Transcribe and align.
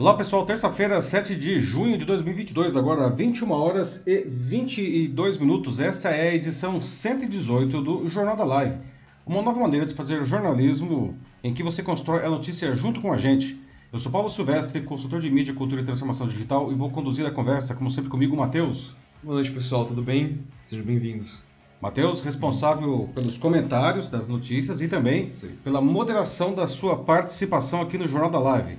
Olá 0.00 0.14
pessoal, 0.14 0.46
terça-feira, 0.46 1.02
7 1.02 1.36
de 1.36 1.60
junho 1.60 1.98
de 1.98 2.06
2022, 2.06 2.74
agora 2.74 3.10
21 3.10 3.50
horas 3.50 4.06
e 4.06 4.22
22 4.22 5.36
minutos. 5.36 5.78
Essa 5.78 6.08
é 6.08 6.30
a 6.30 6.34
edição 6.34 6.80
118 6.80 7.82
do 7.82 8.08
Jornal 8.08 8.34
da 8.34 8.42
Live. 8.42 8.78
Uma 9.26 9.42
nova 9.42 9.60
maneira 9.60 9.84
de 9.84 9.92
fazer 9.92 10.24
jornalismo 10.24 11.14
em 11.44 11.52
que 11.52 11.62
você 11.62 11.82
constrói 11.82 12.24
a 12.24 12.30
notícia 12.30 12.74
junto 12.74 13.02
com 13.02 13.12
a 13.12 13.18
gente. 13.18 13.60
Eu 13.92 13.98
sou 13.98 14.10
Paulo 14.10 14.30
Silvestre, 14.30 14.80
consultor 14.80 15.20
de 15.20 15.30
mídia, 15.30 15.52
cultura 15.52 15.82
e 15.82 15.84
transformação 15.84 16.26
digital 16.26 16.72
e 16.72 16.74
vou 16.74 16.88
conduzir 16.88 17.26
a 17.26 17.30
conversa, 17.30 17.74
como 17.74 17.90
sempre 17.90 18.08
comigo, 18.08 18.34
Matheus. 18.34 18.94
Boa 19.22 19.34
noite 19.34 19.50
pessoal, 19.50 19.84
tudo 19.84 20.02
bem? 20.02 20.38
Sejam 20.64 20.86
bem-vindos. 20.86 21.42
Matheus, 21.78 22.22
responsável 22.22 23.10
pelos 23.14 23.36
comentários 23.36 24.08
das 24.08 24.26
notícias 24.26 24.80
e 24.80 24.88
também 24.88 25.28
Sim. 25.28 25.50
pela 25.62 25.82
moderação 25.82 26.54
da 26.54 26.66
sua 26.66 26.96
participação 26.96 27.82
aqui 27.82 27.98
no 27.98 28.08
Jornal 28.08 28.30
da 28.30 28.38
Live. 28.38 28.78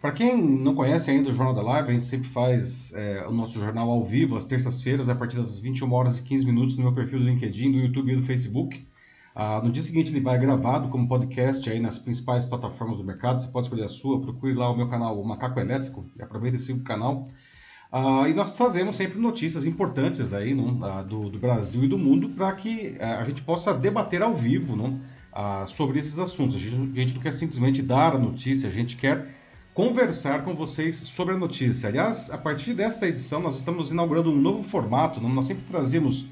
Para 0.00 0.12
quem 0.12 0.36
não 0.36 0.74
conhece 0.74 1.10
ainda 1.10 1.30
o 1.30 1.32
Jornal 1.32 1.54
da 1.54 1.62
Live, 1.62 1.90
a 1.90 1.92
gente 1.92 2.06
sempre 2.06 2.28
faz 2.28 2.92
é, 2.94 3.26
o 3.26 3.32
nosso 3.32 3.58
jornal 3.58 3.90
ao 3.90 4.04
vivo 4.04 4.36
às 4.36 4.44
terças-feiras, 4.44 5.08
a 5.08 5.14
partir 5.14 5.36
das 5.36 5.58
21 5.58 5.92
horas 5.92 6.18
e 6.18 6.22
15 6.22 6.46
minutos 6.46 6.76
no 6.76 6.84
meu 6.84 6.92
perfil 6.92 7.18
do 7.18 7.24
LinkedIn, 7.24 7.72
do 7.72 7.78
YouTube 7.78 8.12
e 8.12 8.16
do 8.16 8.22
Facebook. 8.22 8.86
Ah, 9.38 9.60
no 9.62 9.70
dia 9.70 9.82
seguinte 9.82 10.10
ele 10.10 10.20
vai 10.20 10.38
gravado 10.38 10.88
como 10.88 11.06
podcast 11.06 11.68
aí 11.68 11.78
nas 11.78 11.98
principais 11.98 12.44
plataformas 12.44 12.96
do 12.96 13.04
mercado. 13.04 13.38
Você 13.38 13.48
pode 13.48 13.66
escolher 13.66 13.84
a 13.84 13.88
sua, 13.88 14.18
procure 14.18 14.54
lá 14.54 14.70
o 14.70 14.76
meu 14.76 14.88
canal, 14.88 15.20
o 15.20 15.26
Macaco 15.26 15.60
Elétrico, 15.60 16.06
e 16.18 16.22
aproveita 16.22 16.56
e 16.56 16.72
o 16.72 16.80
canal. 16.82 17.28
Ah, 17.92 18.28
e 18.28 18.32
nós 18.32 18.54
trazemos 18.54 18.96
sempre 18.96 19.18
notícias 19.18 19.66
importantes 19.66 20.32
aí 20.32 20.54
não, 20.54 20.82
ah, 20.84 21.02
do, 21.02 21.28
do, 21.28 21.38
Brasil 21.38 21.84
e 21.84 21.88
do 21.88 21.98
mundo 21.98 22.30
para 22.30 22.50
que 22.52 22.96
ah, 22.98 23.18
a 23.18 23.24
gente 23.24 23.42
possa 23.42 23.74
debater 23.74 24.22
ao 24.22 24.34
vivo 24.34 24.74
não, 24.74 25.00
ah, 25.32 25.66
sobre 25.66 25.98
esses 25.98 26.18
assuntos. 26.18 26.56
A 26.56 26.58
gente, 26.58 26.98
a 26.98 27.00
gente 27.02 27.14
não 27.14 27.20
quer 27.20 27.32
simplesmente 27.32 27.82
dar 27.82 28.14
a 28.14 28.18
notícia, 28.18 28.70
a 28.70 28.72
gente 28.72 28.96
quer 28.96 29.35
conversar 29.76 30.42
com 30.42 30.54
vocês 30.54 30.96
sobre 30.96 31.34
a 31.34 31.36
notícia. 31.36 31.90
Aliás, 31.90 32.30
a 32.30 32.38
partir 32.38 32.72
desta 32.72 33.06
edição, 33.06 33.42
nós 33.42 33.58
estamos 33.58 33.90
inaugurando 33.90 34.30
um 34.30 34.34
novo 34.34 34.62
formato. 34.62 35.20
Nós 35.20 35.44
sempre 35.44 35.64
trazemos 35.64 36.28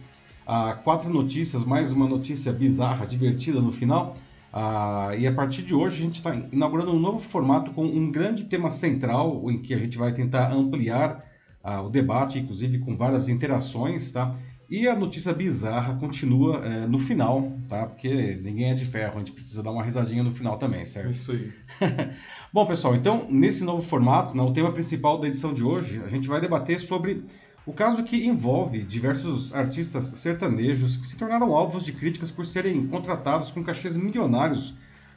ah, 0.47 0.81
quatro 0.83 1.11
notícias, 1.11 1.63
mais 1.63 1.93
uma 1.93 2.09
notícia 2.09 2.51
bizarra, 2.55 3.07
divertida 3.07 3.61
no 3.61 3.71
final. 3.71 4.17
Ah, 4.51 5.11
e 5.19 5.27
a 5.27 5.33
partir 5.35 5.61
de 5.61 5.75
hoje, 5.75 5.97
a 5.97 6.07
gente 6.07 6.15
está 6.15 6.35
inaugurando 6.51 6.93
um 6.95 6.99
novo 6.99 7.21
formato 7.21 7.71
com 7.73 7.85
um 7.85 8.11
grande 8.11 8.45
tema 8.45 8.71
central, 8.71 9.51
em 9.51 9.61
que 9.61 9.75
a 9.75 9.79
gente 9.79 9.99
vai 9.99 10.15
tentar 10.15 10.51
ampliar 10.51 11.23
ah, 11.63 11.83
o 11.83 11.91
debate, 11.91 12.39
inclusive 12.39 12.79
com 12.79 12.97
várias 12.97 13.29
interações, 13.29 14.11
tá? 14.11 14.35
E 14.71 14.89
a 14.89 14.97
notícia 14.97 15.35
bizarra 15.35 15.95
continua 15.97 16.65
é, 16.65 16.87
no 16.87 16.99
final, 16.99 17.53
tá? 17.69 17.87
Porque 17.87 18.41
ninguém 18.43 18.71
é 18.71 18.75
de 18.75 18.87
ferro, 18.87 19.17
a 19.17 19.19
gente 19.19 19.33
precisa 19.33 19.63
dar 19.63 19.71
uma 19.71 19.83
risadinha 19.85 20.23
no 20.23 20.31
final 20.31 20.57
também, 20.57 20.85
certo? 20.87 21.11
Isso 21.11 21.33
aí. 21.33 21.53
Bom, 22.55 22.65
pessoal, 22.65 22.95
então, 22.95 23.27
nesse 23.29 23.65
novo 23.65 23.83
formato, 23.83 24.37
né, 24.37 24.41
o 24.41 24.53
tema 24.53 24.71
principal 24.71 25.19
da 25.19 25.27
edição 25.27 25.53
de 25.53 25.65
hoje, 25.65 26.01
a 26.05 26.09
gente 26.09 26.29
vai 26.29 26.41
debater 26.41 26.79
sobre 26.79 27.25
o 27.67 27.73
caso 27.73 28.05
que 28.05 28.29
envolve 28.29 28.85
diversos 28.85 29.53
artistas 29.53 30.05
sertanejos 30.15 30.97
que 30.97 31.05
se 31.05 31.19
tornaram 31.19 31.53
alvos 31.53 31.85
de 31.85 31.93
críticas 31.93 32.31
por 32.31 32.47
serem 32.47 32.87
contratados 32.87 33.51
com 33.51 33.65
cachês 33.65 33.97
milionários 33.97 34.73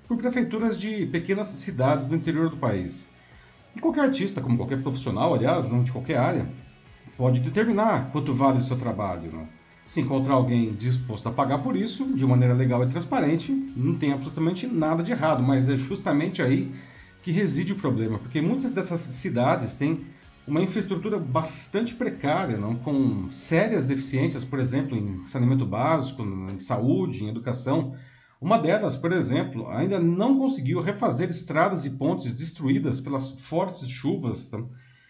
por 0.08 0.18
prefeituras 0.18 0.80
de 0.80 1.06
pequenas 1.06 1.50
cidades 1.50 2.08
do 2.08 2.16
interior 2.16 2.50
do 2.50 2.58
país. 2.58 3.12
E 3.76 3.80
qualquer 3.80 4.06
artista, 4.06 4.42
como 4.42 4.58
qualquer 4.58 4.82
profissional, 4.82 5.32
aliás, 5.32 5.70
não 5.70 5.84
de 5.84 5.92
qualquer 5.92 6.18
área, 6.18 6.50
pode 7.16 7.40
determinar 7.40 8.10
quanto 8.12 8.34
vale 8.34 8.58
o 8.58 8.62
seu 8.62 8.78
trabalho. 8.78 9.32
Né? 9.32 9.48
Se 9.86 10.02
encontrar 10.02 10.34
alguém 10.34 10.74
disposto 10.74 11.30
a 11.30 11.32
pagar 11.32 11.60
por 11.60 11.76
isso, 11.76 12.16
de 12.16 12.26
maneira 12.26 12.56
legal 12.56 12.84
e 12.84 12.88
transparente, 12.88 13.52
não 13.76 13.96
tem 13.96 14.12
absolutamente 14.12 14.66
nada 14.66 15.04
de 15.04 15.12
errado, 15.12 15.44
mas 15.44 15.70
é 15.70 15.78
justamente 15.78 16.42
aí 16.42 16.74
que 17.22 17.32
reside 17.32 17.74
o 17.74 17.76
problema, 17.76 18.20
porque 18.20 18.42
muitas 18.42 18.72
dessas 18.72 19.00
cidades 19.00 19.74
têm 19.74 20.06
uma 20.48 20.62
infraestrutura 20.62 21.20
bastante 21.20 21.94
precária, 21.94 22.58
não? 22.58 22.76
com 22.76 23.30
sérias 23.30 23.84
deficiências, 23.84 24.46
por 24.46 24.60
exemplo, 24.60 24.98
em 24.98 25.28
saneamento 25.28 25.66
básico, 25.66 26.24
em 26.24 26.60
saúde, 26.60 27.26
em 27.26 27.30
educação. 27.30 27.94
Uma 28.40 28.58
delas, 28.58 28.96
por 28.96 29.12
exemplo, 29.12 29.68
ainda 29.70 30.00
não 30.00 30.38
conseguiu 30.38 30.82
refazer 30.82 31.30
estradas 31.30 31.86
e 31.86 31.92
pontes 31.92 32.32
destruídas 32.32 33.02
pelas 33.02 33.32
fortes 33.42 33.90
chuvas, 33.90 34.48
tá? 34.48 34.60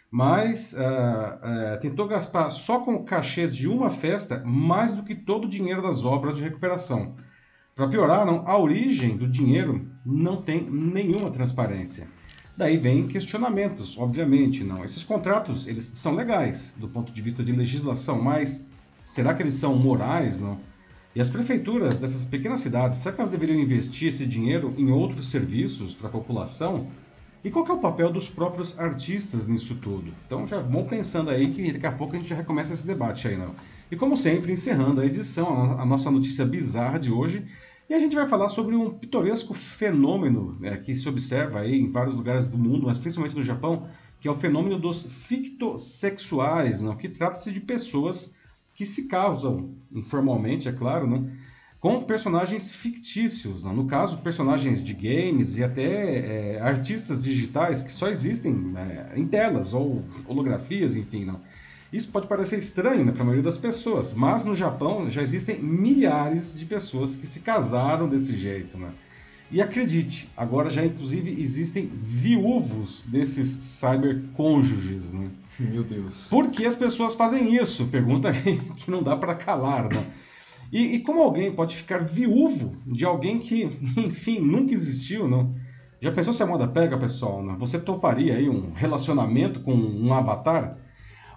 mas 0.10 0.74
uh, 0.74 0.78
uh, 0.78 1.80
tentou 1.82 2.08
gastar 2.08 2.50
só 2.50 2.80
com 2.80 3.04
cachês 3.04 3.54
de 3.56 3.68
uma 3.68 3.90
festa 3.90 4.42
mais 4.46 4.94
do 4.94 5.04
que 5.04 5.14
todo 5.14 5.46
o 5.46 5.50
dinheiro 5.50 5.82
das 5.82 6.04
obras 6.04 6.36
de 6.36 6.42
recuperação. 6.42 7.14
Para 7.78 7.90
piorar, 7.90 8.26
não, 8.26 8.42
a 8.48 8.58
origem 8.58 9.16
do 9.16 9.28
dinheiro 9.28 9.88
não 10.04 10.42
tem 10.42 10.68
nenhuma 10.68 11.30
transparência. 11.30 12.08
Daí 12.58 12.76
vem 12.76 13.08
questionamentos, 13.08 13.96
obviamente, 14.00 14.64
não. 14.64 14.84
Esses 14.84 15.04
contratos, 15.04 15.68
eles 15.68 15.86
são 15.86 16.16
legais 16.16 16.76
do 16.80 16.88
ponto 16.88 17.14
de 17.14 17.22
vista 17.22 17.44
de 17.44 17.52
legislação, 17.52 18.20
mas 18.20 18.68
será 19.04 19.32
que 19.36 19.44
eles 19.44 19.54
são 19.54 19.78
morais, 19.78 20.42
não? 20.42 20.60
E 21.16 21.22
as 21.22 21.30
prefeituras 21.30 21.98
dessas 21.98 22.26
pequenas 22.26 22.62
cidades, 22.62 22.98
será 22.98 23.14
que 23.14 23.22
elas 23.22 23.30
deveriam 23.32 23.60
investir 23.60 24.10
esse 24.10 24.26
dinheiro 24.26 24.74
em 24.76 24.90
outros 24.90 25.30
serviços 25.30 25.94
para 25.94 26.08
a 26.08 26.12
população? 26.12 26.88
E 27.44 27.52
qual 27.52 27.68
é 27.68 27.74
o 27.74 27.78
papel 27.78 28.12
dos 28.12 28.28
próprios 28.28 28.80
artistas 28.80 29.46
nisso 29.46 29.76
tudo? 29.76 30.12
Então 30.26 30.48
já 30.48 30.60
vão 30.60 30.86
pensando 30.86 31.30
aí 31.30 31.52
que 31.52 31.72
daqui 31.74 31.86
a 31.86 31.92
pouco 31.92 32.16
a 32.16 32.18
gente 32.18 32.30
já 32.30 32.36
recomeça 32.36 32.74
esse 32.74 32.88
debate 32.88 33.28
aí, 33.28 33.38
não. 33.38 33.54
E 33.92 33.96
como 33.96 34.18
sempre, 34.18 34.52
encerrando 34.52 35.00
a 35.00 35.06
edição, 35.06 35.80
a 35.80 35.86
nossa 35.86 36.10
notícia 36.10 36.44
bizarra 36.44 36.98
de 36.98 37.12
hoje 37.12 37.46
e 37.90 37.94
a 37.94 38.00
gente 38.00 38.16
vai 38.16 38.28
falar 38.28 38.50
sobre 38.50 38.76
um 38.76 38.90
pitoresco 38.90 39.54
fenômeno 39.54 40.58
é, 40.62 40.76
que 40.78 40.94
se 40.94 41.08
observa 41.08 41.62
aí 41.62 41.80
em 41.80 41.90
vários 41.90 42.16
lugares 42.16 42.50
do 42.50 42.58
mundo, 42.58 42.88
mas 42.88 42.98
principalmente 42.98 43.36
no 43.36 43.44
Japão, 43.44 43.90
que 44.20 44.28
é 44.28 44.32
o 44.32 44.36
fenômeno 44.36 44.78
dos 44.78 45.04
fictossexuais, 45.04 46.82
não? 46.82 46.98
que 46.98 47.08
trata-se 47.08 47.52
de 47.52 47.62
pessoas 47.62 48.36
que 48.76 48.86
se 48.86 49.08
casam 49.08 49.74
informalmente, 49.96 50.68
é 50.68 50.74
claro, 50.74 51.08
não? 51.08 51.32
com 51.80 52.04
personagens 52.04 52.72
fictícios, 52.72 53.64
não? 53.64 53.74
no 53.74 53.86
caso, 53.86 54.18
personagens 54.18 54.84
de 54.84 54.94
games 54.94 55.58
e 55.58 55.64
até 55.64 56.56
é, 56.56 56.62
artistas 56.62 57.24
digitais 57.24 57.82
que 57.82 57.92
só 57.92 58.10
existem 58.10 58.74
em 59.16 59.26
telas 59.26 59.74
ou 59.74 60.04
holografias, 60.28 60.96
enfim. 60.96 61.24
Não? 61.24 61.40
Isso 61.92 62.12
pode 62.12 62.28
parecer 62.28 62.60
estranho 62.60 63.06
né, 63.06 63.12
para 63.12 63.22
a 63.22 63.26
maioria 63.26 63.44
das 63.44 63.58
pessoas, 63.58 64.14
mas 64.14 64.44
no 64.44 64.56
Japão 64.56 65.10
já 65.10 65.22
existem 65.22 65.58
milhares 65.62 66.58
de 66.58 66.66
pessoas 66.66 67.16
que 67.16 67.26
se 67.26 67.42
casaram 67.42 68.10
desse 68.10 68.36
jeito. 68.38 68.78
Né? 68.78 68.90
E 69.50 69.62
acredite, 69.62 70.30
agora 70.36 70.70
já 70.70 70.86
inclusive 70.86 71.42
existem 71.42 71.90
viúvos 71.94 73.06
desses 73.08 73.48
cybercônjuges. 73.48 75.14
Né? 75.14 75.30
Meu 75.60 75.84
Deus. 75.84 76.28
Por 76.30 76.50
que 76.52 76.66
as 76.66 76.76
pessoas 76.76 77.16
fazem 77.16 77.56
isso? 77.56 77.86
Pergunta 77.88 78.34
que 78.76 78.92
não 78.92 79.02
dá 79.02 79.16
para 79.16 79.34
calar. 79.34 79.88
Né? 79.88 80.06
E, 80.72 80.96
e, 80.96 81.00
como 81.00 81.22
alguém 81.22 81.50
pode 81.54 81.78
ficar 81.78 82.00
viúvo 82.00 82.76
de 82.86 83.06
alguém 83.06 83.40
que, 83.40 83.64
enfim, 83.96 84.40
nunca 84.40 84.74
existiu, 84.74 85.26
não? 85.26 85.56
Já 86.02 86.12
pensou 86.12 86.34
se 86.34 86.44
a 86.44 86.46
moda 86.46 86.68
pega, 86.68 86.98
pessoal? 86.98 87.42
Né? 87.42 87.56
Você 87.58 87.80
toparia 87.80 88.36
aí 88.36 88.50
um 88.50 88.74
relacionamento 88.74 89.62
com 89.62 89.74
um 89.74 90.14
avatar? 90.14 90.78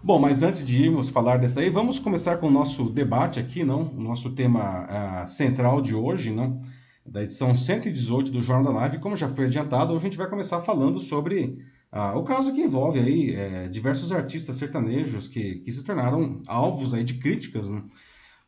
Bom, 0.03 0.19
mas 0.19 0.43
antes 0.43 0.65
de 0.65 0.83
irmos 0.83 1.11
falar 1.11 1.37
dessa 1.37 1.57
daí, 1.57 1.69
vamos 1.69 1.99
começar 1.99 2.39
com 2.39 2.47
o 2.47 2.51
nosso 2.51 2.89
debate 2.89 3.39
aqui, 3.39 3.63
não? 3.65 3.93
O 3.95 4.01
nosso 4.01 4.31
tema 4.35 4.87
uh, 5.23 5.27
central 5.27 5.83
de 5.83 5.95
hoje, 5.95 6.31
não? 6.31 6.59
Da 7.05 7.23
edição 7.23 7.55
118 7.55 8.33
do 8.33 8.41
Jornal 8.41 8.73
da 8.73 8.81
Live. 8.81 8.99
Como 8.99 9.15
já 9.15 9.29
foi 9.29 9.45
adiantado, 9.45 9.93
hoje 9.93 10.07
a 10.07 10.09
gente 10.09 10.17
vai 10.17 10.27
começar 10.27 10.63
falando 10.63 10.99
sobre 11.01 11.59
uh, 11.93 12.17
o 12.17 12.25
caso 12.25 12.51
que 12.55 12.63
envolve 12.63 12.99
aí 12.99 13.37
uh, 13.37 13.69
diversos 13.69 14.11
artistas 14.11 14.57
sertanejos 14.57 15.29
que, 15.29 15.57
que 15.57 15.71
se 15.71 15.85
tornaram 15.85 16.41
alvos 16.49 16.95
aí 16.95 17.05
de 17.05 17.15
críticas, 17.15 17.69
né? 17.69 17.83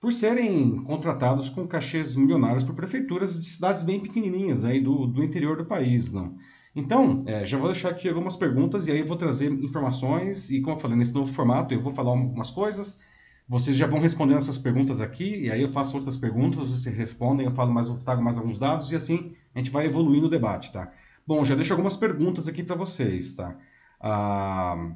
Por 0.01 0.11
serem 0.11 0.83
contratados 0.85 1.51
com 1.51 1.69
cachês 1.69 2.17
milionários 2.17 2.65
por 2.65 2.75
prefeituras 2.75 3.39
de 3.39 3.47
cidades 3.47 3.83
bem 3.83 4.01
pequenininhas 4.01 4.65
aí 4.65 4.81
do, 4.81 5.07
do 5.07 5.23
interior 5.23 5.59
do 5.59 5.67
país, 5.67 6.15
não? 6.15 6.35
Então, 6.75 7.23
é, 7.27 7.45
já 7.45 7.59
vou 7.59 7.71
deixar 7.71 7.91
aqui 7.91 8.09
algumas 8.09 8.35
perguntas 8.35 8.89
e 8.89 8.93
aí 8.93 9.01
eu 9.01 9.07
vou 9.07 9.17
trazer 9.17 9.53
informações 9.53 10.51
e, 10.51 10.61
como 10.63 10.77
eu 10.77 10.81
falei, 10.81 10.97
nesse 10.97 11.13
novo 11.13 11.31
formato 11.31 11.75
eu 11.75 11.83
vou 11.83 11.93
falar 11.93 12.13
umas 12.13 12.51
coisas, 12.51 13.03
vocês 13.47 13.77
já 13.77 13.87
vão 13.87 14.01
respondendo 14.01 14.39
essas 14.39 14.57
perguntas 14.57 15.01
aqui 15.01 15.43
e 15.43 15.51
aí 15.51 15.61
eu 15.61 15.71
faço 15.71 15.97
outras 15.97 16.17
perguntas, 16.17 16.71
vocês 16.71 16.97
respondem, 16.97 17.45
eu 17.45 17.53
falo 17.53 17.73
mais, 17.75 17.89
eu 17.89 17.99
trago 17.99 18.23
mais 18.23 18.39
alguns 18.39 18.59
dados 18.59 18.91
e 18.91 18.97
assim 18.97 19.35
a 19.55 19.59
gente 19.59 19.71
vai 19.71 19.85
evoluindo 19.85 20.27
o 20.27 20.31
debate, 20.31 20.73
tá? 20.73 20.91
Bom, 21.27 21.45
já 21.45 21.55
deixo 21.55 21.73
algumas 21.75 21.97
perguntas 21.97 22.49
aqui 22.49 22.63
para 22.63 22.75
vocês, 22.75 23.35
tá? 23.35 23.55
Ah, 24.01 24.93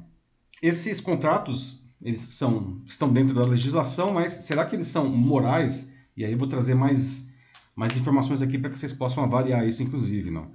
esses 0.61 0.99
contratos, 0.99 1.87
eles 2.01 2.21
são, 2.21 2.81
estão 2.85 3.13
dentro 3.13 3.35
da 3.35 3.43
legislação, 3.45 4.13
mas 4.13 4.33
será 4.33 4.65
que 4.65 4.75
eles 4.75 4.87
são 4.87 5.07
morais? 5.07 5.93
E 6.15 6.25
aí 6.25 6.31
eu 6.31 6.37
vou 6.37 6.47
trazer 6.47 6.73
mais, 6.73 7.29
mais 7.75 7.95
informações 7.95 8.41
aqui 8.41 8.57
para 8.57 8.71
que 8.71 8.79
vocês 8.79 8.93
possam 8.93 9.23
avaliar 9.23 9.67
isso, 9.67 9.83
inclusive, 9.83 10.31
não? 10.31 10.51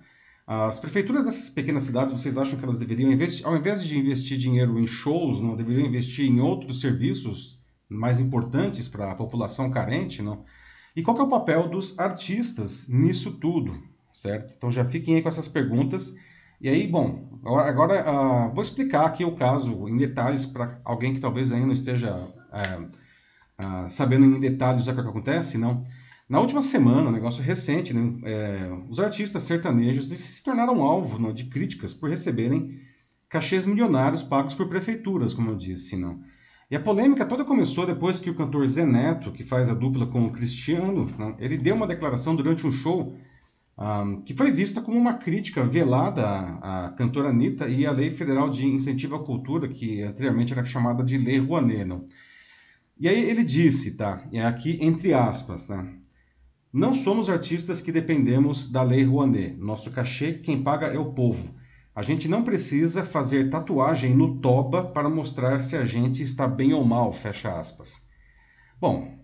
As 0.46 0.80
prefeituras 0.80 1.24
dessas 1.24 1.48
pequenas 1.48 1.84
cidades, 1.84 2.12
vocês 2.12 2.36
acham 2.36 2.58
que 2.58 2.64
elas 2.64 2.78
deveriam 2.78 3.10
investir, 3.12 3.46
ao 3.46 3.56
invés 3.56 3.84
de 3.84 3.96
investir 3.98 4.36
dinheiro 4.38 4.78
em 4.78 4.86
shows, 4.86 5.40
não 5.40 5.56
deveriam 5.56 5.86
investir 5.86 6.26
em 6.26 6.40
outros 6.40 6.80
serviços 6.80 7.62
mais 7.88 8.18
importantes 8.20 8.88
para 8.88 9.12
a 9.12 9.14
população 9.14 9.70
carente, 9.70 10.22
não? 10.22 10.44
E 10.96 11.02
qual 11.02 11.16
é 11.18 11.22
o 11.22 11.28
papel 11.28 11.68
dos 11.68 11.98
artistas 11.98 12.88
nisso 12.88 13.32
tudo, 13.38 13.82
certo? 14.12 14.54
Então 14.56 14.70
já 14.70 14.84
fiquem 14.84 15.16
aí 15.16 15.22
com 15.22 15.28
essas 15.28 15.48
perguntas 15.48 16.14
E 16.60 16.68
aí, 16.68 16.86
bom, 16.86 17.40
agora, 17.44 18.04
uh, 18.48 18.54
vou 18.54 18.62
explicar 18.62 19.06
aqui 19.06 19.24
o 19.24 19.34
caso 19.36 19.88
em 19.88 19.96
detalhes 19.96 20.46
para 20.46 20.80
alguém 20.84 21.12
que 21.12 21.20
talvez 21.20 21.52
ainda 21.52 21.66
não 21.66 21.72
esteja 21.72 22.14
uh, 22.14 22.84
uh, 23.58 23.88
sabendo 23.88 24.24
em 24.26 24.40
detalhes 24.40 24.86
o 24.86 24.94
que 24.94 25.00
acontece, 25.00 25.58
não? 25.58 25.84
Na 26.32 26.40
última 26.40 26.62
semana, 26.62 27.10
um 27.10 27.12
negócio 27.12 27.42
recente, 27.44 27.92
né, 27.92 28.18
é, 28.24 28.70
os 28.88 28.98
artistas 28.98 29.42
sertanejos 29.42 30.08
se 30.08 30.42
tornaram 30.42 30.80
alvo 30.80 31.18
não, 31.18 31.30
de 31.30 31.44
críticas 31.44 31.92
por 31.92 32.08
receberem 32.08 32.80
cachês 33.28 33.66
milionários 33.66 34.22
pagos 34.22 34.54
por 34.54 34.66
prefeituras, 34.66 35.34
como 35.34 35.50
eu 35.50 35.56
disse. 35.56 35.94
Não. 35.94 36.22
E 36.70 36.74
a 36.74 36.80
polêmica 36.80 37.26
toda 37.26 37.44
começou 37.44 37.84
depois 37.84 38.18
que 38.18 38.30
o 38.30 38.34
cantor 38.34 38.66
Zé 38.66 38.86
Neto, 38.86 39.30
que 39.30 39.44
faz 39.44 39.68
a 39.68 39.74
dupla 39.74 40.06
com 40.06 40.24
o 40.24 40.32
Cristiano, 40.32 41.12
não, 41.18 41.36
ele 41.38 41.58
deu 41.58 41.74
uma 41.74 41.86
declaração 41.86 42.34
durante 42.34 42.66
um 42.66 42.72
show 42.72 43.14
um, 43.76 44.22
que 44.22 44.34
foi 44.34 44.50
vista 44.50 44.80
como 44.80 44.96
uma 44.96 45.18
crítica 45.18 45.62
velada 45.62 46.26
à, 46.26 46.86
à, 46.86 46.90
cantora 46.92 47.28
Anitta 47.28 47.68
e 47.68 47.84
à 47.84 47.92
Lei 47.92 48.10
Federal 48.10 48.48
de 48.48 48.66
Incentivo 48.66 49.16
à 49.16 49.22
Cultura, 49.22 49.68
que 49.68 50.00
anteriormente 50.00 50.54
era 50.54 50.64
chamada 50.64 51.04
de 51.04 51.18
Lei 51.18 51.38
Rouanet. 51.38 51.84
Não? 51.84 52.06
E 52.98 53.06
aí 53.06 53.22
ele 53.22 53.44
disse, 53.44 53.98
tá? 53.98 54.26
É 54.32 54.42
aqui 54.42 54.78
entre 54.80 55.12
aspas, 55.12 55.66
tá? 55.66 55.86
Não 56.72 56.94
somos 56.94 57.28
artistas 57.28 57.80
que 57.80 57.92
dependemos 57.92 58.70
da 58.70 58.82
Lei 58.82 59.04
Rouanet. 59.04 59.56
Nosso 59.56 59.90
cachê, 59.90 60.34
quem 60.34 60.62
paga 60.62 60.86
é 60.86 60.98
o 60.98 61.12
povo. 61.12 61.54
A 61.94 62.02
gente 62.02 62.26
não 62.26 62.42
precisa 62.42 63.04
fazer 63.04 63.50
tatuagem 63.50 64.14
no 64.14 64.40
toba 64.40 64.82
para 64.82 65.10
mostrar 65.10 65.60
se 65.60 65.76
a 65.76 65.84
gente 65.84 66.22
está 66.22 66.48
bem 66.48 66.72
ou 66.72 66.84
mal, 66.84 67.12
fecha 67.12 67.52
aspas. 67.52 68.06
Bom, 68.80 69.18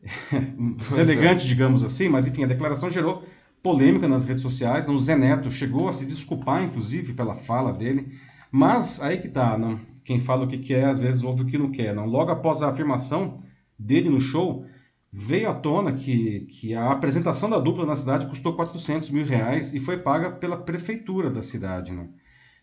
elegante, 0.96 1.46
digamos 1.46 1.82
assim, 1.82 2.08
mas 2.08 2.26
enfim, 2.26 2.44
a 2.44 2.48
declaração 2.48 2.88
gerou 2.88 3.24
polêmica 3.62 4.06
nas 4.06 4.24
redes 4.24 4.42
sociais. 4.42 4.88
O 4.88 4.98
Zé 4.98 5.16
Neto 5.16 5.50
chegou 5.50 5.88
a 5.88 5.92
se 5.92 6.06
desculpar, 6.06 6.62
inclusive, 6.62 7.14
pela 7.14 7.34
fala 7.34 7.72
dele. 7.72 8.12
Mas 8.52 9.02
aí 9.02 9.18
que 9.18 9.28
tá, 9.28 9.58
não? 9.58 9.80
quem 10.04 10.20
fala 10.20 10.44
o 10.44 10.48
que 10.48 10.58
quer, 10.58 10.84
às 10.84 10.98
vezes 11.00 11.22
ouve 11.22 11.42
o 11.42 11.46
que 11.46 11.58
não 11.58 11.70
quer. 11.70 11.94
Não? 11.94 12.06
Logo 12.06 12.30
após 12.30 12.62
a 12.62 12.68
afirmação 12.68 13.42
dele 13.78 14.10
no 14.10 14.20
show, 14.20 14.66
veio 15.16 15.48
à 15.48 15.54
tona 15.54 15.92
que, 15.92 16.40
que 16.46 16.74
a 16.74 16.90
apresentação 16.90 17.48
da 17.48 17.60
dupla 17.60 17.86
na 17.86 17.94
cidade 17.94 18.26
custou 18.26 18.56
400 18.56 19.10
mil 19.10 19.24
reais 19.24 19.72
e 19.72 19.78
foi 19.78 19.98
paga 19.98 20.28
pela 20.28 20.56
prefeitura 20.56 21.30
da 21.30 21.40
cidade. 21.40 21.92
Né? 21.92 22.08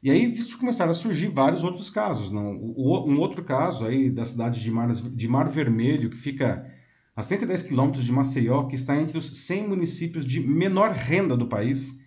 E 0.03 0.12
aí 0.12 0.33
começaram 0.59 0.92
a 0.92 0.94
surgir 0.94 1.30
vários 1.30 1.63
outros 1.63 1.89
casos. 1.89 2.30
Não? 2.30 2.51
Um 2.51 3.18
outro 3.19 3.42
caso 3.45 3.86
aí 3.86 4.09
da 4.09 4.25
cidade 4.25 4.62
de 4.62 4.69
Mar, 4.69 4.92
de 4.92 5.27
Mar 5.30 5.48
Vermelho, 5.48 6.09
que 6.09 6.18
fica 6.18 6.69
a 7.15 7.24
110 7.24 7.63
quilômetros 7.63 8.03
de 8.03 8.12
Maceió, 8.12 8.65
que 8.65 8.75
está 8.75 8.97
entre 8.97 9.18
os 9.18 9.30
100 9.45 9.69
municípios 9.69 10.25
de 10.25 10.42
menor 10.42 10.92
renda 10.92 11.38
do 11.38 11.47
país, 11.47 12.01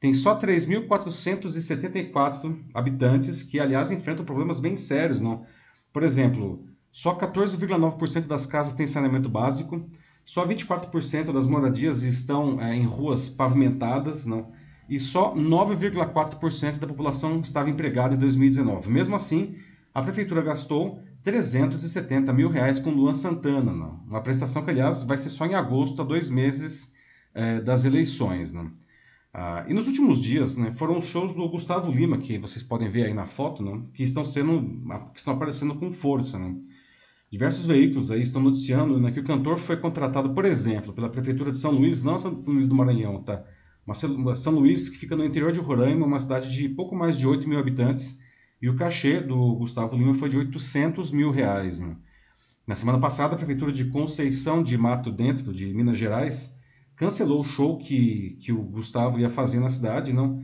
tem 0.00 0.14
só 0.14 0.40
3.474 0.40 2.58
habitantes, 2.72 3.42
que 3.42 3.60
aliás 3.60 3.90
enfrentam 3.90 4.24
problemas 4.24 4.60
bem 4.60 4.78
sérios. 4.78 5.20
Não? 5.20 5.44
Por 5.92 6.02
exemplo, 6.02 6.69
só 6.90 7.14
14,9% 7.14 8.26
das 8.26 8.46
casas 8.46 8.72
têm 8.72 8.86
saneamento 8.86 9.28
básico, 9.28 9.88
só 10.24 10.46
24% 10.46 11.32
das 11.32 11.46
moradias 11.46 12.02
estão 12.02 12.60
é, 12.60 12.74
em 12.74 12.84
ruas 12.84 13.28
pavimentadas, 13.28 14.26
não? 14.26 14.52
e 14.88 14.98
só 14.98 15.34
9,4% 15.36 16.78
da 16.78 16.86
população 16.86 17.40
estava 17.40 17.70
empregada 17.70 18.14
em 18.14 18.18
2019. 18.18 18.90
Mesmo 18.90 19.14
assim, 19.14 19.56
a 19.94 20.02
prefeitura 20.02 20.42
gastou 20.42 21.00
370 21.22 22.32
mil 22.32 22.48
reais 22.48 22.78
com 22.78 22.90
Luan 22.90 23.14
Santana, 23.14 23.72
não? 23.72 24.00
uma 24.06 24.20
prestação 24.20 24.64
que, 24.64 24.70
aliás, 24.70 25.02
vai 25.04 25.16
ser 25.16 25.30
só 25.30 25.46
em 25.46 25.54
agosto, 25.54 26.02
a 26.02 26.04
dois 26.04 26.28
meses 26.28 26.92
é, 27.34 27.60
das 27.60 27.84
eleições. 27.84 28.52
Não? 28.52 28.70
Ah, 29.32 29.64
e 29.68 29.74
nos 29.74 29.86
últimos 29.86 30.20
dias 30.20 30.56
né, 30.56 30.72
foram 30.72 30.98
os 30.98 31.04
shows 31.04 31.34
do 31.34 31.48
Gustavo 31.48 31.90
Lima, 31.90 32.18
que 32.18 32.36
vocês 32.38 32.62
podem 32.62 32.88
ver 32.88 33.04
aí 33.06 33.14
na 33.14 33.26
foto, 33.26 33.62
não? 33.62 33.82
que 33.86 34.02
estão 34.02 34.24
sendo 34.24 34.60
que 35.12 35.18
estão 35.18 35.34
aparecendo 35.34 35.74
com 35.76 35.92
força. 35.92 36.38
Não? 36.38 36.60
Diversos 37.30 37.64
veículos 37.64 38.10
aí 38.10 38.22
estão 38.22 38.42
noticiando 38.42 38.98
né, 38.98 39.12
que 39.12 39.20
o 39.20 39.24
cantor 39.24 39.56
foi 39.56 39.76
contratado, 39.76 40.34
por 40.34 40.44
exemplo, 40.44 40.92
pela 40.92 41.08
Prefeitura 41.08 41.52
de 41.52 41.58
São 41.58 41.70
Luís, 41.70 42.02
não 42.02 42.18
São 42.18 42.32
Luís 42.44 42.66
do 42.66 42.74
Maranhão, 42.74 43.22
tá? 43.22 43.44
Uma 43.86 44.34
São 44.34 44.54
Luís 44.54 44.88
que 44.88 44.98
fica 44.98 45.14
no 45.14 45.24
interior 45.24 45.52
de 45.52 45.60
Roraima, 45.60 46.04
uma 46.04 46.18
cidade 46.18 46.50
de 46.50 46.68
pouco 46.68 46.96
mais 46.96 47.16
de 47.16 47.28
8 47.28 47.48
mil 47.48 47.58
habitantes, 47.58 48.18
e 48.60 48.68
o 48.68 48.74
cachê 48.74 49.20
do 49.20 49.54
Gustavo 49.54 49.96
Lima 49.96 50.12
foi 50.12 50.28
de 50.28 50.36
800 50.38 51.12
mil 51.12 51.30
reais. 51.30 51.78
Né? 51.80 51.96
Na 52.66 52.74
semana 52.74 52.98
passada, 52.98 53.34
a 53.34 53.38
Prefeitura 53.38 53.70
de 53.70 53.84
Conceição 53.86 54.60
de 54.60 54.76
Mato 54.76 55.12
Dentro, 55.12 55.52
de 55.52 55.72
Minas 55.72 55.98
Gerais, 55.98 56.58
cancelou 56.96 57.40
o 57.40 57.44
show 57.44 57.78
que, 57.78 58.38
que 58.40 58.52
o 58.52 58.60
Gustavo 58.60 59.20
ia 59.20 59.30
fazer 59.30 59.60
na 59.60 59.68
cidade, 59.68 60.12
não? 60.12 60.42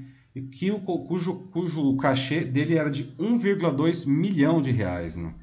Que 0.53 0.71
o, 0.71 0.81
cujo, 0.81 1.49
cujo 1.51 1.97
cachê 1.97 2.45
dele 2.45 2.77
era 2.77 2.91
de 2.91 3.05
1,2 3.19 4.07
milhão 4.07 4.63
de 4.63 4.71
reais. 4.71 5.17
Não? 5.17 5.35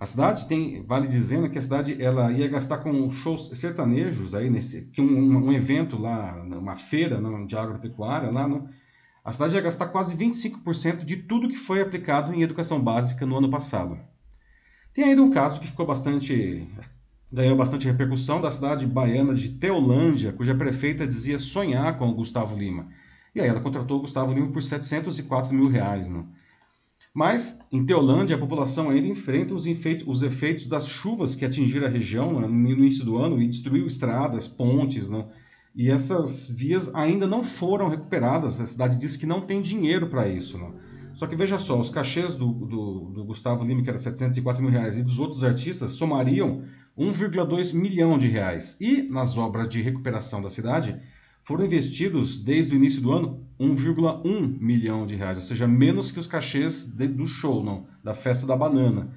A 0.00 0.06
cidade 0.06 0.46
tem, 0.46 0.82
vale 0.82 1.06
dizendo 1.06 1.50
que 1.50 1.58
a 1.58 1.60
cidade 1.60 2.02
ela 2.02 2.32
ia 2.32 2.48
gastar 2.48 2.78
com 2.78 3.10
shows 3.10 3.50
sertanejos 3.52 4.34
aí 4.34 4.48
nesse, 4.48 4.86
que 4.86 5.02
um, 5.02 5.48
um 5.48 5.52
evento 5.52 5.98
lá, 5.98 6.42
uma 6.42 6.74
feira 6.74 7.20
não, 7.20 7.46
de 7.46 7.54
agropecuária 7.54 8.30
lá, 8.30 8.48
não, 8.48 8.66
a 9.22 9.30
cidade 9.30 9.56
ia 9.56 9.60
gastar 9.60 9.88
quase 9.88 10.16
25% 10.16 11.04
de 11.04 11.18
tudo 11.18 11.50
que 11.50 11.56
foi 11.56 11.82
aplicado 11.82 12.32
em 12.32 12.40
educação 12.40 12.80
básica 12.80 13.26
no 13.26 13.36
ano 13.36 13.50
passado. 13.50 13.98
Tem 14.94 15.04
ainda 15.04 15.22
um 15.22 15.30
caso 15.30 15.60
que 15.60 15.66
ficou 15.66 15.84
bastante 15.84 16.66
ganhou 17.30 17.56
bastante 17.56 17.86
repercussão 17.86 18.40
da 18.40 18.50
cidade 18.50 18.86
baiana 18.86 19.34
de 19.34 19.50
Teolândia, 19.50 20.32
cuja 20.32 20.54
prefeita 20.54 21.06
dizia 21.06 21.38
sonhar 21.38 21.98
com 21.98 22.08
o 22.08 22.14
Gustavo 22.14 22.56
Lima. 22.56 22.88
E 23.34 23.40
aí 23.40 23.48
ela 23.48 23.60
contratou 23.60 23.98
o 23.98 24.00
Gustavo 24.00 24.32
Lima 24.32 24.50
por 24.50 24.62
704 24.62 25.54
mil 25.54 25.68
reais. 25.68 26.08
Não? 26.08 26.26
Mas, 27.12 27.66
em 27.72 27.84
Teolândia, 27.84 28.36
a 28.36 28.38
população 28.38 28.88
ainda 28.88 29.08
enfrenta 29.08 29.52
os, 29.52 29.64
os 30.06 30.22
efeitos 30.22 30.66
das 30.66 30.86
chuvas 30.86 31.34
que 31.34 31.44
atingiram 31.44 31.86
a 31.86 31.90
região 31.90 32.40
né, 32.40 32.46
no 32.46 32.70
início 32.70 33.04
do 33.04 33.18
ano 33.18 33.42
e 33.42 33.48
destruiu 33.48 33.86
estradas, 33.86 34.46
pontes, 34.46 35.08
né? 35.08 35.26
e 35.74 35.90
essas 35.90 36.48
vias 36.48 36.94
ainda 36.94 37.26
não 37.26 37.42
foram 37.42 37.88
recuperadas. 37.88 38.60
A 38.60 38.66
cidade 38.66 38.96
diz 38.96 39.16
que 39.16 39.26
não 39.26 39.40
tem 39.40 39.60
dinheiro 39.60 40.08
para 40.08 40.28
isso. 40.28 40.56
Né? 40.56 40.70
Só 41.12 41.26
que 41.26 41.34
veja 41.34 41.58
só, 41.58 41.78
os 41.78 41.90
cachês 41.90 42.34
do, 42.34 42.52
do, 42.52 43.10
do, 43.10 43.24
Gustavo 43.24 43.64
Lima, 43.64 43.82
que 43.82 43.90
era 43.90 43.98
704 43.98 44.62
mil 44.62 44.70
reais, 44.70 44.96
e 44.96 45.02
dos 45.02 45.18
outros 45.18 45.42
artistas 45.42 45.92
somariam 45.92 46.62
1,2 46.96 47.74
milhão 47.74 48.18
de 48.18 48.28
reais. 48.28 48.76
E 48.80 49.02
nas 49.02 49.36
obras 49.36 49.68
de 49.68 49.82
recuperação 49.82 50.40
da 50.40 50.48
cidade, 50.48 50.96
foram 51.42 51.64
investidos 51.64 52.38
desde 52.38 52.74
o 52.74 52.76
início 52.76 53.00
do 53.00 53.12
ano 53.12 53.49
1,1 53.60 54.58
milhão 54.58 55.04
de 55.04 55.14
reais, 55.14 55.36
ou 55.36 55.44
seja, 55.44 55.68
menos 55.68 56.10
que 56.10 56.18
os 56.18 56.26
cachês 56.26 56.86
de, 56.86 57.06
do 57.06 57.26
show, 57.26 57.62
não, 57.62 57.86
da 58.02 58.14
festa 58.14 58.46
da 58.46 58.56
banana. 58.56 59.12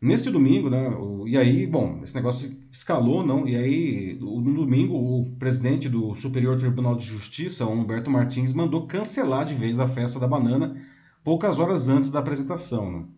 Neste 0.00 0.32
domingo, 0.32 0.68
né, 0.68 0.88
o, 0.88 1.28
e 1.28 1.36
aí, 1.36 1.64
bom, 1.64 2.00
esse 2.02 2.14
negócio 2.16 2.58
escalou, 2.72 3.24
não, 3.24 3.46
e 3.46 3.56
aí, 3.56 4.18
no 4.20 4.42
domingo, 4.42 4.94
o 4.96 5.30
presidente 5.38 5.88
do 5.88 6.16
Superior 6.16 6.58
Tribunal 6.58 6.96
de 6.96 7.04
Justiça, 7.06 7.64
Humberto 7.64 8.10
Martins, 8.10 8.52
mandou 8.52 8.88
cancelar 8.88 9.44
de 9.44 9.54
vez 9.54 9.78
a 9.78 9.86
festa 9.86 10.18
da 10.18 10.26
banana 10.26 10.76
poucas 11.22 11.60
horas 11.60 11.88
antes 11.88 12.10
da 12.10 12.18
apresentação. 12.18 12.90
Não. 12.90 13.08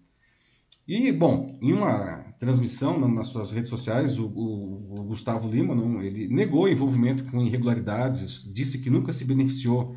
E, 0.87 1.11
bom, 1.11 1.59
em 1.63 1.73
uma 1.73 2.35
transmissão 2.39 3.01
nas 3.09 3.29
suas 3.29 3.51
redes 3.51 3.71
sociais, 3.71 4.19
o, 4.19 4.27
o, 4.27 5.01
o 5.01 5.05
Gustavo 5.05 5.49
Lima, 5.49 5.75
não, 5.75 6.03
ele 6.03 6.29
negou 6.29 6.69
envolvimento 6.69 7.25
com 7.25 7.41
irregularidades, 7.41 8.53
disse 8.53 8.83
que 8.83 8.91
nunca 8.91 9.11
se 9.11 9.25
beneficiou 9.25 9.97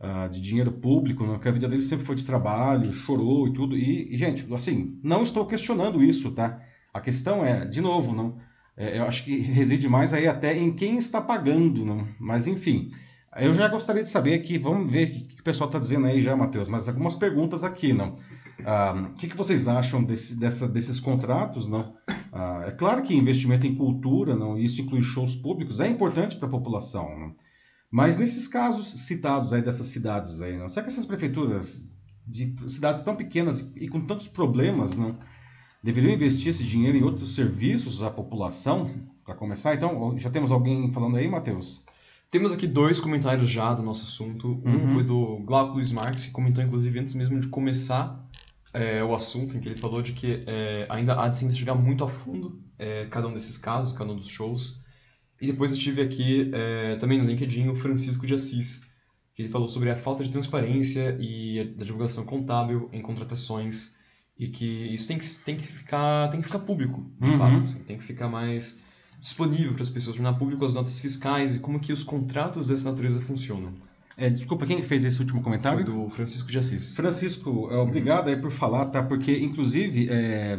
uh, 0.00 0.28
de 0.28 0.40
dinheiro 0.40 0.72
público, 0.72 1.24
não, 1.24 1.38
que 1.38 1.48
a 1.48 1.52
vida 1.52 1.68
dele 1.68 1.82
sempre 1.82 2.04
foi 2.04 2.16
de 2.16 2.24
trabalho, 2.24 2.92
chorou 2.92 3.48
e 3.48 3.52
tudo. 3.52 3.76
E, 3.76 4.12
e, 4.14 4.16
gente, 4.16 4.52
assim, 4.54 4.98
não 5.02 5.22
estou 5.22 5.46
questionando 5.46 6.02
isso, 6.02 6.30
tá? 6.30 6.60
A 6.92 7.00
questão 7.00 7.44
é, 7.44 7.64
de 7.64 7.80
novo, 7.80 8.14
não, 8.14 8.38
é, 8.76 8.98
eu 8.98 9.04
acho 9.04 9.24
que 9.24 9.38
reside 9.38 9.88
mais 9.88 10.14
aí 10.14 10.26
até 10.26 10.56
em 10.56 10.72
quem 10.72 10.96
está 10.96 11.20
pagando, 11.20 11.84
não? 11.84 12.06
Mas, 12.18 12.46
enfim, 12.46 12.90
eu 13.36 13.52
já 13.54 13.68
gostaria 13.68 14.02
de 14.02 14.08
saber 14.08 14.34
aqui, 14.34 14.58
vamos 14.58 14.90
ver 14.90 15.04
o 15.04 15.34
que 15.34 15.40
o 15.40 15.44
pessoal 15.44 15.68
está 15.68 15.78
dizendo 15.78 16.06
aí 16.06 16.22
já, 16.22 16.36
Matheus, 16.36 16.68
mas 16.68 16.88
algumas 16.88 17.14
perguntas 17.14 17.64
aqui, 17.64 17.92
não? 17.92 18.12
O 19.10 19.14
que, 19.14 19.28
que, 19.28 19.36
vocês 19.36 19.68
acham 19.68 20.02
desse, 20.02 20.38
dessa, 20.38 20.68
desses 20.68 20.98
contratos? 20.98 21.68
Não? 21.68 21.94
Ah, 22.32 22.64
é 22.66 22.70
claro 22.72 23.02
que 23.02 23.14
investimento 23.14 23.66
em 23.66 23.74
cultura, 23.74 24.34
não, 24.34 24.58
isso 24.58 24.80
inclui 24.80 25.00
shows 25.00 25.34
públicos, 25.36 25.78
é 25.80 25.88
importante 25.88 26.36
para 26.36 26.48
a 26.48 26.50
população. 26.50 27.18
Não? 27.18 27.34
Mas 27.90 28.18
nesses 28.18 28.46
casos 28.46 28.86
citados 29.06 29.52
aí 29.52 29.62
dessas 29.62 29.86
cidades 29.86 30.42
aí, 30.42 30.56
não? 30.56 30.68
será 30.68 30.82
que 30.82 30.92
essas 30.92 31.06
prefeituras 31.06 31.90
de 32.26 32.54
cidades 32.68 33.00
tão 33.02 33.16
pequenas 33.16 33.72
e 33.74 33.88
com 33.88 34.04
tantos 34.04 34.28
problemas 34.28 34.94
não 34.94 35.18
deveriam 35.82 36.12
investir 36.12 36.48
esse 36.48 36.64
dinheiro 36.64 36.98
em 36.98 37.02
outros 37.02 37.34
serviços 37.34 38.02
à 38.02 38.10
população? 38.10 38.90
Para 39.24 39.34
começar, 39.34 39.74
então, 39.74 40.16
já 40.16 40.30
temos 40.30 40.50
alguém 40.50 40.90
falando 40.92 41.16
aí, 41.16 41.28
Matheus? 41.28 41.84
Temos 42.30 42.52
aqui 42.52 42.66
dois 42.66 43.00
comentários 43.00 43.50
já 43.50 43.72
do 43.72 43.82
nosso 43.82 44.04
assunto. 44.04 44.60
Um 44.64 44.70
uhum. 44.70 44.88
foi 44.90 45.02
do 45.02 45.38
Glauco 45.44 45.74
Luiz 45.74 45.90
Marques, 45.90 46.26
que 46.26 46.30
comentou 46.30 46.62
inclusive 46.62 46.98
antes 46.98 47.14
mesmo 47.14 47.40
de 47.40 47.48
começar 47.48 48.22
é, 48.72 49.02
o 49.02 49.14
assunto 49.14 49.56
em 49.56 49.60
que 49.60 49.68
ele 49.68 49.78
falou 49.78 50.02
de 50.02 50.12
que 50.12 50.44
é, 50.46 50.86
ainda 50.90 51.18
há 51.18 51.28
de 51.28 51.36
se 51.36 51.44
investigar 51.44 51.76
muito 51.76 52.04
a 52.04 52.08
fundo 52.08 52.62
é, 52.78 53.06
cada 53.06 53.28
um 53.28 53.32
desses 53.32 53.56
casos, 53.56 53.92
cada 53.92 54.12
um 54.12 54.16
dos 54.16 54.28
shows. 54.28 54.82
E 55.40 55.46
depois 55.46 55.70
eu 55.70 55.78
tive 55.78 56.02
aqui 56.02 56.50
é, 56.52 56.96
também 56.96 57.18
no 57.18 57.24
LinkedIn 57.24 57.68
o 57.68 57.74
Francisco 57.74 58.26
de 58.26 58.34
Assis, 58.34 58.82
que 59.34 59.42
ele 59.42 59.48
falou 59.48 59.68
sobre 59.68 59.90
a 59.90 59.96
falta 59.96 60.24
de 60.24 60.30
transparência 60.30 61.16
e 61.20 61.72
da 61.76 61.84
divulgação 61.84 62.24
contábil 62.24 62.88
em 62.92 63.00
contratações 63.00 63.96
e 64.38 64.48
que 64.48 64.64
isso 64.92 65.06
tem 65.08 65.18
que, 65.18 65.26
tem 65.44 65.56
que, 65.56 65.62
ficar, 65.66 66.28
tem 66.28 66.40
que 66.40 66.46
ficar 66.46 66.60
público, 66.60 67.04
de 67.20 67.30
Uhum. 67.30 67.38
fato. 67.38 67.62
assim, 67.62 67.80
tem 67.84 67.96
que 67.98 68.04
ficar 68.04 68.28
mais 68.28 68.78
disponível 69.20 69.74
para 69.74 69.82
as 69.82 69.88
pessoas, 69.90 70.16
tornar 70.16 70.34
público 70.34 70.64
as 70.64 70.74
notas 70.74 70.98
fiscais 71.00 71.56
e 71.56 71.60
como 71.60 71.80
que 71.80 71.92
os 71.92 72.02
contratos 72.04 72.68
dessa 72.68 72.88
natureza 72.90 73.20
funcionam. 73.20 73.72
É, 74.16 74.28
desculpa, 74.28 74.66
quem 74.66 74.80
que 74.80 74.86
fez 74.86 75.04
esse 75.04 75.20
último 75.20 75.38
Foi 75.40 75.44
comentário? 75.44 75.84
do 75.84 76.08
Francisco 76.10 76.50
de 76.50 76.58
Assis. 76.58 76.94
Francisco, 76.96 77.68
é, 77.70 77.76
obrigado 77.76 78.28
aí 78.28 78.36
por 78.36 78.50
falar, 78.50 78.86
tá? 78.86 79.02
Porque, 79.02 79.38
inclusive, 79.38 80.08
é, 80.10 80.56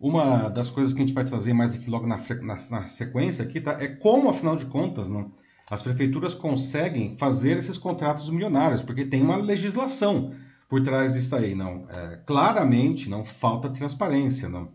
uma 0.00 0.48
das 0.48 0.70
coisas 0.70 0.92
que 0.92 1.00
a 1.02 1.06
gente 1.06 1.14
vai 1.14 1.24
trazer 1.24 1.52
mais 1.52 1.74
aqui 1.74 1.90
logo 1.90 2.06
na, 2.06 2.16
na, 2.16 2.56
na 2.70 2.88
sequência 2.88 3.44
aqui, 3.44 3.60
tá? 3.60 3.76
É 3.80 3.88
como, 3.88 4.28
afinal 4.28 4.56
de 4.56 4.66
contas, 4.66 5.08
não, 5.08 5.32
as 5.70 5.82
prefeituras 5.82 6.34
conseguem 6.34 7.16
fazer 7.18 7.58
esses 7.58 7.76
contratos 7.76 8.30
milionários, 8.30 8.82
porque 8.82 9.04
tem 9.04 9.22
uma 9.22 9.36
legislação 9.36 10.32
por 10.68 10.82
trás 10.82 11.12
disso 11.12 11.34
aí, 11.34 11.54
não. 11.54 11.80
É, 11.90 12.16
claramente, 12.26 13.08
não 13.08 13.24
falta 13.24 13.70
transparência, 13.70 14.48
não. 14.48 14.68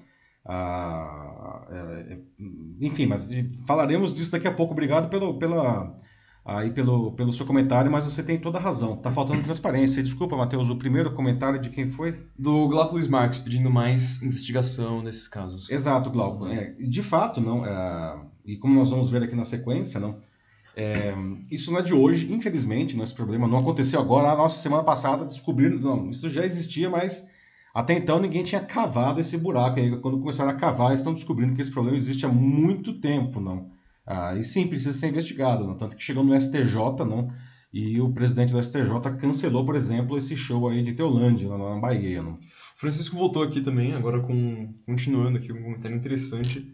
Ah, 0.45 1.65
é, 1.69 2.13
é, 2.13 2.19
enfim, 2.81 3.05
mas 3.05 3.29
falaremos 3.65 4.13
disso 4.13 4.31
daqui 4.31 4.47
a 4.47 4.53
pouco. 4.53 4.73
Obrigado 4.73 5.09
pelo, 5.09 5.37
pela, 5.39 5.95
aí 6.45 6.71
pelo, 6.71 7.11
pelo 7.13 7.31
seu 7.31 7.45
comentário, 7.45 7.91
mas 7.91 8.05
você 8.05 8.21
tem 8.21 8.37
toda 8.37 8.57
a 8.57 8.61
razão. 8.61 8.97
Tá 8.97 9.11
faltando 9.11 9.41
transparência. 9.43 9.99
E 9.99 10.03
Desculpa, 10.03 10.35
Matheus, 10.35 10.69
o 10.69 10.75
primeiro 10.75 11.13
comentário 11.13 11.59
de 11.59 11.69
quem 11.69 11.87
foi? 11.87 12.19
Do 12.37 12.67
Glauco 12.67 12.95
Luiz 12.95 13.07
Marques, 13.07 13.39
pedindo 13.39 13.69
mais 13.69 14.21
investigação 14.21 15.01
nesses 15.01 15.27
casos. 15.27 15.69
Exato, 15.69 16.09
Glauco. 16.09 16.47
É, 16.47 16.71
de 16.79 17.01
fato, 17.01 17.39
não. 17.39 17.65
é, 17.65 18.17
e 18.45 18.57
como 18.57 18.75
nós 18.75 18.89
vamos 18.89 19.09
ver 19.09 19.23
aqui 19.23 19.35
na 19.35 19.45
sequência, 19.45 19.99
não. 19.99 20.17
é, 20.75 21.13
isso 21.49 21.71
não 21.71 21.79
é 21.79 21.81
de 21.81 21.93
hoje, 21.93 22.31
infelizmente, 22.31 22.97
não, 22.97 23.03
esse 23.03 23.13
problema 23.13 23.47
não 23.47 23.59
aconteceu 23.59 23.99
agora. 23.99 24.31
A 24.31 24.37
nossa 24.37 24.61
semana 24.61 24.83
passada 24.83 25.25
descobriram, 25.25 25.79
não, 25.79 26.09
isso 26.09 26.29
já 26.29 26.45
existia, 26.45 26.89
mas 26.89 27.29
até 27.73 27.93
então 27.93 28.19
ninguém 28.19 28.43
tinha 28.43 28.61
cavado 28.61 29.21
esse 29.21 29.37
buraco. 29.37 29.79
Aí, 29.79 29.97
quando 29.97 30.19
começaram 30.19 30.51
a 30.51 30.55
cavar, 30.55 30.93
estão 30.93 31.13
descobrindo 31.13 31.55
que 31.55 31.61
esse 31.61 31.71
problema 31.71 31.95
existe 31.95 32.25
há 32.25 32.29
muito 32.29 32.99
tempo, 32.99 33.39
não. 33.39 33.71
Ah, 34.05 34.35
e 34.35 34.43
sim, 34.43 34.67
precisa 34.67 34.93
ser 34.93 35.09
investigado, 35.09 35.65
não. 35.65 35.77
Tanto 35.77 35.95
que 35.95 36.03
chegou 36.03 36.23
no 36.23 36.35
STJ, 36.35 37.05
não. 37.05 37.31
E 37.71 37.99
o 37.99 38.13
presidente 38.13 38.53
do 38.53 38.59
STJ 38.61 39.17
cancelou, 39.19 39.65
por 39.65 39.75
exemplo, 39.75 40.17
esse 40.17 40.37
show 40.37 40.67
aí 40.67 40.83
de 40.83 40.93
Teolândia, 40.93 41.49
lá 41.49 41.57
na 41.57 41.81
Bahia, 41.81 42.21
não. 42.21 42.37
Francisco 42.75 43.15
voltou 43.15 43.41
aqui 43.41 43.61
também, 43.61 43.93
agora 43.93 44.19
com 44.21 44.73
continuando 44.85 45.37
aqui 45.37 45.51
um 45.51 45.63
comentário 45.63 45.97
interessante, 45.97 46.67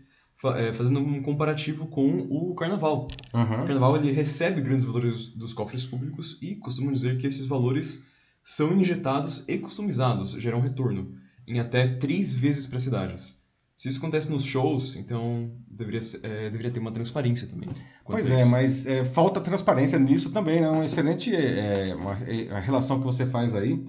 é, 0.55 0.73
fazendo 0.73 0.99
um 0.99 1.21
comparativo 1.21 1.87
com 1.87 2.27
o 2.29 2.53
carnaval. 2.55 3.07
O 3.33 3.37
Aham. 3.37 3.65
carnaval 3.65 3.95
ele 3.95 4.11
recebe 4.11 4.61
grandes 4.61 4.85
valores 4.85 5.27
dos 5.27 5.53
cofres 5.53 5.85
públicos 5.85 6.37
e 6.41 6.55
costumam 6.55 6.91
dizer 6.91 7.17
que 7.17 7.27
esses 7.27 7.45
valores 7.45 8.05
são 8.43 8.73
injetados 8.73 9.45
e 9.47 9.57
customizados, 9.57 10.31
geram 10.31 10.59
retorno 10.59 11.15
em 11.47 11.59
até 11.59 11.87
três 11.87 12.33
vezes 12.33 12.67
para 12.67 12.79
cidades. 12.79 13.38
Se 13.79 13.87
isso 13.87 13.99
acontece 13.99 14.29
nos 14.29 14.43
shows, 14.43 14.97
então 14.97 15.53
deveria, 15.65 16.01
é, 16.21 16.49
deveria 16.49 16.69
ter 16.69 16.81
uma 16.81 16.91
transparência 16.91 17.47
também. 17.47 17.69
Pois 18.05 18.29
é, 18.29 18.43
mas 18.43 18.85
é, 18.85 19.05
falta 19.05 19.39
transparência 19.39 19.97
nisso 19.97 20.33
também, 20.33 20.59
né? 20.59 20.69
Uma 20.69 20.83
excelente 20.83 21.33
é, 21.33 21.95
uma- 21.95 22.17
é, 22.27 22.53
a 22.53 22.59
relação 22.59 22.99
que 22.99 23.05
você 23.05 23.25
faz 23.25 23.55
aí. 23.55 23.81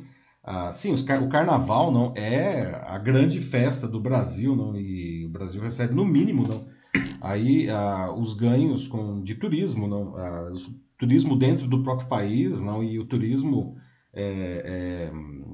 Ah, 0.44 0.72
sim, 0.72 0.92
os 0.92 1.02
o 1.02 1.28
carnaval 1.28 1.90
não 1.90 2.14
é 2.16 2.80
a 2.86 2.96
grande 2.98 3.40
festa 3.40 3.88
do 3.88 3.98
Brasil, 3.98 4.54
não, 4.54 4.78
e 4.78 5.26
o 5.26 5.28
Brasil 5.28 5.60
recebe 5.60 5.92
no 5.92 6.04
mínimo, 6.04 6.46
não. 6.46 6.64
Aí 7.20 7.68
ah, 7.68 8.14
os 8.16 8.32
ganhos 8.32 8.86
com, 8.86 9.20
de 9.20 9.34
turismo, 9.34 9.88
não, 9.88 10.14
ah, 10.16 10.52
turismo 10.96 11.34
dentro 11.34 11.66
do 11.66 11.82
próprio 11.82 12.06
país, 12.06 12.60
não, 12.60 12.80
e 12.84 12.96
o 12.96 13.04
turismo 13.04 13.74
é, 14.12 15.08
é, 15.08 15.12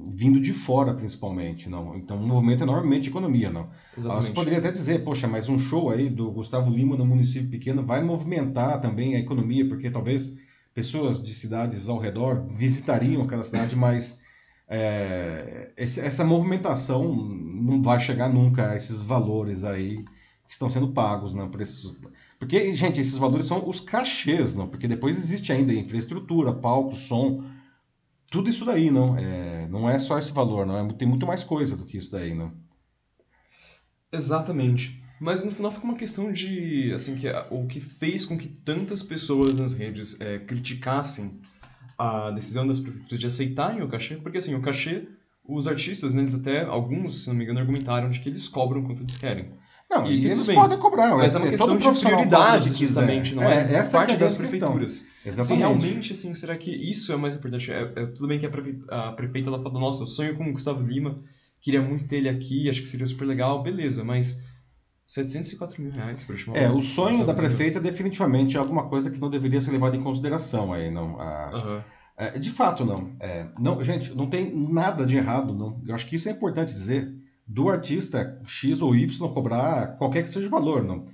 vindo 0.09 0.39
de 0.39 0.53
fora, 0.53 0.93
principalmente, 0.93 1.69
não. 1.69 1.95
Então, 1.95 2.17
um 2.17 2.27
movimento 2.27 2.63
enormemente 2.63 3.03
de 3.03 3.09
economia, 3.09 3.51
não. 3.51 3.63
Ah, 3.63 3.75
Exatamente. 3.97 4.25
Você 4.25 4.31
poderia 4.33 4.59
até 4.59 4.71
dizer, 4.71 5.03
poxa, 5.03 5.27
mas 5.27 5.47
um 5.49 5.59
show 5.59 5.89
aí 5.91 6.09
do 6.09 6.31
Gustavo 6.31 6.69
Lima 6.71 6.95
no 6.97 7.05
município 7.05 7.49
pequeno 7.49 7.85
vai 7.85 8.03
movimentar 8.03 8.79
também 8.81 9.15
a 9.15 9.19
economia, 9.19 9.67
porque 9.67 9.89
talvez 9.91 10.37
pessoas 10.73 11.23
de 11.23 11.33
cidades 11.33 11.89
ao 11.89 11.99
redor 11.99 12.45
visitariam 12.49 13.21
aquela 13.23 13.43
cidade, 13.43 13.75
mas 13.77 14.21
é, 14.67 15.71
esse- 15.77 16.01
essa 16.01 16.23
movimentação 16.25 17.13
não 17.15 17.81
vai 17.81 17.99
chegar 17.99 18.29
nunca 18.29 18.71
a 18.71 18.75
esses 18.75 19.01
valores 19.01 19.63
aí 19.63 20.03
que 20.47 20.53
estão 20.53 20.69
sendo 20.69 20.93
pagos, 20.93 21.33
né, 21.33 21.47
por 21.51 21.61
esses... 21.61 21.95
Porque, 22.39 22.73
gente, 22.73 23.01
esses 23.01 23.17
valores 23.17 23.45
são 23.47 23.67
os 23.67 23.79
cachês, 23.79 24.53
não? 24.55 24.67
Porque 24.69 24.87
depois 24.87 25.17
existe 25.17 25.51
ainda 25.51 25.73
infraestrutura, 25.73 26.53
palco, 26.53 26.93
som, 26.95 27.43
tudo 28.31 28.49
isso 28.49 28.65
daí, 28.65 28.89
não? 28.91 29.17
É, 29.17 29.67
não 29.69 29.89
é 29.89 29.97
só 29.99 30.17
esse 30.17 30.31
valor, 30.31 30.65
não? 30.65 30.77
É, 30.89 30.93
tem 30.93 31.07
muito 31.07 31.25
mais 31.25 31.43
coisa 31.43 31.75
do 31.77 31.85
que 31.85 31.97
isso 31.97 32.11
daí, 32.11 32.33
não? 32.35 32.53
Exatamente. 34.11 35.01
Mas 35.19 35.43
no 35.43 35.51
final 35.51 35.71
fica 35.71 35.83
uma 35.85 35.95
questão 35.95 36.31
de, 36.31 36.93
assim, 36.93 37.15
que 37.15 37.27
a- 37.27 37.47
o 37.49 37.65
que 37.67 37.79
fez 37.79 38.25
com 38.25 38.37
que 38.37 38.47
tantas 38.47 39.01
pessoas 39.01 39.57
nas 39.57 39.73
redes 39.73 40.19
é, 40.21 40.39
criticassem 40.39 41.41
a 41.97 42.31
decisão 42.31 42.67
das 42.67 42.79
prefeituras 42.79 43.19
de 43.19 43.27
aceitarem 43.27 43.81
o 43.81 43.87
cachê, 43.87 44.17
porque 44.17 44.37
assim, 44.37 44.55
o 44.55 44.61
cachê, 44.61 45.07
os 45.43 45.67
artistas, 45.67 46.13
né, 46.13 46.21
eles 46.21 46.35
até, 46.35 46.63
alguns, 46.63 47.23
se 47.23 47.29
não 47.29 47.35
me 47.35 47.43
engano, 47.43 47.59
argumentaram 47.59 48.09
de 48.09 48.19
que 48.19 48.29
eles 48.29 48.47
cobram 48.47 48.83
quanto 48.83 49.01
eles 49.03 49.17
querem. 49.17 49.53
Não, 49.89 50.05
E 50.05 50.19
e, 50.21 50.25
eles 50.29 50.45
bem. 50.47 50.55
podem 50.55 50.77
cobrar. 50.77 51.15
Mas 51.15 51.33
é 51.33 51.37
uma 51.37 51.45
todo 51.55 51.77
questão 51.77 51.93
de 51.93 51.99
prioridade, 52.01 52.69
se 52.69 52.77
justamente, 52.79 53.33
não 53.33 53.43
é, 53.43 53.73
essa 53.73 53.97
parte 53.97 54.15
é 54.15 54.17
das 54.17 54.33
prefeituras. 54.33 55.07
Exatamente. 55.25 55.39
Assim, 55.39 55.55
realmente, 55.55 56.13
assim, 56.13 56.33
será 56.33 56.57
que 56.57 56.69
isso 56.71 57.11
é 57.11 57.15
o 57.15 57.19
mais 57.19 57.33
importante? 57.35 57.71
É, 57.71 57.81
é- 57.95 58.05
tudo 58.07 58.27
bem 58.27 58.37
que 58.37 58.45
a 58.45 58.49
prefeita, 58.49 58.85
a 58.93 59.11
prefeita 59.13 59.49
ela 59.49 59.61
falou, 59.63 59.79
nossa, 59.79 60.05
sonho 60.05 60.35
com 60.35 60.43
o 60.49 60.51
Gustavo 60.51 60.83
Lima, 60.83 61.19
queria 61.61 61.81
muito 61.81 62.05
ter 62.05 62.17
ele 62.17 62.27
aqui, 62.29 62.69
acho 62.69 62.81
que 62.81 62.87
seria 62.87 63.07
super 63.07 63.25
legal, 63.25 63.63
beleza, 63.63 64.03
mas 64.03 64.43
704 65.07 65.81
mil 65.81 65.91
reais 65.91 66.23
para 66.25 66.35
chamar 66.35 66.57
É, 66.57 66.69
o 66.69 66.81
sonho 66.81 67.25
da 67.25 67.33
prefeita 67.33 67.79
definitivamente 67.79 68.57
é 68.57 68.59
alguma 68.59 68.89
coisa 68.89 69.09
que 69.09 69.19
não 69.19 69.29
deveria 69.29 69.61
ser 69.61 69.71
levada 69.71 69.95
em 69.95 70.03
consideração 70.03 70.73
aí, 70.73 70.91
não. 70.91 71.17
A- 71.19 71.51
Aham. 71.53 71.83
é, 72.17 72.37
de 72.39 72.49
fato, 72.49 72.83
não. 72.83 73.15
É, 73.21 73.47
não. 73.57 73.81
Gente, 73.83 74.13
não 74.13 74.27
tem 74.29 74.53
nada 74.53 75.05
de 75.05 75.15
errado, 75.15 75.53
não. 75.53 75.81
Eu 75.87 75.95
acho 75.95 76.07
que 76.07 76.17
isso 76.17 76.27
é 76.27 76.31
importante 76.33 76.73
dizer. 76.73 77.09
Do 77.47 77.69
artista 77.69 78.39
X 78.45 78.81
ou 78.81 78.95
Y 78.95 79.33
cobrar 79.33 79.97
qualquer 79.97 80.23
que 80.23 80.29
seja 80.29 80.47
o 80.47 80.51
valor, 80.51 80.83
não. 80.83 81.05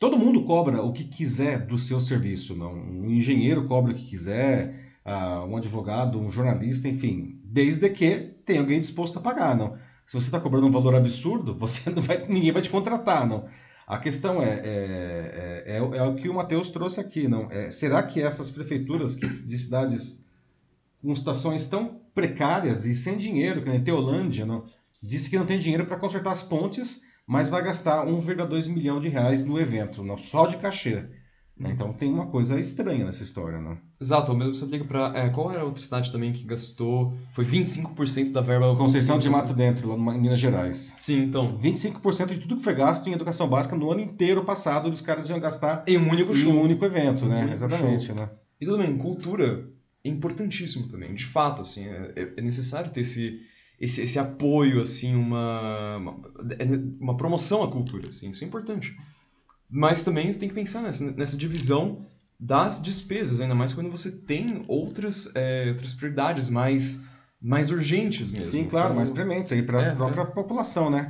Todo 0.00 0.18
mundo 0.18 0.44
cobra 0.44 0.82
o 0.82 0.92
que 0.92 1.04
quiser 1.04 1.66
do 1.66 1.78
seu 1.78 2.00
serviço, 2.00 2.56
não. 2.56 2.72
Um 2.72 3.10
engenheiro 3.10 3.66
cobra 3.66 3.92
o 3.92 3.94
que 3.94 4.04
quiser, 4.04 4.98
ah, 5.04 5.44
um 5.44 5.56
advogado, 5.56 6.18
um 6.18 6.30
jornalista, 6.30 6.88
enfim, 6.88 7.38
desde 7.44 7.88
que 7.90 8.30
tenha 8.46 8.60
alguém 8.60 8.80
disposto 8.80 9.18
a 9.18 9.22
pagar, 9.22 9.56
não. 9.56 9.76
Se 10.06 10.14
você 10.14 10.26
está 10.26 10.40
cobrando 10.40 10.66
um 10.66 10.70
valor 10.70 10.94
absurdo, 10.94 11.54
você 11.58 11.90
não 11.90 12.02
vai, 12.02 12.26
ninguém 12.28 12.52
vai 12.52 12.62
te 12.62 12.70
contratar, 12.70 13.26
não. 13.26 13.46
A 13.86 13.98
questão 13.98 14.42
é, 14.42 14.60
é, 14.60 15.64
é, 15.66 15.72
é, 15.72 15.76
é 15.76 16.02
o 16.02 16.14
que 16.14 16.28
o 16.28 16.34
Matheus 16.34 16.70
trouxe 16.70 17.00
aqui, 17.00 17.28
não? 17.28 17.50
É, 17.50 17.70
será 17.70 18.02
que 18.02 18.22
essas 18.22 18.50
prefeituras 18.50 19.14
que, 19.14 19.26
de 19.26 19.58
cidades 19.58 20.24
com 21.02 21.14
situações 21.14 21.68
tão 21.68 22.00
precárias 22.14 22.86
e 22.86 22.94
sem 22.94 23.18
dinheiro, 23.18 23.62
que 23.62 23.68
nem 23.68 23.84
Teolândia, 23.84 24.46
não, 24.46 24.64
disse 25.04 25.28
que 25.30 25.38
não 25.38 25.46
tem 25.46 25.58
dinheiro 25.58 25.86
para 25.86 25.96
consertar 25.96 26.32
as 26.32 26.42
pontes, 26.42 27.02
mas 27.26 27.48
vai 27.48 27.62
gastar 27.62 28.04
1,2 28.06 28.66
milhão 28.68 29.00
de 29.00 29.08
reais 29.08 29.44
no 29.44 29.58
evento, 29.60 30.02
não, 30.02 30.16
só 30.18 30.46
de 30.46 30.56
cachê. 30.58 31.06
né? 31.56 31.70
Então 31.70 31.92
tem 31.92 32.12
uma 32.12 32.26
coisa 32.26 32.58
estranha 32.58 33.04
nessa 33.04 33.22
história, 33.22 33.60
né? 33.60 33.78
Exato, 34.00 34.32
ao 34.32 34.36
mesmo 34.36 34.54
você 34.54 34.64
aplica 34.64 34.84
pra. 34.84 35.12
É, 35.14 35.28
qual 35.30 35.50
era 35.50 35.60
a 35.60 35.64
outra 35.64 35.82
cidade 35.82 36.10
também 36.12 36.32
que 36.32 36.44
gastou. 36.44 37.16
Foi 37.32 37.44
25% 37.44 38.32
da 38.32 38.40
verba. 38.40 38.74
Conceição 38.76 39.18
de 39.18 39.30
Mato 39.30 39.54
Dentro, 39.54 39.88
lá 39.96 40.14
em 40.14 40.20
Minas 40.20 40.38
Gerais. 40.40 40.94
Sim, 40.98 41.22
então. 41.22 41.56
25% 41.58 42.26
de 42.34 42.40
tudo 42.40 42.56
que 42.56 42.62
foi 42.62 42.74
gasto 42.74 43.06
em 43.08 43.12
educação 43.12 43.48
básica 43.48 43.76
no 43.76 43.90
ano 43.90 44.00
inteiro 44.00 44.44
passado, 44.44 44.90
os 44.90 45.00
caras 45.00 45.28
iam 45.30 45.38
gastar 45.40 45.84
Em 45.86 45.96
um 45.96 46.10
único 46.10 46.32
em 46.32 46.34
show. 46.34 46.52
um 46.52 46.60
único 46.60 46.84
evento, 46.84 47.24
Um 47.24 47.28
né? 47.28 47.38
único 47.38 47.52
Exatamente, 47.54 48.12
né? 48.12 48.28
E 48.60 48.66
tudo 48.66 48.78
bem, 48.78 48.98
cultura 48.98 49.70
é 50.04 50.08
importantíssimo 50.08 50.88
também, 50.88 51.14
de 51.14 51.24
fato, 51.24 51.62
assim, 51.62 51.84
é, 51.86 52.12
é- 52.16 52.32
é 52.36 52.40
necessário 52.42 52.90
ter 52.90 53.00
esse, 53.02 53.38
esse, 53.80 54.02
esse 54.02 54.18
apoio, 54.18 54.80
assim, 54.80 55.14
uma, 55.14 55.96
uma, 55.98 56.20
é 56.58 56.64
uma 57.00 57.16
promoção 57.16 57.62
à 57.62 57.70
cultura, 57.70 58.08
assim, 58.08 58.30
isso 58.30 58.44
é 58.44 58.46
importante. 58.46 58.94
Mas 59.68 60.02
também 60.02 60.32
tem 60.34 60.48
que 60.48 60.54
pensar 60.54 60.82
nessa, 60.82 61.04
nessa 61.12 61.36
divisão 61.36 62.02
das 62.38 62.80
despesas, 62.80 63.40
ainda 63.40 63.54
mais 63.54 63.72
quando 63.72 63.90
você 63.90 64.10
tem 64.10 64.64
outras, 64.68 65.28
é, 65.34 65.68
outras 65.70 65.94
prioridades 65.94 66.48
mais, 66.48 67.00
mais 67.40 67.70
urgentes 67.70 68.30
mesmo. 68.30 68.50
Sim, 68.50 68.66
claro, 68.66 68.92
Então, 68.92 68.94
mais 68.94 69.08
prementes 69.10 69.52
aí 69.52 69.62
para 69.62 69.80
a 69.82 69.84
É, 69.84 69.94
própria 69.94 70.24
população, 70.26 70.90
né? 70.90 71.06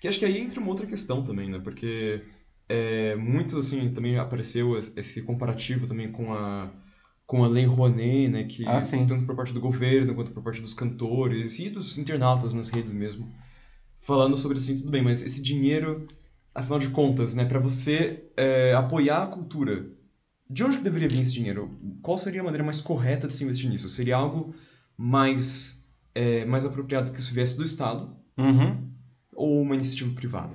que 0.00 0.08
acho 0.08 0.18
que 0.18 0.24
aí 0.24 0.38
entra 0.38 0.60
uma 0.60 0.68
outra 0.68 0.86
questão 0.86 1.22
também, 1.24 1.48
né? 1.48 1.58
Porque 1.58 2.22
é, 2.68 3.14
muito, 3.16 3.58
assim, 3.58 3.92
também 3.92 4.16
apareceu 4.18 4.78
es- 4.78 4.92
esse 4.96 5.22
comparativo 5.22 5.86
também 5.86 6.10
com 6.10 6.32
a, 6.34 6.70
com 7.26 7.42
a 7.44 7.48
Lei 7.48 7.64
Rouanet, 7.64 8.28
né? 8.28 8.44
Que 8.44 8.64
Ah, 8.66 8.78
tanto 8.80 9.24
por 9.24 9.34
parte 9.34 9.52
do 9.52 9.60
governo 9.60 10.14
quanto 10.14 10.30
por 10.32 10.42
parte 10.42 10.60
dos 10.60 10.74
cantores 10.74 11.58
e 11.58 11.68
dos 11.70 11.96
internautas 11.98 12.52
nas 12.54 12.68
redes 12.68 12.92
mesmo, 12.92 13.32
falando 14.00 14.36
sobre 14.36 14.58
assim, 14.58 14.76
tudo 14.76 14.90
bem, 14.90 15.02
mas 15.02 15.22
esse 15.22 15.42
dinheiro, 15.42 16.06
afinal 16.54 16.78
de 16.78 16.90
contas, 16.90 17.34
né? 17.34 17.44
Para 17.44 17.58
você 17.58 18.24
é, 18.36 18.74
apoiar 18.74 19.22
a 19.22 19.26
cultura, 19.26 19.86
de 20.48 20.62
onde 20.62 20.76
que 20.76 20.82
deveria 20.84 21.08
vir 21.08 21.20
esse 21.20 21.32
dinheiro? 21.32 21.78
Qual 22.02 22.18
seria 22.18 22.40
a 22.42 22.44
maneira 22.44 22.62
mais 22.64 22.80
correta 22.80 23.26
de 23.26 23.34
se 23.34 23.42
investir 23.44 23.70
nisso? 23.70 23.88
Seria 23.88 24.16
algo 24.16 24.54
mais, 24.96 25.82
é, 26.14 26.44
mais 26.44 26.64
apropriado 26.64 27.10
que 27.10 27.18
isso 27.18 27.32
viesse 27.34 27.56
do 27.56 27.64
Estado 27.64 28.14
Uhum. 28.36 28.90
ou 29.34 29.62
uma 29.62 29.74
iniciativa 29.74 30.14
privada? 30.14 30.54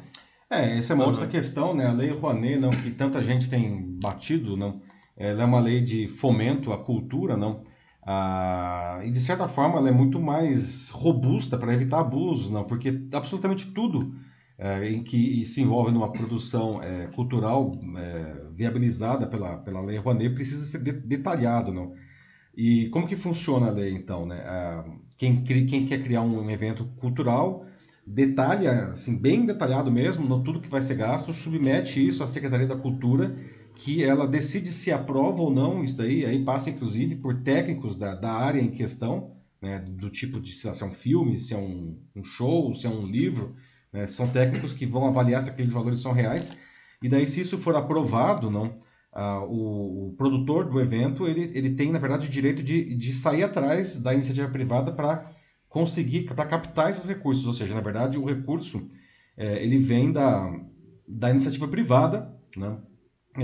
É, 0.51 0.77
essa 0.77 0.93
é 0.93 0.95
uma 0.95 1.03
Uhum. 1.05 1.09
outra 1.11 1.27
questão, 1.27 1.75
né? 1.75 1.87
A 1.87 1.91
lei 1.91 2.11
Rouanet, 2.11 2.59
não, 2.59 2.69
que 2.71 2.91
tanta 2.91 3.21
gente 3.23 3.49
tem 3.49 3.83
batido, 3.99 4.55
não, 4.55 4.81
ela 5.19 5.43
é 5.43 5.45
uma 5.45 5.59
lei 5.59 5.81
de 5.81 6.07
fomento 6.07 6.73
à 6.73 6.77
cultura, 6.77 7.37
não, 7.37 7.63
ah, 8.03 9.01
e 9.03 9.11
de 9.11 9.19
certa 9.19 9.47
forma 9.47 9.77
ela 9.77 9.89
é 9.89 9.91
muito 9.91 10.19
mais 10.19 10.89
robusta 10.89 11.57
para 11.57 11.73
evitar 11.73 11.99
abusos, 11.99 12.49
não, 12.49 12.63
porque 12.65 13.07
absolutamente 13.13 13.71
tudo 13.71 14.13
é, 14.57 14.89
em 14.89 15.03
que 15.03 15.45
se 15.45 15.61
envolve 15.61 15.91
numa 15.91 16.11
produção 16.11 16.81
é, 16.83 17.07
cultural 17.07 17.79
é, 17.97 18.45
viabilizada 18.53 19.27
pela, 19.27 19.57
pela 19.57 19.81
lei 19.81 19.97
Rouanet 19.97 20.33
precisa 20.33 20.65
ser 20.65 20.83
de- 20.83 20.91
detalhado, 21.07 21.71
não. 21.71 21.93
E 22.55 22.89
como 22.89 23.07
que 23.07 23.15
funciona 23.15 23.67
a 23.67 23.71
lei, 23.71 23.93
então, 23.93 24.25
né? 24.25 24.43
Ah, 24.45 24.85
quem, 25.17 25.43
quem 25.43 25.85
quer 25.85 26.03
criar 26.03 26.21
um 26.21 26.49
evento 26.49 26.85
cultural 26.97 27.65
detalha, 28.05 28.87
assim, 28.87 29.17
bem 29.21 29.45
detalhado 29.45 29.91
mesmo, 29.91 30.27
no 30.27 30.43
tudo 30.43 30.59
que 30.61 30.69
vai 30.69 30.81
ser 30.81 30.95
gasto, 30.95 31.31
submete 31.31 32.05
isso 32.05 32.23
à 32.23 32.27
Secretaria 32.27 32.67
da 32.67 32.75
Cultura, 32.75 33.35
que 33.75 34.03
ela 34.03 34.27
decide 34.27 34.71
se 34.71 34.91
aprova 34.91 35.41
ou 35.41 35.51
não 35.51 35.83
isso 35.83 35.97
daí, 35.97 36.25
aí 36.25 36.43
passa 36.43 36.69
inclusive 36.69 37.15
por 37.15 37.41
técnicos 37.41 37.97
da, 37.97 38.15
da 38.15 38.31
área 38.31 38.61
em 38.61 38.69
questão, 38.69 39.35
né, 39.61 39.79
do 39.79 40.09
tipo 40.09 40.39
de 40.39 40.51
se 40.51 40.67
é 40.67 40.85
um 40.85 40.91
filme, 40.91 41.39
se 41.39 41.53
é 41.53 41.57
um, 41.57 41.97
um 42.15 42.23
show, 42.23 42.73
se 42.73 42.85
é 42.85 42.89
um 42.89 43.05
livro, 43.05 43.55
né, 43.91 44.07
são 44.07 44.27
técnicos 44.27 44.73
que 44.73 44.85
vão 44.85 45.07
avaliar 45.07 45.41
se 45.41 45.49
aqueles 45.49 45.71
valores 45.71 45.99
são 45.99 46.11
reais, 46.11 46.55
e 47.01 47.09
daí 47.09 47.25
se 47.25 47.41
isso 47.41 47.57
for 47.57 47.75
aprovado, 47.75 48.51
não, 48.51 48.73
ah, 49.11 49.43
o, 49.43 50.09
o 50.09 50.13
produtor 50.13 50.69
do 50.69 50.79
evento, 50.79 51.27
ele, 51.27 51.51
ele 51.53 51.71
tem, 51.71 51.91
na 51.91 51.99
verdade, 51.99 52.27
o 52.27 52.29
direito 52.29 52.61
de, 52.61 52.95
de 52.95 53.13
sair 53.13 53.43
atrás 53.43 53.99
da 53.99 54.13
iniciativa 54.13 54.47
privada 54.49 54.91
para 54.91 55.31
conseguir, 55.67 56.23
para 56.25 56.45
captar 56.45 56.89
esses 56.89 57.05
recursos. 57.05 57.45
Ou 57.45 57.53
seja, 57.53 57.73
na 57.73 57.81
verdade, 57.81 58.17
o 58.17 58.25
recurso 58.25 58.85
é, 59.35 59.63
ele 59.63 59.79
vem 59.79 60.11
da, 60.11 60.51
da 61.07 61.29
iniciativa 61.31 61.67
privada, 61.67 62.33
né? 62.55 62.77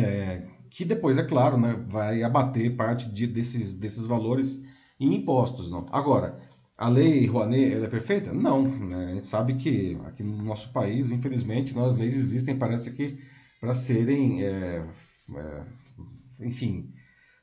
É, 0.03 0.47
que 0.69 0.83
depois, 0.83 1.17
é 1.17 1.23
claro, 1.23 1.57
né, 1.57 1.75
vai 1.87 2.23
abater 2.23 2.75
parte 2.75 3.09
de, 3.09 3.25
desses, 3.27 3.73
desses 3.73 4.05
valores 4.05 4.63
em 4.99 5.13
impostos. 5.13 5.71
Não? 5.71 5.85
Agora, 5.91 6.37
a 6.77 6.89
lei 6.89 7.25
Rouanet 7.25 7.73
ela 7.73 7.85
é 7.85 7.89
perfeita? 7.89 8.33
Não. 8.33 8.63
Né? 8.63 9.05
A 9.11 9.13
gente 9.15 9.27
sabe 9.27 9.55
que 9.55 9.97
aqui 10.05 10.23
no 10.23 10.43
nosso 10.43 10.73
país, 10.73 11.11
infelizmente, 11.11 11.73
nós 11.73 11.95
leis 11.95 12.15
existem, 12.15 12.57
parece 12.57 12.93
que 12.93 13.17
para 13.61 13.73
serem, 13.73 14.43
é, 14.43 14.85
é, 15.35 15.63
enfim, 16.41 16.91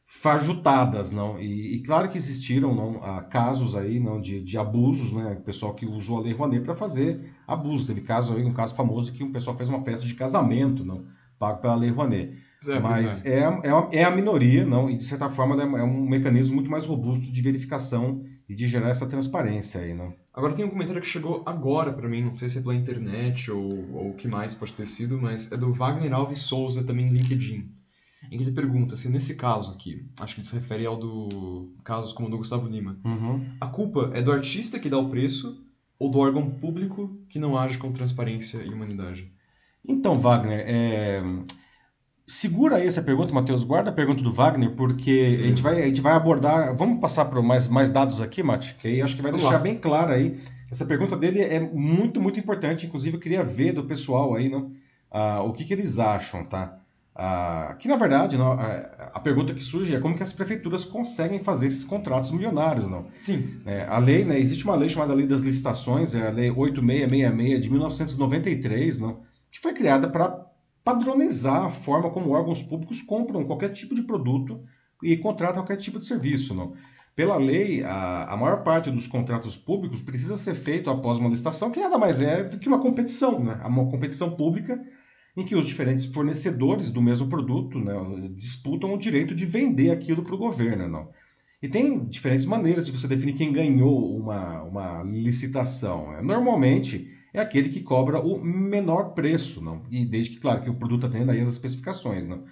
fajutadas, 0.06 1.10
não? 1.10 1.40
E, 1.40 1.76
e 1.76 1.82
claro 1.82 2.08
que 2.08 2.18
existiram 2.18 2.74
não, 2.74 3.00
casos 3.30 3.74
aí 3.74 3.98
não 3.98 4.20
de, 4.20 4.42
de 4.42 4.58
abusos, 4.58 5.12
né? 5.12 5.38
O 5.40 5.42
pessoal 5.42 5.74
que 5.74 5.86
usou 5.86 6.18
a 6.18 6.20
lei 6.20 6.32
Rouanet 6.32 6.62
para 6.62 6.74
fazer 6.74 7.34
abusos. 7.46 7.86
Teve 7.86 8.02
caso 8.02 8.34
aí, 8.34 8.44
um 8.44 8.52
caso 8.52 8.74
famoso 8.74 9.12
que 9.12 9.24
um 9.24 9.32
pessoal 9.32 9.56
fez 9.56 9.68
uma 9.68 9.82
festa 9.82 10.06
de 10.06 10.14
casamento, 10.14 10.84
não? 10.84 11.06
Pago 11.38 11.60
pela 11.62 11.74
lei 11.74 11.90
Rouanet. 11.90 12.36
É, 12.68 12.78
Mas 12.78 13.24
é. 13.26 13.44
a- 13.44 13.60
é, 13.64 13.70
a- 13.70 13.88
é 13.92 14.04
a 14.04 14.10
minoria, 14.10 14.64
não? 14.64 14.88
E 14.88 14.96
de 14.96 15.04
certa 15.04 15.28
forma 15.28 15.54
ela 15.54 15.78
é 15.80 15.82
um 15.84 16.08
mecanismo 16.08 16.54
muito 16.56 16.70
mais 16.70 16.86
robusto 16.86 17.30
de 17.32 17.42
verificação 17.42 18.24
e 18.48 18.54
de 18.54 18.66
gerar 18.68 18.88
essa 18.90 19.08
transparência 19.08 19.80
aí, 19.80 19.94
não? 19.94 20.12
Agora 20.34 20.52
tem 20.54 20.64
um 20.64 20.68
comentário 20.70 21.00
que 21.00 21.06
chegou 21.08 21.42
agora 21.46 21.92
pra 21.92 22.08
mim, 22.08 22.22
não 22.22 22.36
sei 22.36 22.48
se 22.48 22.58
é 22.58 22.60
pela 22.62 22.74
internet 22.74 23.50
ou, 23.50 23.62
ou 23.94 24.10
o 24.10 24.14
que 24.14 24.28
mais 24.28 24.54
pode 24.54 24.72
ter 24.74 24.84
sido, 24.84 25.20
mas 25.20 25.50
é 25.52 25.56
do 25.56 25.72
Wagner 25.72 26.12
Alves 26.12 26.38
Souza, 26.40 26.84
também 26.84 27.06
no 27.06 27.12
LinkedIn. 27.14 27.70
Em 28.30 28.36
que 28.38 28.44
ele 28.44 28.52
pergunta 28.52 28.94
se 28.94 29.08
nesse 29.08 29.34
caso 29.34 29.72
aqui, 29.72 30.06
acho 30.20 30.34
que 30.36 30.40
ele 30.40 30.46
se 30.46 30.54
refere 30.54 30.86
ao 30.86 30.96
do 30.96 31.72
casos 31.82 32.12
como 32.12 32.28
o 32.28 32.30
do 32.30 32.38
Gustavo 32.38 32.68
Lima, 32.68 32.98
Uhum. 33.04 33.44
a 33.60 33.66
culpa 33.66 34.10
é 34.14 34.22
do 34.22 34.30
artista 34.30 34.78
que 34.78 34.88
dá 34.88 34.96
o 34.98 35.08
preço 35.08 35.60
ou 35.98 36.08
do 36.10 36.18
órgão 36.18 36.48
público 36.48 37.18
que 37.28 37.38
não 37.38 37.58
age 37.58 37.78
com 37.78 37.90
transparência 37.92 38.58
e 38.62 38.68
humanidade? 38.70 39.30
Então, 39.86 40.18
Wagner, 40.18 40.64
é, 40.66 41.20
segura 42.26 42.76
aí 42.76 42.86
essa 42.86 43.02
pergunta, 43.02 43.32
Matheus. 43.32 43.64
Guarda 43.64 43.90
a 43.90 43.92
pergunta 43.92 44.22
do 44.22 44.32
Wagner, 44.32 44.70
porque 44.74 45.38
a 45.42 45.46
gente 45.46 45.62
vai, 45.62 45.82
a 45.82 45.86
gente 45.86 46.00
vai 46.00 46.14
abordar. 46.14 46.74
Vamos 46.76 47.00
passar 47.00 47.26
por 47.26 47.42
mais, 47.42 47.68
mais 47.68 47.90
dados 47.90 48.20
aqui, 48.20 48.42
Mate, 48.42 48.74
que 48.76 48.88
aí 48.88 49.02
acho 49.02 49.16
que 49.16 49.22
vai 49.22 49.30
Vamos 49.30 49.44
deixar 49.44 49.58
lá. 49.58 49.62
bem 49.62 49.74
claro 49.76 50.12
aí. 50.12 50.38
Essa 50.70 50.86
pergunta 50.86 51.16
dele 51.16 51.40
é 51.42 51.60
muito, 51.60 52.20
muito 52.20 52.38
importante. 52.40 52.86
Inclusive, 52.86 53.16
eu 53.16 53.20
queria 53.20 53.44
ver 53.44 53.72
do 53.72 53.84
pessoal 53.84 54.34
aí, 54.34 54.48
não, 54.48 54.70
ah, 55.10 55.42
o 55.42 55.52
que, 55.52 55.64
que 55.64 55.72
eles 55.74 55.98
acham, 55.98 56.44
tá? 56.44 56.78
Ah, 57.14 57.76
que 57.78 57.86
na 57.86 57.96
verdade, 57.96 58.38
não, 58.38 58.52
a, 58.52 59.10
a 59.12 59.20
pergunta 59.20 59.52
que 59.52 59.62
surge 59.62 59.94
é 59.94 60.00
como 60.00 60.16
que 60.16 60.22
as 60.22 60.32
prefeituras 60.32 60.82
conseguem 60.82 61.40
fazer 61.40 61.66
esses 61.66 61.84
contratos 61.84 62.30
milionários, 62.30 62.88
não? 62.88 63.04
Sim, 63.18 63.60
É, 63.66 63.84
a 63.86 63.98
lei, 63.98 64.24
né, 64.24 64.38
existe 64.40 64.64
uma 64.64 64.74
lei 64.74 64.88
chamada 64.88 65.12
Lei 65.12 65.26
das 65.26 65.42
Licitações, 65.42 66.14
é 66.14 66.26
a 66.26 66.30
Lei 66.30 66.50
8666 66.50 67.60
de 67.60 67.70
1993, 67.70 68.98
não, 69.00 69.20
que 69.50 69.60
foi 69.60 69.74
criada 69.74 70.08
para 70.08 70.40
padronizar 70.84 71.64
a 71.64 71.70
forma 71.70 72.10
como 72.10 72.30
órgãos 72.30 72.62
públicos 72.62 73.02
compram 73.02 73.44
qualquer 73.44 73.70
tipo 73.70 73.94
de 73.94 74.02
produto 74.02 74.60
e 75.02 75.16
contratam 75.16 75.62
qualquer 75.62 75.76
tipo 75.76 75.98
de 75.98 76.06
serviço. 76.06 76.54
Não. 76.54 76.74
Pela 77.14 77.36
lei, 77.36 77.82
a, 77.84 78.32
a 78.32 78.36
maior 78.36 78.62
parte 78.62 78.90
dos 78.90 79.06
contratos 79.06 79.56
públicos 79.56 80.00
precisa 80.00 80.36
ser 80.36 80.54
feito 80.54 80.88
após 80.88 81.18
uma 81.18 81.28
licitação, 81.28 81.70
que 81.70 81.80
nada 81.80 81.98
mais 81.98 82.20
é 82.20 82.42
do 82.42 82.58
que 82.58 82.68
uma 82.68 82.80
competição, 82.80 83.42
né? 83.42 83.60
uma 83.66 83.90
competição 83.90 84.30
pública 84.30 84.80
em 85.36 85.44
que 85.44 85.54
os 85.54 85.66
diferentes 85.66 86.06
fornecedores 86.06 86.90
do 86.90 87.02
mesmo 87.02 87.28
produto 87.28 87.78
né, 87.78 87.94
disputam 88.34 88.92
o 88.94 88.98
direito 88.98 89.34
de 89.34 89.46
vender 89.46 89.90
aquilo 89.90 90.22
para 90.22 90.34
o 90.34 90.38
governo. 90.38 90.88
Não. 90.88 91.08
E 91.62 91.68
tem 91.68 92.04
diferentes 92.06 92.44
maneiras 92.44 92.86
de 92.86 92.92
você 92.92 93.06
definir 93.06 93.34
quem 93.34 93.52
ganhou 93.52 94.16
uma, 94.16 94.62
uma 94.62 95.02
licitação. 95.02 96.14
É, 96.14 96.22
Normalmente 96.22 97.11
é 97.32 97.40
aquele 97.40 97.70
que 97.70 97.80
cobra 97.80 98.20
o 98.20 98.42
menor 98.42 99.14
preço, 99.14 99.62
não? 99.62 99.82
E 99.90 100.04
desde 100.04 100.32
que, 100.32 100.40
claro, 100.40 100.62
que 100.62 100.70
o 100.70 100.74
produto 100.74 101.06
atenda 101.06 101.32
aí 101.32 101.40
as 101.40 101.48
especificações, 101.48 102.28
não? 102.28 102.44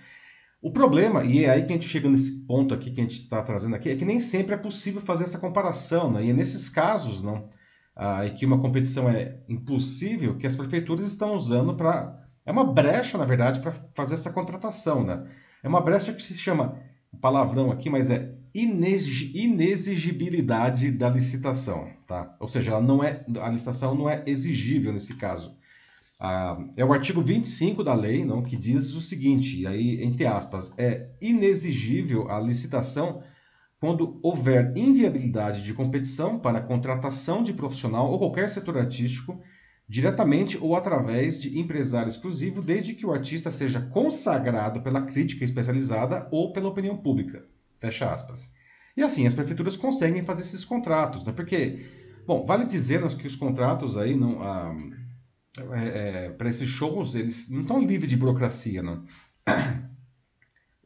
O 0.62 0.70
problema, 0.70 1.24
e 1.24 1.44
é 1.44 1.50
aí 1.50 1.64
que 1.64 1.72
a 1.72 1.76
gente 1.76 1.88
chega 1.88 2.08
nesse 2.08 2.46
ponto 2.46 2.74
aqui 2.74 2.90
que 2.90 3.00
a 3.00 3.04
gente 3.04 3.22
está 3.22 3.42
trazendo 3.42 3.74
aqui, 3.76 3.88
é 3.90 3.96
que 3.96 4.04
nem 4.04 4.20
sempre 4.20 4.54
é 4.54 4.58
possível 4.58 5.00
fazer 5.00 5.24
essa 5.24 5.38
comparação, 5.38 6.12
né? 6.12 6.24
E 6.24 6.30
é 6.30 6.32
nesses 6.32 6.68
casos, 6.68 7.22
não, 7.22 7.48
ah, 7.96 8.26
em 8.26 8.34
que 8.34 8.46
uma 8.46 8.60
competição 8.60 9.08
é 9.08 9.38
impossível, 9.48 10.36
que 10.36 10.46
as 10.46 10.56
prefeituras 10.56 11.06
estão 11.06 11.34
usando 11.34 11.74
para... 11.74 12.18
É 12.44 12.52
uma 12.52 12.64
brecha, 12.64 13.18
na 13.18 13.24
verdade, 13.24 13.60
para 13.60 13.72
fazer 13.94 14.14
essa 14.14 14.32
contratação, 14.32 15.04
né? 15.04 15.26
É 15.62 15.68
uma 15.68 15.80
brecha 15.80 16.12
que 16.12 16.22
se 16.22 16.34
chama, 16.34 16.78
um 17.12 17.18
palavrão 17.18 17.70
aqui, 17.70 17.90
mas 17.90 18.10
é 18.10 18.34
inexigibilidade 18.54 20.90
da 20.90 21.08
licitação, 21.08 21.88
tá? 22.06 22.36
Ou 22.40 22.48
seja, 22.48 22.72
ela 22.72 22.80
não 22.80 23.02
é, 23.02 23.24
a 23.40 23.48
licitação 23.48 23.94
não 23.94 24.08
é 24.08 24.22
exigível 24.26 24.92
nesse 24.92 25.14
caso. 25.14 25.56
Ah, 26.18 26.58
é 26.76 26.84
o 26.84 26.92
artigo 26.92 27.22
25 27.22 27.82
da 27.82 27.94
lei, 27.94 28.24
não, 28.24 28.42
que 28.42 28.56
diz 28.56 28.92
o 28.92 29.00
seguinte, 29.00 29.66
aí, 29.66 30.02
entre 30.02 30.26
aspas, 30.26 30.74
é 30.76 31.08
inexigível 31.20 32.30
a 32.30 32.38
licitação 32.38 33.22
quando 33.80 34.20
houver 34.22 34.76
inviabilidade 34.76 35.64
de 35.64 35.72
competição 35.72 36.38
para 36.38 36.60
contratação 36.60 37.42
de 37.42 37.54
profissional 37.54 38.10
ou 38.10 38.18
qualquer 38.18 38.48
setor 38.50 38.76
artístico, 38.76 39.40
diretamente 39.88 40.58
ou 40.60 40.76
através 40.76 41.40
de 41.40 41.58
empresário 41.58 42.10
exclusivo, 42.10 42.60
desde 42.60 42.94
que 42.94 43.06
o 43.06 43.12
artista 43.12 43.50
seja 43.50 43.80
consagrado 43.80 44.82
pela 44.82 45.00
crítica 45.00 45.44
especializada 45.44 46.28
ou 46.30 46.52
pela 46.52 46.68
opinião 46.68 46.98
pública. 46.98 47.42
Fecha 47.80 48.12
aspas. 48.12 48.52
E 48.96 49.02
assim, 49.02 49.26
as 49.26 49.34
prefeituras 49.34 49.76
conseguem 49.76 50.24
fazer 50.24 50.42
esses 50.42 50.64
contratos, 50.64 51.24
né? 51.24 51.32
Porque, 51.32 51.86
bom, 52.26 52.44
vale 52.44 52.64
dizer 52.66 53.00
que 53.16 53.26
os 53.26 53.36
contratos 53.36 53.96
aí 53.96 54.16
não. 54.16 54.42
Ah, 54.42 54.74
para 56.38 56.48
esses 56.48 56.68
shows, 56.68 57.14
eles 57.14 57.48
não 57.50 57.62
estão 57.62 57.80
livres 57.80 58.08
de 58.10 58.16
burocracia, 58.16 58.82
não. 58.82 59.04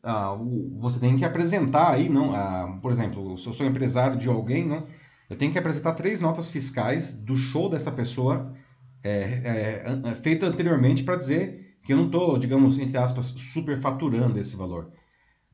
Ah, 0.03 0.33
o- 0.35 0.79
você 0.81 1.01
tem 1.01 1.17
que 1.17 1.25
apresentar 1.25 1.93
aí, 1.95 2.09
não, 2.11 2.35
ah, 2.35 2.79
por 2.83 2.91
exemplo, 2.91 3.39
se 3.39 3.47
eu 3.47 3.53
sou 3.55 3.67
empresário 3.67 4.19
de 4.19 4.29
alguém, 4.29 4.67
não, 4.67 4.87
eu 5.31 5.37
tenho 5.37 5.51
que 5.51 5.59
apresentar 5.59 5.95
três 5.95 6.21
notas 6.21 6.51
fiscais 6.51 7.13
do 7.13 7.35
show 7.37 7.71
dessa 7.71 7.91
pessoa 7.91 8.53
é, 9.03 9.83
é, 9.85 10.11
é, 10.11 10.15
feita 10.15 10.47
anteriormente 10.47 11.05
para 11.05 11.17
dizer 11.17 11.77
que 11.85 11.93
eu 11.93 11.97
não 11.99 12.07
estou, 12.07 12.39
digamos, 12.39 12.79
entre 12.79 12.99
aspas, 12.99 13.27
superfaturando 13.27 14.39
esse 14.39 14.57
valor. 14.57 14.91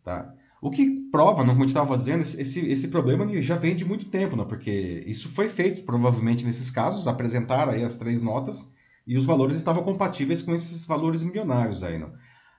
Tá? 0.05 0.33
O 0.61 0.71
que 0.71 1.09
prova, 1.11 1.43
não, 1.43 1.55
como 1.55 1.61
gente 1.61 1.71
estava 1.71 1.97
dizendo, 1.97 2.23
esse, 2.23 2.71
esse, 2.71 2.89
problema 2.89 3.27
já 3.41 3.57
vem 3.57 3.75
de 3.75 3.85
muito 3.85 4.07
tempo, 4.07 4.37
não? 4.37 4.45
porque 4.45 5.03
isso 5.07 5.29
foi 5.31 5.49
feito 5.49 5.85
provavelmente 5.85 6.45
nesses 6.45 6.71
casos, 6.71 7.09
apresentaram 7.09 7.73
aí 7.73 7.83
as 7.83 7.97
três 7.97 8.21
notas 8.21 8.75
e 9.07 9.17
os 9.17 9.25
valores 9.25 9.57
estavam 9.57 9.83
compatíveis 9.83 10.43
com 10.43 10.55
esses 10.55 10.85
valores 10.85 11.23
milionários 11.23 11.83
aí. 11.83 11.99
Não? 11.99 12.13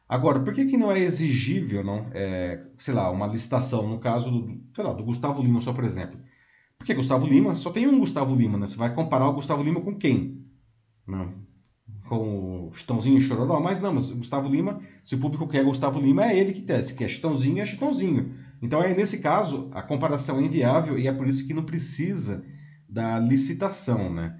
Agora, 0.09 0.39
por 0.39 0.53
que, 0.53 0.65
que 0.65 0.77
não 0.77 0.91
é 0.91 0.99
exigível, 0.99 1.83
não, 1.83 2.09
é, 2.11 2.65
sei 2.77 2.93
lá, 2.93 3.11
uma 3.11 3.27
licitação, 3.27 3.87
no 3.87 3.99
caso 3.99 4.31
do, 4.31 4.61
sei 4.75 4.83
lá, 4.83 4.93
do 4.93 5.03
Gustavo 5.03 5.41
Lima 5.41 5.61
só, 5.61 5.71
por 5.71 5.83
exemplo? 5.83 6.19
Porque 6.77 6.95
Gustavo 6.95 7.27
Lima, 7.27 7.53
só 7.53 7.69
tem 7.69 7.87
um 7.87 7.99
Gustavo 7.99 8.35
Lima, 8.35 8.57
né? 8.57 8.65
Você 8.65 8.75
vai 8.75 8.93
comparar 8.93 9.29
o 9.29 9.33
Gustavo 9.33 9.61
Lima 9.61 9.79
com 9.79 9.95
quem? 9.95 10.43
Não. 11.07 11.35
Com 12.11 12.67
o 12.67 12.73
Chitãozinho 12.73 13.17
e 13.17 13.21
Chororó, 13.21 13.61
mas 13.61 13.79
não, 13.79 13.93
mas 13.93 14.11
Gustavo 14.11 14.49
Lima, 14.49 14.81
se 15.01 15.15
o 15.15 15.17
público 15.17 15.47
quer 15.47 15.63
Gustavo 15.63 15.97
Lima, 15.97 16.25
é 16.25 16.37
ele 16.37 16.51
que 16.51 16.61
quer. 16.61 16.81
Se 16.81 16.93
quer 16.93 17.07
Chitãozinho, 17.07 17.61
é 17.61 17.65
Chitãozinho. 17.65 18.33
Então, 18.61 18.83
é 18.83 18.93
nesse 18.93 19.19
caso, 19.19 19.69
a 19.71 19.81
comparação 19.81 20.37
é 20.37 20.41
inviável 20.41 20.99
e 20.99 21.07
é 21.07 21.13
por 21.13 21.25
isso 21.25 21.47
que 21.47 21.53
não 21.53 21.63
precisa 21.63 22.43
da 22.89 23.17
licitação, 23.17 24.13
né? 24.13 24.35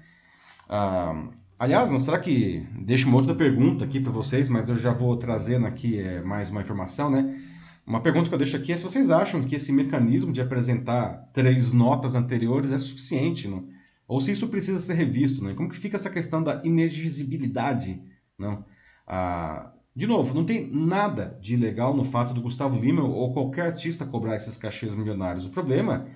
Ah, 0.68 1.30
aliás, 1.58 1.90
não 1.90 1.98
será 1.98 2.18
que... 2.18 2.68
Deixa 2.78 3.08
uma 3.08 3.16
outra 3.16 3.34
pergunta 3.34 3.86
aqui 3.86 4.00
para 4.00 4.12
vocês, 4.12 4.50
mas 4.50 4.68
eu 4.68 4.76
já 4.76 4.92
vou 4.92 5.16
trazendo 5.16 5.66
aqui 5.66 5.98
é, 5.98 6.20
mais 6.20 6.50
uma 6.50 6.60
informação, 6.60 7.10
né? 7.10 7.40
Uma 7.86 8.02
pergunta 8.02 8.28
que 8.28 8.34
eu 8.34 8.38
deixo 8.38 8.54
aqui 8.54 8.70
é 8.72 8.76
se 8.76 8.84
vocês 8.84 9.10
acham 9.10 9.42
que 9.44 9.56
esse 9.56 9.72
mecanismo 9.72 10.30
de 10.30 10.42
apresentar 10.42 11.30
três 11.32 11.72
notas 11.72 12.14
anteriores 12.14 12.70
é 12.70 12.76
suficiente, 12.76 13.48
não? 13.48 13.66
Ou 14.06 14.20
se 14.20 14.32
isso 14.32 14.48
precisa 14.48 14.78
ser 14.78 14.94
revisto. 14.94 15.42
Né? 15.42 15.54
Como 15.54 15.68
que 15.68 15.76
fica 15.76 15.96
essa 15.96 16.10
questão 16.10 16.42
da 16.42 16.60
inexigibilidade? 16.64 18.02
Não? 18.38 18.64
Ah, 19.06 19.72
de 19.94 20.06
novo, 20.06 20.34
não 20.34 20.44
tem 20.44 20.70
nada 20.70 21.38
de 21.40 21.54
ilegal 21.54 21.94
no 21.94 22.04
fato 22.04 22.32
do 22.32 22.40
Gustavo 22.40 22.78
Lima 22.78 23.04
ou 23.04 23.32
qualquer 23.32 23.66
artista 23.66 24.06
cobrar 24.06 24.36
esses 24.36 24.56
cachês 24.56 24.94
milionários. 24.94 25.44
O 25.44 25.50
problema 25.50 26.06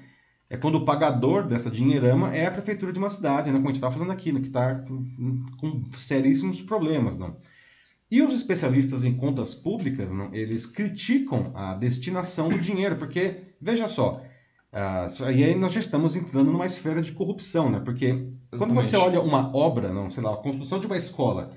é 0.49 0.57
quando 0.57 0.77
o 0.77 0.85
pagador 0.85 1.47
dessa 1.47 1.71
dinheirama 1.71 2.35
é 2.35 2.47
a 2.47 2.51
prefeitura 2.51 2.93
de 2.93 2.99
uma 2.99 3.11
cidade, 3.11 3.51
né? 3.51 3.57
como 3.57 3.69
a 3.69 3.73
gente 3.73 3.77
está 3.77 3.91
falando 3.91 4.13
aqui, 4.13 4.33
né? 4.33 4.41
que 4.41 4.47
está 4.47 4.77
com, 4.77 5.45
com, 5.59 5.85
seríssimos 5.91 6.63
problemas. 6.63 7.19
Não? 7.19 7.37
E 8.11 8.23
os 8.23 8.33
especialistas 8.33 9.05
em 9.05 9.15
contas 9.15 9.55
públicas, 9.55 10.13
não? 10.13 10.33
eles 10.33 10.65
criticam 10.65 11.53
a 11.55 11.75
destinação 11.75 12.49
do 12.49 12.59
dinheiro, 12.59 12.97
porque, 12.97 13.43
veja 13.61 13.89
só, 13.89 14.23
uh, 14.77 15.31
e 15.31 15.45
aí 15.45 15.55
nós 15.55 15.73
já 15.73 15.81
estamos 15.81 16.15
entrando 16.15 16.53
numa 16.53 16.67
esfera 16.67 17.01
de 17.01 17.13
corrupção, 17.13 17.71
né? 17.71 17.81
porque 17.81 18.07
Exatamente. 18.07 18.59
quando 18.59 18.75
você 18.75 18.97
olha 18.97 19.21
uma 19.21 19.55
obra, 19.57 19.93
não, 19.93 20.11
sei 20.11 20.23
lá, 20.23 20.35
a 20.35 20.39
construção 20.39 20.79
de 20.79 20.87
uma 20.87 20.97
escola, 20.97 21.51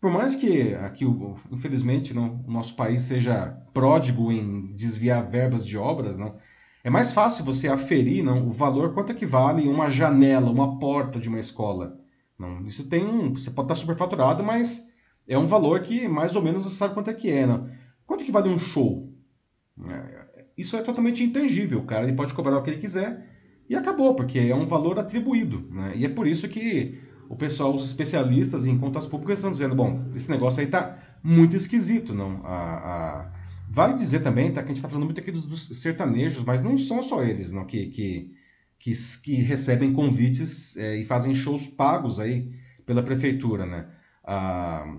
por 0.00 0.10
mais 0.10 0.34
que 0.34 0.74
aqui, 0.74 1.04
infelizmente, 1.50 2.12
não, 2.12 2.44
o 2.46 2.50
nosso 2.50 2.76
país 2.76 3.02
seja 3.02 3.58
pródigo 3.72 4.30
em 4.30 4.74
desviar 4.74 5.28
verbas 5.28 5.66
de 5.66 5.78
obras, 5.78 6.18
não, 6.18 6.36
é 6.84 6.90
mais 6.90 7.12
fácil 7.12 7.44
você 7.44 7.68
aferir 7.68 8.22
não, 8.22 8.46
o 8.46 8.52
valor, 8.52 8.92
quanto 8.92 9.12
é 9.12 9.14
que 9.14 9.24
vale 9.24 9.66
uma 9.66 9.88
janela, 9.88 10.50
uma 10.50 10.78
porta 10.78 11.18
de 11.18 11.30
uma 11.30 11.38
escola. 11.38 11.98
Não, 12.38 12.60
isso 12.60 12.86
tem 12.88 13.06
um. 13.06 13.32
Você 13.32 13.50
pode 13.50 13.66
estar 13.66 13.76
superfaturado, 13.76 14.44
mas 14.44 14.92
é 15.26 15.38
um 15.38 15.46
valor 15.46 15.82
que 15.82 16.06
mais 16.06 16.36
ou 16.36 16.42
menos 16.42 16.64
você 16.64 16.76
sabe 16.76 16.92
quanto 16.92 17.08
é 17.08 17.14
que 17.14 17.30
é. 17.30 17.46
Não? 17.46 17.70
Quanto 18.06 18.22
é 18.22 18.26
que 18.26 18.32
vale 18.32 18.50
um 18.50 18.58
show? 18.58 19.10
Isso 20.56 20.76
é 20.76 20.82
totalmente 20.82 21.22
intangível. 21.22 21.80
O 21.80 21.84
cara 21.84 22.04
ele 22.04 22.16
pode 22.16 22.32
cobrar 22.32 22.58
o 22.58 22.62
que 22.62 22.70
ele 22.70 22.80
quiser 22.80 23.26
e 23.68 23.74
acabou, 23.74 24.14
porque 24.14 24.38
é 24.38 24.54
um 24.54 24.66
valor 24.66 24.98
atribuído. 24.98 25.66
Né? 25.70 25.94
E 25.96 26.04
é 26.04 26.08
por 26.08 26.26
isso 26.26 26.48
que 26.48 26.98
o 27.28 27.36
pessoal, 27.36 27.74
os 27.74 27.84
especialistas 27.84 28.66
em 28.66 28.78
contas 28.78 29.06
públicas 29.06 29.38
estão 29.38 29.50
dizendo, 29.50 29.74
bom, 29.74 30.06
esse 30.14 30.30
negócio 30.30 30.60
aí 30.60 30.66
tá 30.66 30.98
muito 31.22 31.56
esquisito, 31.56 32.14
não? 32.14 32.44
A, 32.44 32.52
a... 32.52 33.32
Vale 33.68 33.94
dizer 33.94 34.20
também, 34.20 34.52
tá, 34.52 34.62
que 34.62 34.66
a 34.66 34.68
gente 34.68 34.76
está 34.76 34.88
falando 34.88 35.06
muito 35.06 35.20
aqui 35.20 35.32
dos, 35.32 35.44
dos, 35.44 35.66
sertanejos, 35.80 36.44
mas 36.44 36.62
não 36.62 36.76
são 36.76 37.02
só 37.02 37.24
eles, 37.24 37.50
não, 37.50 37.64
que, 37.64 37.86
que, 37.86 38.30
que, 38.78 38.92
que 39.22 39.34
recebem 39.36 39.92
convites 39.92 40.76
é, 40.76 40.96
e 40.98 41.04
fazem 41.04 41.34
shows 41.34 41.66
pagos 41.66 42.20
aí 42.20 42.52
pela 42.84 43.02
prefeitura, 43.02 43.64
né? 43.66 43.86
Ah, 44.22 44.96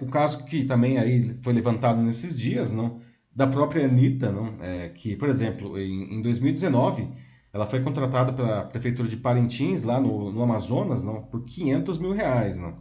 o 0.00 0.06
caso 0.06 0.44
que 0.44 0.64
também 0.64 0.98
aí 0.98 1.38
foi 1.42 1.52
levantado 1.52 2.02
nesses 2.02 2.36
dias, 2.36 2.72
não, 2.72 3.00
da 3.34 3.46
própria 3.46 3.86
Anitta, 3.86 4.30
não, 4.32 4.52
é, 4.60 4.88
que, 4.88 5.16
por 5.16 5.28
exemplo, 5.28 5.78
em, 5.78 6.14
em 6.14 6.22
2019 6.22 7.08
ela 7.52 7.66
foi 7.66 7.82
contratada 7.82 8.32
pela 8.32 8.64
prefeitura 8.64 9.08
de 9.08 9.16
Parintins, 9.16 9.82
lá 9.82 10.00
no, 10.00 10.30
no 10.32 10.42
Amazonas, 10.42 11.02
não, 11.02 11.22
por 11.22 11.44
500 11.44 11.98
mil 11.98 12.12
reais. 12.12 12.56
Não. 12.56 12.78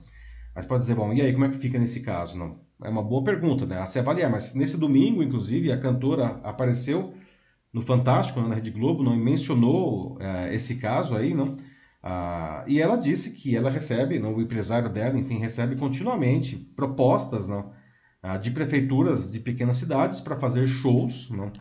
Mas 0.56 0.66
pode 0.66 0.82
dizer, 0.82 0.96
bom, 0.96 1.12
e 1.14 1.22
aí 1.22 1.34
como 1.34 1.46
é 1.46 1.50
que 1.50 1.58
fica 1.58 1.80
nesse 1.80 2.02
caso? 2.02 2.38
Não? 2.38 2.60
É 2.84 2.90
uma 2.90 3.04
boa 3.04 3.24
pergunta, 3.24 3.66
né? 3.66 3.80
A 3.80 3.88
se 3.88 4.00
avaliar. 4.00 4.30
Mas 4.30 4.54
nesse 4.54 4.78
domingo, 4.78 5.24
inclusive, 5.24 5.72
a 5.72 5.80
cantora 5.80 6.40
apareceu 6.44 7.16
no 7.74 7.82
Fantástico, 7.82 8.40
na 8.42 8.56
Rede 8.56 8.72
Globo, 8.72 9.04
não 9.04 9.16
mencionou 9.16 10.18
é, 10.20 10.54
esse 10.54 10.76
caso 10.78 11.16
aí, 11.16 11.34
não? 11.34 11.52
Ah, 12.02 12.64
e 12.68 12.82
ela 12.82 12.96
disse 12.96 13.34
que 13.34 13.56
ela 13.56 13.70
recebe, 13.70 14.20
não, 14.20 14.36
o 14.36 14.42
empresário 14.42 14.90
dela, 14.90 15.18
enfim, 15.18 15.38
recebe 15.38 15.76
continuamente 15.76 16.56
propostas 16.56 17.48
não, 17.48 17.72
de 18.42 18.52
prefeituras 18.52 19.32
de 19.32 19.40
pequenas 19.40 19.78
cidades 19.78 20.20
para 20.20 20.36
fazer 20.36 20.68
shows, 20.68 21.30
não, 21.30 21.52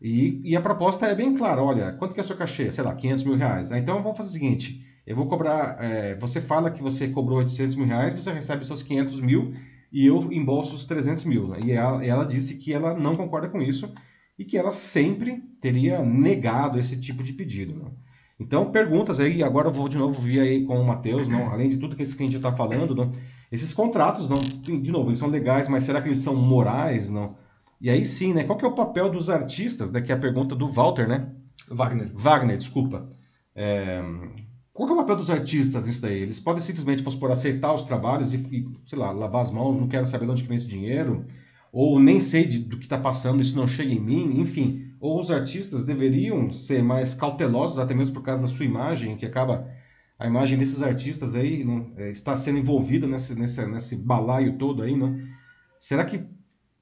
e, 0.00 0.40
e 0.44 0.56
a 0.56 0.60
proposta 0.60 1.06
é 1.06 1.14
bem 1.14 1.34
clara, 1.34 1.62
olha, 1.62 1.92
quanto 1.92 2.14
que 2.14 2.20
é 2.20 2.22
o 2.22 2.26
seu 2.26 2.36
cachê? 2.36 2.70
Sei 2.70 2.84
lá, 2.84 2.94
500 2.94 3.24
mil 3.24 3.34
reais. 3.34 3.72
Ah, 3.72 3.78
então 3.78 4.02
vamos 4.02 4.16
fazer 4.16 4.30
o 4.30 4.32
seguinte, 4.32 4.84
eu 5.06 5.16
vou 5.16 5.26
cobrar, 5.26 5.76
é, 5.80 6.16
você 6.16 6.40
fala 6.40 6.70
que 6.70 6.82
você 6.82 7.08
cobrou 7.08 7.38
800 7.38 7.76
mil 7.76 7.86
reais, 7.86 8.14
você 8.14 8.32
recebe 8.32 8.64
seus 8.64 8.82
500 8.82 9.20
mil 9.20 9.54
e 9.90 10.06
eu 10.06 10.32
embolso 10.32 10.76
os 10.76 10.86
300 10.86 11.24
mil. 11.24 11.48
Né? 11.48 11.60
E 11.64 11.72
ela, 11.72 12.04
ela 12.04 12.24
disse 12.24 12.58
que 12.58 12.72
ela 12.72 12.94
não 12.94 13.16
concorda 13.16 13.48
com 13.48 13.60
isso 13.60 13.92
e 14.38 14.44
que 14.44 14.56
ela 14.56 14.70
sempre 14.70 15.42
teria 15.60 16.04
negado 16.04 16.78
esse 16.78 17.00
tipo 17.00 17.22
de 17.22 17.32
pedido. 17.32 17.74
Né? 17.74 17.90
Então, 18.38 18.70
perguntas 18.70 19.18
aí, 19.18 19.42
agora 19.42 19.68
eu 19.68 19.72
vou 19.72 19.88
de 19.88 19.98
novo 19.98 20.20
vir 20.20 20.40
aí 20.40 20.64
com 20.64 20.78
o 20.78 20.86
Matheus, 20.86 21.28
não, 21.28 21.50
além 21.50 21.68
de 21.68 21.78
tudo 21.78 21.96
que 21.96 22.02
a 22.02 22.06
gente 22.06 22.36
está 22.36 22.52
falando, 22.52 22.94
não, 22.94 23.10
esses 23.50 23.72
contratos, 23.72 24.28
não, 24.28 24.40
de 24.40 24.90
novo, 24.90 25.10
eles 25.10 25.18
são 25.18 25.28
legais, 25.28 25.68
mas 25.68 25.84
será 25.84 26.02
que 26.02 26.08
eles 26.08 26.18
são 26.18 26.36
morais, 26.36 27.08
não? 27.08 27.36
E 27.80 27.88
aí 27.88 28.04
sim, 28.04 28.34
né? 28.34 28.44
Qual 28.44 28.58
que 28.58 28.64
é 28.64 28.68
o 28.68 28.74
papel 28.74 29.08
dos 29.08 29.30
artistas? 29.30 29.90
Daqui 29.90 30.12
a 30.12 30.16
pergunta 30.16 30.54
do 30.54 30.68
Walter, 30.68 31.08
né? 31.08 31.28
Wagner. 31.70 32.10
Wagner, 32.14 32.56
desculpa. 32.56 33.08
É... 33.54 34.02
Qual 34.72 34.86
que 34.86 34.92
é 34.92 34.96
o 34.96 34.98
papel 34.98 35.16
dos 35.16 35.30
artistas 35.30 35.86
nisso 35.86 36.02
daí? 36.02 36.22
Eles 36.22 36.38
podem 36.38 36.60
simplesmente, 36.60 37.02
vamos 37.02 37.18
por 37.18 37.30
aceitar 37.30 37.72
os 37.72 37.82
trabalhos 37.82 38.32
e, 38.34 38.36
e, 38.36 38.68
sei 38.84 38.98
lá, 38.98 39.10
lavar 39.10 39.42
as 39.42 39.50
mãos, 39.50 39.76
não 39.76 39.88
quero 39.88 40.06
saber 40.06 40.26
de 40.26 40.30
onde 40.30 40.44
vem 40.44 40.54
esse 40.54 40.68
dinheiro, 40.68 41.24
ou 41.72 41.98
nem 41.98 42.20
sei 42.20 42.46
de, 42.46 42.58
do 42.60 42.76
que 42.78 42.84
está 42.84 42.98
passando, 42.98 43.42
isso 43.42 43.56
não 43.56 43.66
chega 43.66 43.92
em 43.92 44.00
mim, 44.00 44.40
enfim. 44.40 44.92
Ou 45.00 45.20
os 45.20 45.30
artistas 45.30 45.84
deveriam 45.84 46.52
ser 46.52 46.82
mais 46.82 47.14
cautelosos, 47.14 47.78
até 47.78 47.94
mesmo 47.94 48.14
por 48.14 48.22
causa 48.22 48.40
da 48.42 48.48
sua 48.48 48.64
imagem, 48.64 49.16
que 49.16 49.26
acaba 49.26 49.68
a 50.18 50.26
imagem 50.26 50.58
desses 50.58 50.82
artistas 50.82 51.36
aí 51.36 51.64
não, 51.64 51.92
é, 51.96 52.10
está 52.10 52.36
sendo 52.36 52.58
envolvida 52.58 53.06
nesse, 53.06 53.38
nesse, 53.38 53.64
nesse 53.66 53.96
balaio 53.96 54.58
todo 54.58 54.82
aí, 54.82 54.96
não? 54.96 55.16
Será 55.78 56.04
que 56.04 56.24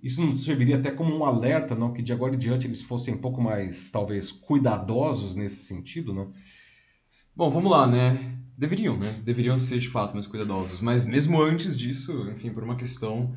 isso 0.03 0.25
não 0.25 0.35
serviria 0.35 0.77
até 0.77 0.90
como 0.90 1.14
um 1.14 1.25
alerta, 1.25 1.75
não, 1.75 1.92
que 1.92 2.03
de 2.03 2.12
agora 2.12 2.35
em 2.35 2.38
diante 2.38 2.66
eles 2.66 2.83
fossem 2.83 3.14
um 3.14 3.18
pouco 3.18 3.40
mais, 3.42 3.90
talvez, 3.90 4.33
cuidadosos 4.33 5.35
nesse 5.35 5.66
sentido, 5.66 6.14
não? 6.14 6.31
Bom, 7.35 7.51
vamos 7.51 7.70
lá, 7.70 7.87
né? 7.87 8.18
Deveriam, 8.57 8.96
né? 8.96 9.14
Deveriam 9.22 9.59
ser 9.59 9.79
de 9.79 9.88
fato 9.88 10.14
mais 10.14 10.27
cuidadosos, 10.27 10.81
mas 10.81 11.05
mesmo 11.05 11.40
antes 11.42 11.77
disso, 11.77 12.27
enfim, 12.31 12.51
por 12.51 12.64
uma 12.64 12.77
questão 12.77 13.35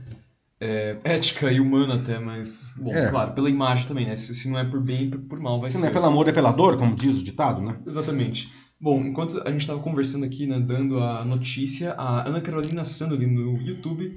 é, 0.62 0.98
ética 1.04 1.52
e 1.52 1.60
humana 1.60 1.96
até, 1.96 2.20
mas, 2.20 2.74
bom, 2.78 2.94
é. 2.94 3.10
claro, 3.10 3.34
pela 3.34 3.50
imagem 3.50 3.86
também, 3.86 4.06
né? 4.06 4.16
Se, 4.16 4.34
se, 4.34 4.50
não 4.50 4.60
é 4.60 4.64
por 4.64 4.80
bem, 4.80 5.10
por 5.10 5.40
mal 5.40 5.60
vai 5.60 5.68
se 5.68 5.74
ser. 5.74 5.80
Se 5.80 5.84
não 5.84 5.90
é 5.90 5.94
pelo 5.94 6.06
amor, 6.06 6.30
é 6.30 6.32
pela 6.32 6.52
dor, 6.54 6.78
como 6.78 6.96
diz 6.96 7.18
o 7.18 7.24
ditado, 7.24 7.62
né? 7.62 7.78
Exatamente. 7.86 8.50
Bom, 8.82 9.04
enquanto 9.06 9.42
a 9.46 9.52
gente 9.52 9.60
estava 9.60 9.82
conversando 9.82 10.24
aqui, 10.24 10.48
né, 10.48 10.58
dando 10.58 11.04
a 11.04 11.26
notícia, 11.26 11.92
a 11.96 12.26
Ana 12.26 12.40
Carolina 12.40 12.86
Sandoli 12.86 13.28
no 13.28 13.62
YouTube 13.62 14.16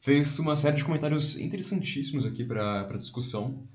fez 0.00 0.38
uma 0.38 0.54
série 0.54 0.76
de 0.76 0.84
comentários 0.84 1.36
interessantíssimos 1.36 2.24
aqui 2.24 2.44
para 2.44 2.96
discussão. 2.96 3.66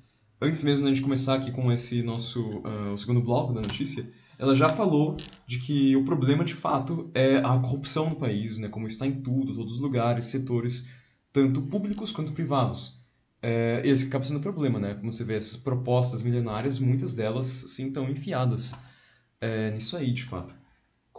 Antes 0.42 0.64
mesmo 0.64 0.84
da 0.84 0.88
gente 0.88 1.02
começar 1.02 1.36
aqui 1.36 1.52
com 1.52 1.70
esse 1.70 2.02
nosso 2.04 2.60
uh, 2.60 2.98
segundo 2.98 3.20
bloco 3.20 3.52
da 3.52 3.60
notícia, 3.60 4.10
ela 4.38 4.56
já 4.56 4.70
falou 4.70 5.18
de 5.46 5.60
que 5.60 5.94
o 5.98 6.06
problema 6.06 6.46
de 6.46 6.54
fato 6.54 7.12
é 7.14 7.40
a 7.40 7.60
corrupção 7.60 8.10
no 8.10 8.16
país, 8.16 8.58
né, 8.58 8.70
como 8.70 8.88
está 8.88 9.06
em 9.06 9.22
tudo, 9.22 9.54
todos 9.54 9.74
os 9.74 9.80
lugares, 9.82 10.24
setores, 10.26 10.90
tanto 11.34 11.64
públicos 11.64 12.14
quanto 12.14 12.32
privados. 12.32 12.98
É, 13.42 13.82
esse 13.84 14.08
acaba 14.08 14.24
sendo 14.24 14.40
o 14.40 14.42
problema, 14.42 14.80
né? 14.80 14.94
Como 14.94 15.12
você 15.12 15.24
vê 15.26 15.36
essas 15.36 15.58
propostas 15.58 16.22
milionárias, 16.22 16.80
muitas 16.80 17.14
delas 17.14 17.46
sim 17.46 17.88
estão 17.88 18.10
enfiadas 18.10 18.76
é, 19.42 19.72
nisso 19.72 19.98
aí, 19.98 20.12
de 20.12 20.24
fato 20.24 20.56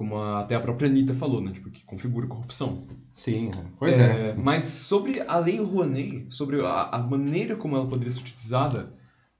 como 0.01 0.17
a, 0.17 0.41
até 0.41 0.55
a 0.55 0.61
própria 0.61 0.89
Anitta 0.89 1.13
falou, 1.13 1.43
né? 1.43 1.53
Tipo, 1.53 1.71
que 1.71 1.85
configura 1.85 2.27
corrupção. 2.27 2.87
Sim, 3.13 3.51
pois 3.79 3.99
é. 3.99 4.31
é. 4.31 4.35
Mas 4.35 4.65
sobre 4.65 5.21
a 5.21 5.37
lei 5.37 5.61
Rouanet, 5.61 6.25
sobre 6.31 6.59
a, 6.63 6.85
a, 6.85 6.99
maneira 7.01 7.55
como 7.55 7.77
ela 7.77 7.87
poderia 7.87 8.11
ser 8.11 8.21
utilizada, 8.21 8.95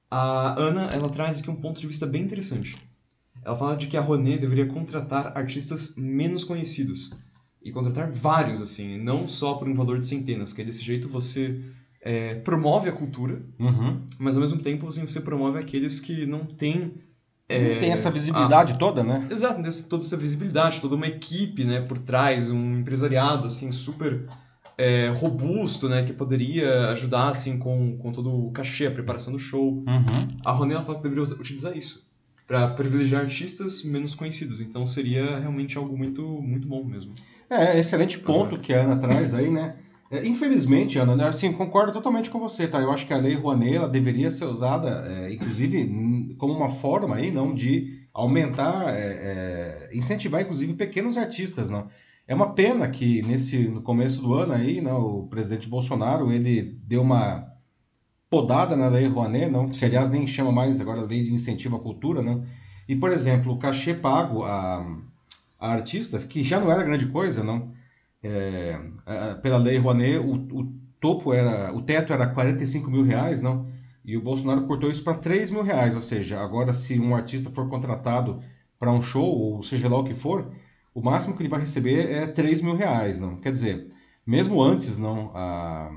a 0.07 0.53
Ana, 0.61 0.83
ela 0.93 1.09
traz 1.09 1.39
aqui 1.39 1.49
um 1.49 1.55
ponto 1.55 1.81
de 1.81 1.87
vista 1.87 2.05
bem 2.05 2.21
interessante. 2.21 2.77
Ela 3.43 3.57
fala 3.57 3.75
de 3.75 3.87
que 3.87 3.97
a 3.97 4.01
Rouanet 4.01 4.37
deveria 4.37 4.67
contratar 4.67 5.35
artistas 5.35 5.95
menos 5.97 6.43
conhecidos. 6.43 7.09
E 7.63 7.71
contratar 7.71 8.11
vários, 8.11 8.61
assim, 8.61 8.99
não 8.99 9.27
só 9.27 9.55
por 9.55 9.67
um 9.67 9.73
valor 9.73 9.97
de 9.97 10.05
centenas, 10.05 10.53
que 10.53 10.63
desse 10.63 10.83
jeito 10.83 11.09
você 11.09 11.59
é, 12.01 12.35
promove 12.35 12.87
a 12.87 12.93
cultura, 12.93 13.41
uhum. 13.57 13.99
mas 14.19 14.35
ao 14.35 14.41
mesmo 14.41 14.59
tempo 14.59 14.85
assim, 14.85 15.07
você 15.07 15.21
promove 15.21 15.57
aqueles 15.57 15.99
que 15.99 16.27
não 16.27 16.45
têm 16.45 16.93
é, 17.51 17.79
tem 17.79 17.91
essa 17.91 18.09
visibilidade 18.09 18.73
a, 18.73 18.75
toda, 18.75 19.03
né? 19.03 19.27
Exato, 19.29 19.61
toda 19.89 20.03
essa 20.03 20.17
visibilidade, 20.17 20.81
toda 20.81 20.95
uma 20.95 21.07
equipe 21.07 21.63
né, 21.63 21.81
por 21.81 21.97
trás, 21.99 22.49
um 22.49 22.79
empresariado 22.79 23.47
assim, 23.47 23.71
super 23.71 24.25
é, 24.77 25.09
robusto, 25.09 25.87
né, 25.87 26.03
que 26.03 26.13
poderia 26.13 26.89
ajudar 26.89 27.29
assim, 27.29 27.59
com, 27.59 27.97
com 27.97 28.11
todo 28.11 28.47
o 28.47 28.51
cachê, 28.51 28.87
a 28.87 28.91
preparação 28.91 29.33
do 29.33 29.39
show. 29.39 29.83
Uhum. 29.87 30.37
A 30.43 30.51
Rony 30.51 30.73
ela 30.73 30.83
fala 30.83 30.97
que 30.97 31.03
deveria 31.03 31.23
utilizar 31.23 31.77
isso 31.77 32.09
para 32.47 32.67
privilegiar 32.67 33.21
artistas 33.21 33.83
menos 33.83 34.13
conhecidos. 34.13 34.59
Então 34.59 34.85
seria 34.85 35.39
realmente 35.39 35.77
algo 35.77 35.97
muito, 35.97 36.21
muito 36.21 36.67
bom 36.67 36.83
mesmo. 36.83 37.13
É, 37.49 37.79
excelente 37.79 38.19
ponto 38.19 38.59
que 38.59 38.73
a 38.73 38.83
Ana 38.83 38.97
traz 38.97 39.33
aí, 39.33 39.49
né? 39.49 39.75
É, 40.11 40.25
infelizmente, 40.27 40.99
Ana, 40.99 41.15
né, 41.15 41.25
assim, 41.25 41.53
concordo 41.53 41.93
totalmente 41.93 42.29
com 42.29 42.37
você, 42.37 42.67
tá? 42.67 42.81
Eu 42.81 42.91
acho 42.91 43.07
que 43.07 43.13
a 43.13 43.17
Lei 43.17 43.33
Rouanet, 43.35 43.75
ela 43.75 43.87
deveria 43.87 44.29
ser 44.29 44.43
usada, 44.43 45.05
é, 45.07 45.33
inclusive, 45.33 45.85
como 46.35 46.53
uma 46.53 46.69
forma 46.69 47.15
aí, 47.15 47.31
não, 47.31 47.53
de 47.53 48.01
aumentar, 48.13 48.93
é, 48.93 49.89
é, 49.89 49.89
incentivar, 49.93 50.41
inclusive, 50.41 50.73
pequenos 50.73 51.17
artistas, 51.17 51.69
não? 51.69 51.87
É 52.27 52.35
uma 52.35 52.53
pena 52.53 52.87
que 52.89 53.21
nesse, 53.23 53.67
no 53.67 53.81
começo 53.81 54.21
do 54.21 54.33
ano 54.33 54.53
aí, 54.53 54.81
não, 54.81 55.01
o 55.01 55.27
presidente 55.27 55.67
Bolsonaro, 55.67 56.31
ele 56.31 56.77
deu 56.83 57.01
uma 57.01 57.47
podada 58.29 58.75
na 58.75 58.87
Lei 58.87 59.07
Rouanet, 59.07 59.49
não, 59.51 59.69
que 59.69 59.83
aliás 59.83 60.09
nem 60.09 60.25
chama 60.25 60.51
mais 60.51 60.79
agora 60.79 61.01
Lei 61.01 61.23
de 61.23 61.33
Incentivo 61.33 61.75
à 61.75 61.79
Cultura, 61.79 62.21
não? 62.21 62.45
E, 62.87 62.95
por 62.95 63.11
exemplo, 63.11 63.53
o 63.53 63.59
cachê 63.59 63.93
pago 63.93 64.43
a, 64.43 64.85
a 65.59 65.71
artistas, 65.71 66.23
que 66.25 66.43
já 66.43 66.59
não 66.59 66.71
era 66.71 66.83
grande 66.83 67.07
coisa, 67.07 67.43
não? 67.43 67.71
é, 68.23 68.77
pela 69.41 69.57
lei 69.57 69.77
Rouanet, 69.77 70.17
o, 70.17 70.33
o, 70.33 70.73
topo 70.99 71.33
era, 71.33 71.73
o 71.73 71.81
teto 71.81 72.13
era 72.13 72.27
45 72.27 72.89
mil 72.91 73.03
reais, 73.03 73.41
não? 73.41 73.65
E 74.03 74.17
o 74.17 74.21
Bolsonaro 74.21 74.65
cortou 74.65 74.89
isso 74.89 75.03
para 75.03 75.17
3 75.17 75.51
mil 75.51 75.63
reais, 75.63 75.95
ou 75.95 76.01
seja, 76.01 76.39
agora 76.39 76.73
se 76.73 76.99
um 76.99 77.15
artista 77.15 77.49
for 77.49 77.69
contratado 77.69 78.41
para 78.79 78.91
um 78.91 79.01
show, 79.01 79.23
ou 79.23 79.63
seja 79.63 79.87
lá 79.87 79.97
o 79.99 80.03
que 80.03 80.13
for, 80.13 80.51
o 80.93 81.01
máximo 81.01 81.35
que 81.35 81.43
ele 81.43 81.49
vai 81.49 81.59
receber 81.59 82.11
é 82.11 82.27
3 82.27 82.61
mil 82.61 82.75
reais, 82.75 83.19
não? 83.19 83.37
Quer 83.37 83.51
dizer, 83.51 83.87
mesmo 84.25 84.61
antes, 84.61 84.97
não, 84.97 85.31
a, 85.35 85.91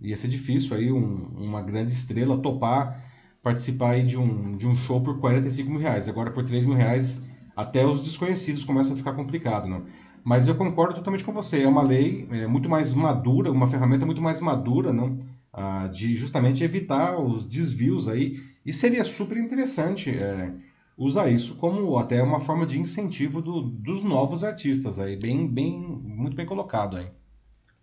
ia 0.00 0.16
ser 0.16 0.28
difícil 0.28 0.76
aí 0.76 0.92
um, 0.92 1.28
uma 1.36 1.62
grande 1.62 1.92
estrela 1.92 2.38
topar 2.38 3.08
participar 3.42 3.90
aí 3.92 4.04
de 4.04 4.18
um, 4.18 4.52
de 4.52 4.66
um 4.66 4.76
show 4.76 5.00
por 5.00 5.18
45 5.18 5.70
mil 5.70 5.80
reais. 5.80 6.08
Agora 6.08 6.30
por 6.30 6.44
3 6.44 6.66
mil 6.66 6.74
reais, 6.76 7.24
até 7.56 7.86
os 7.86 8.00
desconhecidos 8.00 8.64
começam 8.64 8.94
a 8.94 8.96
ficar 8.96 9.12
complicado, 9.12 9.66
não? 9.66 9.84
Mas 10.24 10.48
eu 10.48 10.54
concordo 10.54 10.94
totalmente 10.94 11.24
com 11.24 11.32
você. 11.32 11.62
É 11.62 11.68
uma 11.68 11.82
lei 11.82 12.28
é, 12.30 12.46
muito 12.46 12.68
mais 12.68 12.92
madura, 12.92 13.50
uma 13.50 13.66
ferramenta 13.66 14.04
muito 14.04 14.20
mais 14.20 14.40
madura, 14.40 14.92
não? 14.92 15.18
Ah, 15.60 15.88
de 15.88 16.14
justamente 16.14 16.62
evitar 16.62 17.18
os 17.18 17.44
desvios 17.44 18.08
aí. 18.08 18.40
E 18.64 18.72
seria 18.72 19.02
super 19.02 19.36
interessante 19.36 20.10
é, 20.10 20.54
usar 20.96 21.28
isso 21.30 21.56
como 21.56 21.98
até 21.98 22.22
uma 22.22 22.38
forma 22.38 22.64
de 22.64 22.78
incentivo 22.78 23.42
do, 23.42 23.62
dos 23.62 24.04
novos 24.04 24.44
artistas 24.44 25.00
aí. 25.00 25.16
Bem, 25.16 25.48
bem, 25.48 25.76
muito 25.76 26.36
bem 26.36 26.46
colocado 26.46 26.96
aí. 26.96 27.08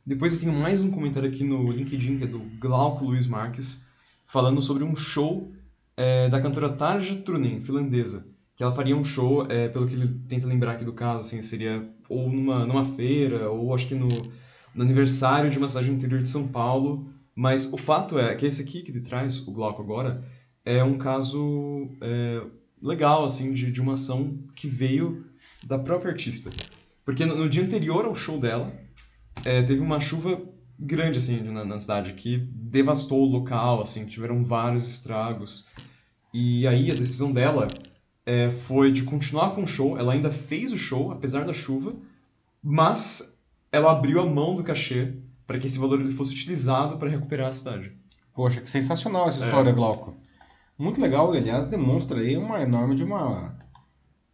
Depois 0.05 0.33
eu 0.33 0.39
tenho 0.39 0.53
mais 0.53 0.83
um 0.83 0.91
comentário 0.91 1.27
aqui 1.27 1.43
no 1.43 1.69
LinkedIn, 1.69 2.17
que 2.17 2.23
é 2.23 2.27
do 2.27 2.39
Glauco 2.59 3.03
Luiz 3.03 3.27
Marques, 3.27 3.85
falando 4.25 4.61
sobre 4.61 4.83
um 4.85 4.95
show 4.95 5.51
é, 5.97 6.29
da 6.29 6.39
cantora 6.39 6.69
Tarja 6.69 7.15
Turunen, 7.15 7.59
finlandesa 7.59 8.25
que 8.55 8.63
ela 8.63 8.73
faria 8.73 8.95
um 8.95 9.03
show, 9.03 9.45
é, 9.51 9.67
pelo 9.67 9.85
que 9.85 9.93
ele 9.93 10.07
tenta 10.29 10.47
lembrar 10.47 10.73
aqui 10.73 10.85
do 10.85 10.93
caso, 10.93 11.21
assim, 11.21 11.41
seria 11.41 11.85
ou 12.07 12.29
numa, 12.31 12.65
numa 12.65 12.85
feira, 12.85 13.49
ou 13.49 13.75
acho 13.75 13.87
que 13.87 13.95
no, 13.95 14.31
no 14.73 14.83
aniversário 14.83 15.49
de 15.49 15.57
uma 15.57 15.67
cidade 15.67 15.89
do 15.89 15.95
interior 15.95 16.21
de 16.21 16.29
São 16.29 16.47
Paulo. 16.47 17.09
Mas 17.35 17.71
o 17.71 17.77
fato 17.77 18.17
é 18.17 18.33
que 18.33 18.45
esse 18.45 18.61
aqui 18.61 18.81
que 18.81 18.91
ele 18.91 19.01
traz, 19.01 19.45
o 19.45 19.51
Glauco 19.51 19.81
agora, 19.81 20.23
é 20.63 20.81
um 20.81 20.97
caso 20.97 21.89
é, 22.01 22.41
legal, 22.81 23.25
assim, 23.25 23.51
de, 23.51 23.69
de 23.69 23.81
uma 23.81 23.93
ação 23.93 24.39
que 24.55 24.67
veio 24.67 25.25
da 25.61 25.77
própria 25.77 26.11
artista. 26.11 26.49
Porque 27.03 27.25
no, 27.25 27.35
no 27.35 27.49
dia 27.49 27.61
anterior 27.61 28.05
ao 28.05 28.15
show 28.15 28.39
dela, 28.39 28.73
é, 29.43 29.61
teve 29.61 29.81
uma 29.81 29.99
chuva 29.99 30.41
grande, 30.79 31.19
assim, 31.19 31.41
na, 31.41 31.65
na 31.65 31.79
cidade, 31.79 32.13
que 32.13 32.37
devastou 32.37 33.21
o 33.21 33.29
local, 33.29 33.81
assim, 33.81 34.05
tiveram 34.05 34.43
vários 34.43 34.87
estragos. 34.87 35.67
E 36.33 36.65
aí 36.65 36.89
a 36.89 36.95
decisão 36.95 37.33
dela 37.33 37.67
é, 38.25 38.49
foi 38.49 38.91
de 38.91 39.03
continuar 39.03 39.51
com 39.51 39.63
o 39.63 39.67
show. 39.67 39.97
Ela 39.97 40.13
ainda 40.13 40.31
fez 40.31 40.71
o 40.71 40.77
show, 40.77 41.11
apesar 41.11 41.45
da 41.45 41.53
chuva, 41.53 41.95
mas 42.63 43.41
ela 43.71 43.91
abriu 43.91 44.21
a 44.21 44.25
mão 44.25 44.55
do 44.55 44.63
cachê 44.63 45.13
para 45.45 45.59
que 45.59 45.67
esse 45.67 45.79
valor 45.79 45.99
ele 45.99 46.13
fosse 46.13 46.33
utilizado 46.33 46.97
para 46.97 47.09
recuperar 47.09 47.49
a 47.49 47.53
cidade. 47.53 47.91
Poxa, 48.33 48.61
que 48.61 48.69
sensacional 48.69 49.27
essa 49.27 49.45
história, 49.45 49.69
é. 49.69 49.73
Glauco. 49.73 50.13
Muito 50.77 50.99
legal 50.99 51.33
e, 51.33 51.37
aliás, 51.37 51.67
demonstra 51.67 52.19
aí 52.19 52.35
uma 52.35 52.61
enorme 52.61 52.95
de 52.95 53.03
uma 53.03 53.57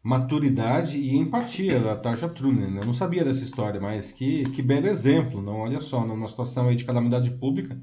maturidade 0.03 0.97
e 0.97 1.15
empatia 1.15 1.79
da 1.79 1.95
Tarja 1.95 2.27
Trunen. 2.27 2.71
Né? 2.71 2.81
Eu 2.81 2.85
não 2.85 2.93
sabia 2.93 3.23
dessa 3.23 3.43
história, 3.43 3.79
mas 3.79 4.11
que, 4.11 4.43
que 4.49 4.61
belo 4.61 4.87
exemplo, 4.87 5.41
não? 5.41 5.57
Olha 5.57 5.79
só, 5.79 6.03
numa 6.03 6.27
situação 6.27 6.67
aí 6.67 6.75
de 6.75 6.85
calamidade 6.85 7.29
pública, 7.31 7.79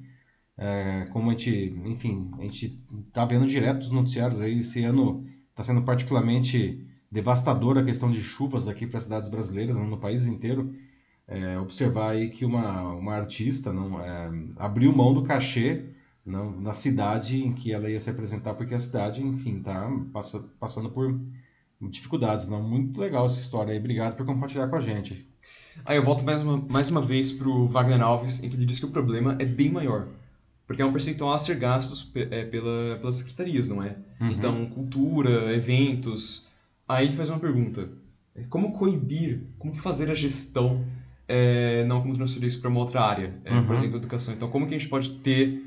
é, 0.56 1.06
como 1.12 1.30
a 1.30 1.32
gente, 1.32 1.80
enfim, 1.84 2.30
a 2.38 2.42
gente 2.42 2.82
tá 3.12 3.24
vendo 3.24 3.46
direto 3.46 3.82
os 3.82 3.90
noticiários 3.90 4.40
aí 4.40 4.58
esse 4.58 4.82
ano 4.82 5.24
Está 5.58 5.72
sendo 5.72 5.82
particularmente 5.82 6.86
devastadora 7.10 7.80
a 7.80 7.84
questão 7.84 8.12
de 8.12 8.22
chuvas 8.22 8.68
aqui 8.68 8.86
para 8.86 8.98
as 8.98 9.02
cidades 9.02 9.28
brasileiras, 9.28 9.76
né, 9.76 9.84
no 9.84 9.98
país 9.98 10.24
inteiro. 10.24 10.72
É, 11.28 11.58
observar 11.58 12.12
aí 12.12 12.30
que 12.30 12.44
uma, 12.44 12.94
uma 12.94 13.14
artista 13.14 13.70
não 13.70 14.00
é, 14.00 14.30
abriu 14.56 14.96
mão 14.96 15.12
do 15.12 15.22
cachê 15.22 15.84
não, 16.24 16.58
na 16.58 16.74
cidade 16.74 17.42
em 17.44 17.52
que 17.52 17.72
ela 17.72 17.90
ia 17.90 18.00
se 18.00 18.08
apresentar, 18.08 18.54
porque 18.54 18.74
a 18.74 18.78
cidade, 18.78 19.22
enfim, 19.22 19.58
está 19.58 19.90
passa, 20.12 20.40
passando 20.58 20.90
por 20.90 21.18
dificuldades. 21.80 22.48
Não? 22.48 22.62
Muito 22.62 23.00
legal 23.00 23.26
essa 23.26 23.40
história 23.40 23.72
aí. 23.72 23.78
Obrigado 23.78 24.16
por 24.16 24.26
compartilhar 24.26 24.68
com 24.68 24.76
a 24.76 24.80
gente. 24.80 25.26
Aí 25.84 25.96
eu 25.96 26.04
volto 26.04 26.24
mais 26.24 26.40
uma, 26.40 26.56
mais 26.56 26.88
uma 26.88 27.00
vez 27.00 27.32
para 27.32 27.48
o 27.48 27.68
Wagner 27.68 28.02
Alves, 28.02 28.42
em 28.42 28.48
que 28.48 28.56
ele 28.56 28.66
diz 28.66 28.78
que 28.78 28.86
o 28.86 28.90
problema 28.90 29.36
é 29.38 29.44
bem 29.44 29.70
maior. 29.70 30.08
Porque 30.66 30.82
é 30.82 30.84
um 30.84 30.92
percentual 30.92 31.32
a 31.32 31.38
ser 31.38 31.56
gastos 31.56 32.10
é, 32.14 32.44
pela, 32.44 32.98
pelas 32.98 33.14
secretarias, 33.14 33.68
não 33.68 33.82
é? 33.82 33.96
Uhum. 34.20 34.30
Então, 34.30 34.66
cultura, 34.66 35.54
eventos. 35.54 36.48
Aí 36.86 37.10
faz 37.10 37.30
uma 37.30 37.38
pergunta: 37.38 37.88
como 38.50 38.72
coibir, 38.72 39.44
como 39.58 39.74
fazer 39.74 40.10
a 40.10 40.14
gestão, 40.14 40.84
é, 41.28 41.84
não 41.84 42.00
como 42.00 42.14
transferir 42.14 42.48
isso 42.48 42.60
para 42.60 42.70
uma 42.70 42.80
outra 42.80 43.02
área, 43.02 43.34
é, 43.44 43.52
uhum. 43.52 43.66
por 43.66 43.76
exemplo, 43.76 43.96
educação? 43.98 44.34
Então, 44.34 44.48
como 44.48 44.66
que 44.66 44.74
a 44.74 44.78
gente 44.78 44.88
pode 44.88 45.10
ter, 45.18 45.62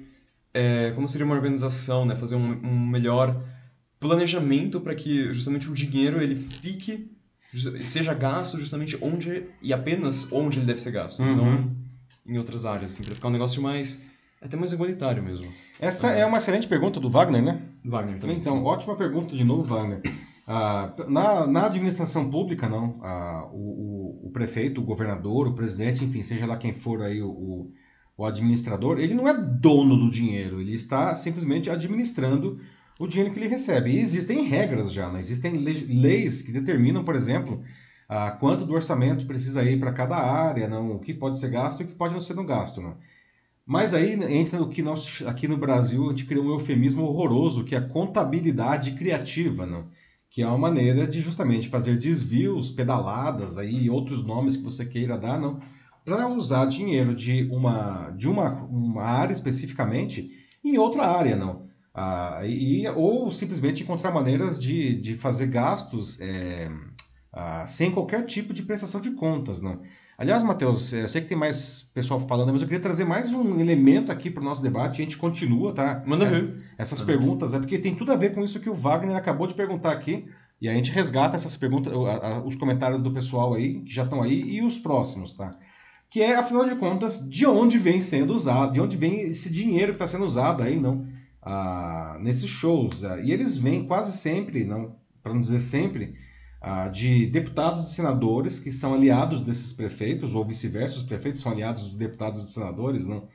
é, 0.53 0.91
como 0.91 1.07
seria 1.07 1.25
uma 1.25 1.35
organização, 1.35 2.03
né? 2.03 2.15
Fazer 2.15 2.35
um, 2.35 2.59
um 2.63 2.87
melhor 2.87 3.39
planejamento 3.99 4.81
para 4.81 4.95
que 4.95 5.31
justamente 5.33 5.69
o 5.69 5.73
dinheiro 5.73 6.21
ele 6.21 6.35
fique, 6.35 7.11
seja 7.83 8.13
gasto 8.15 8.57
justamente 8.57 8.97
onde 8.99 9.45
e 9.61 9.71
apenas 9.71 10.31
onde 10.31 10.57
ele 10.57 10.65
deve 10.65 10.81
ser 10.81 10.91
gasto, 10.91 11.21
uhum. 11.21 11.35
não 11.35 11.81
em 12.25 12.37
outras 12.37 12.65
áreas, 12.65 12.93
assim, 12.93 13.03
para 13.03 13.15
ficar 13.15 13.27
um 13.27 13.31
negócio 13.31 13.61
mais 13.61 14.05
até 14.41 14.57
mais 14.57 14.73
igualitário 14.73 15.21
mesmo. 15.21 15.47
Essa 15.79 16.13
é, 16.13 16.21
é 16.21 16.25
uma 16.25 16.37
excelente 16.37 16.67
pergunta 16.67 16.99
do 16.99 17.09
Wagner, 17.09 17.43
né? 17.43 17.61
Do 17.83 17.91
Wagner 17.91 18.19
também. 18.19 18.37
Então, 18.37 18.57
sim. 18.57 18.63
ótima 18.63 18.95
pergunta 18.95 19.35
de 19.35 19.43
novo, 19.43 19.63
Wagner. 19.63 20.01
Ah, 20.53 20.93
na, 21.07 21.47
na 21.47 21.65
administração 21.67 22.29
pública, 22.29 22.67
não, 22.67 22.99
ah, 23.01 23.49
o, 23.53 24.27
o, 24.27 24.31
prefeito, 24.33 24.81
o 24.81 24.83
governador, 24.83 25.47
o 25.47 25.53
presidente, 25.55 26.03
enfim, 26.03 26.23
seja 26.23 26.45
lá 26.45 26.57
quem 26.57 26.73
for 26.73 27.01
aí 27.01 27.21
o, 27.21 27.71
o 28.17 28.25
administrador, 28.25 28.99
ele 28.99 29.13
não 29.13 29.29
é 29.29 29.33
dono 29.33 29.95
do 29.95 30.11
dinheiro, 30.11 30.59
ele 30.59 30.73
está 30.73 31.15
simplesmente 31.15 31.69
administrando 31.69 32.59
o 32.99 33.07
dinheiro 33.07 33.33
que 33.33 33.39
ele 33.39 33.47
recebe. 33.47 33.91
E 33.91 33.99
existem 33.99 34.43
regras 34.43 34.91
já, 34.91 35.09
né? 35.09 35.21
existem 35.21 35.53
leis 35.53 36.41
que 36.41 36.51
determinam, 36.51 37.05
por 37.05 37.15
exemplo, 37.15 37.63
ah, 38.09 38.31
quanto 38.31 38.65
do 38.65 38.73
orçamento 38.73 39.25
precisa 39.25 39.63
ir 39.63 39.79
para 39.79 39.93
cada 39.93 40.17
área, 40.17 40.67
não, 40.67 40.97
o 40.97 40.99
que 40.99 41.13
pode 41.13 41.37
ser 41.39 41.49
gasto 41.49 41.79
e 41.79 41.83
o 41.85 41.87
que 41.87 41.95
pode 41.95 42.13
não 42.13 42.19
ser 42.19 42.33
no 42.33 42.43
gasto. 42.45 42.81
Não. 42.81 42.97
Mas 43.65 43.93
aí 43.93 44.19
entra 44.37 44.61
o 44.61 44.67
que 44.67 44.81
nós 44.81 45.23
aqui 45.25 45.47
no 45.47 45.55
Brasil 45.55 46.07
a 46.07 46.09
gente 46.09 46.25
criou 46.25 46.43
um 46.43 46.51
eufemismo 46.51 47.03
horroroso, 47.03 47.63
que 47.63 47.73
é 47.73 47.77
a 47.77 47.87
contabilidade 47.87 48.91
criativa, 48.91 49.65
não? 49.65 49.87
Que 50.31 50.41
é 50.41 50.47
uma 50.47 50.57
maneira 50.57 51.05
de 51.05 51.19
justamente 51.19 51.67
fazer 51.67 51.97
desvios, 51.97 52.71
pedaladas 52.71 53.57
aí, 53.57 53.89
outros 53.89 54.25
nomes 54.25 54.55
que 54.55 54.63
você 54.63 54.85
queira 54.85 55.17
dar, 55.17 55.37
não, 55.39 55.59
para 56.05 56.27
usar 56.29 56.65
dinheiro 56.65 57.13
de 57.13 57.47
uma 57.51 58.09
de 58.11 58.27
uma, 58.29 58.63
uma 58.63 59.03
área 59.03 59.33
especificamente 59.33 60.29
em 60.63 60.77
outra 60.77 61.05
área, 61.05 61.35
não. 61.35 61.69
Ah, 61.93 62.39
e, 62.45 62.87
ou 62.87 63.29
simplesmente 63.29 63.83
encontrar 63.83 64.11
maneiras 64.11 64.57
de, 64.59 64.95
de 64.95 65.17
fazer 65.17 65.47
gastos 65.47 66.19
é, 66.21 66.69
ah, 67.33 67.67
sem 67.67 67.91
qualquer 67.91 68.25
tipo 68.25 68.53
de 68.53 68.63
prestação 68.63 69.01
de 69.01 69.11
contas, 69.11 69.61
não. 69.61 69.81
Aliás, 70.21 70.43
Matheus, 70.43 70.93
eu 70.93 71.07
sei 71.07 71.21
que 71.21 71.27
tem 71.29 71.35
mais 71.35 71.81
pessoal 71.95 72.19
falando, 72.27 72.51
mas 72.51 72.61
eu 72.61 72.67
queria 72.67 72.79
trazer 72.79 73.03
mais 73.03 73.33
um 73.33 73.59
elemento 73.59 74.11
aqui 74.11 74.29
para 74.29 74.41
o 74.41 74.45
nosso 74.45 74.61
debate 74.61 74.99
e 74.99 75.01
a 75.01 75.03
gente 75.03 75.17
continua, 75.17 75.73
tá? 75.73 76.03
Manda 76.05 76.25
ver. 76.25 76.63
É, 76.77 76.83
essas 76.83 76.99
Manda 76.99 77.11
perguntas, 77.11 77.51
ver. 77.53 77.57
é 77.57 77.59
porque 77.59 77.79
tem 77.79 77.95
tudo 77.95 78.11
a 78.11 78.15
ver 78.15 78.31
com 78.31 78.43
isso 78.43 78.59
que 78.59 78.69
o 78.69 78.73
Wagner 78.75 79.15
acabou 79.15 79.47
de 79.47 79.55
perguntar 79.55 79.91
aqui. 79.91 80.27
E 80.61 80.69
a 80.69 80.75
gente 80.75 80.91
resgata 80.91 81.35
essas 81.35 81.57
perguntas, 81.57 81.91
os 82.45 82.55
comentários 82.55 83.01
do 83.01 83.11
pessoal 83.11 83.55
aí, 83.55 83.81
que 83.81 83.91
já 83.91 84.03
estão 84.03 84.21
aí, 84.21 84.43
e 84.43 84.61
os 84.61 84.77
próximos, 84.77 85.33
tá? 85.33 85.49
Que 86.07 86.21
é, 86.21 86.35
afinal 86.35 86.69
de 86.69 86.75
contas, 86.75 87.27
de 87.27 87.47
onde 87.47 87.79
vem 87.79 87.99
sendo 87.99 88.31
usado, 88.31 88.73
de 88.73 88.79
onde 88.79 88.97
vem 88.97 89.21
esse 89.21 89.51
dinheiro 89.51 89.87
que 89.87 89.95
está 89.95 90.05
sendo 90.05 90.23
usado 90.23 90.61
aí, 90.61 90.79
não? 90.79 91.03
Ah, 91.41 92.19
nesses 92.21 92.47
shows. 92.47 93.03
Ah, 93.03 93.19
e 93.19 93.31
eles 93.31 93.57
vêm 93.57 93.87
quase 93.87 94.15
sempre, 94.15 94.65
não, 94.65 94.95
para 95.23 95.33
não 95.33 95.41
dizer 95.41 95.57
sempre, 95.57 96.13
ah, 96.61 96.87
de 96.87 97.25
deputados 97.25 97.87
e 97.87 97.95
senadores 97.95 98.59
que 98.59 98.71
são 98.71 98.93
aliados 98.93 99.41
desses 99.41 99.73
prefeitos, 99.73 100.35
ou 100.35 100.45
vice-versa, 100.45 100.97
os 100.97 101.03
prefeitos 101.03 101.41
são 101.41 101.51
aliados 101.51 101.83
dos 101.83 101.97
deputados 101.97 102.43
e 102.43 102.53
senadores, 102.53 103.07
não? 103.07 103.27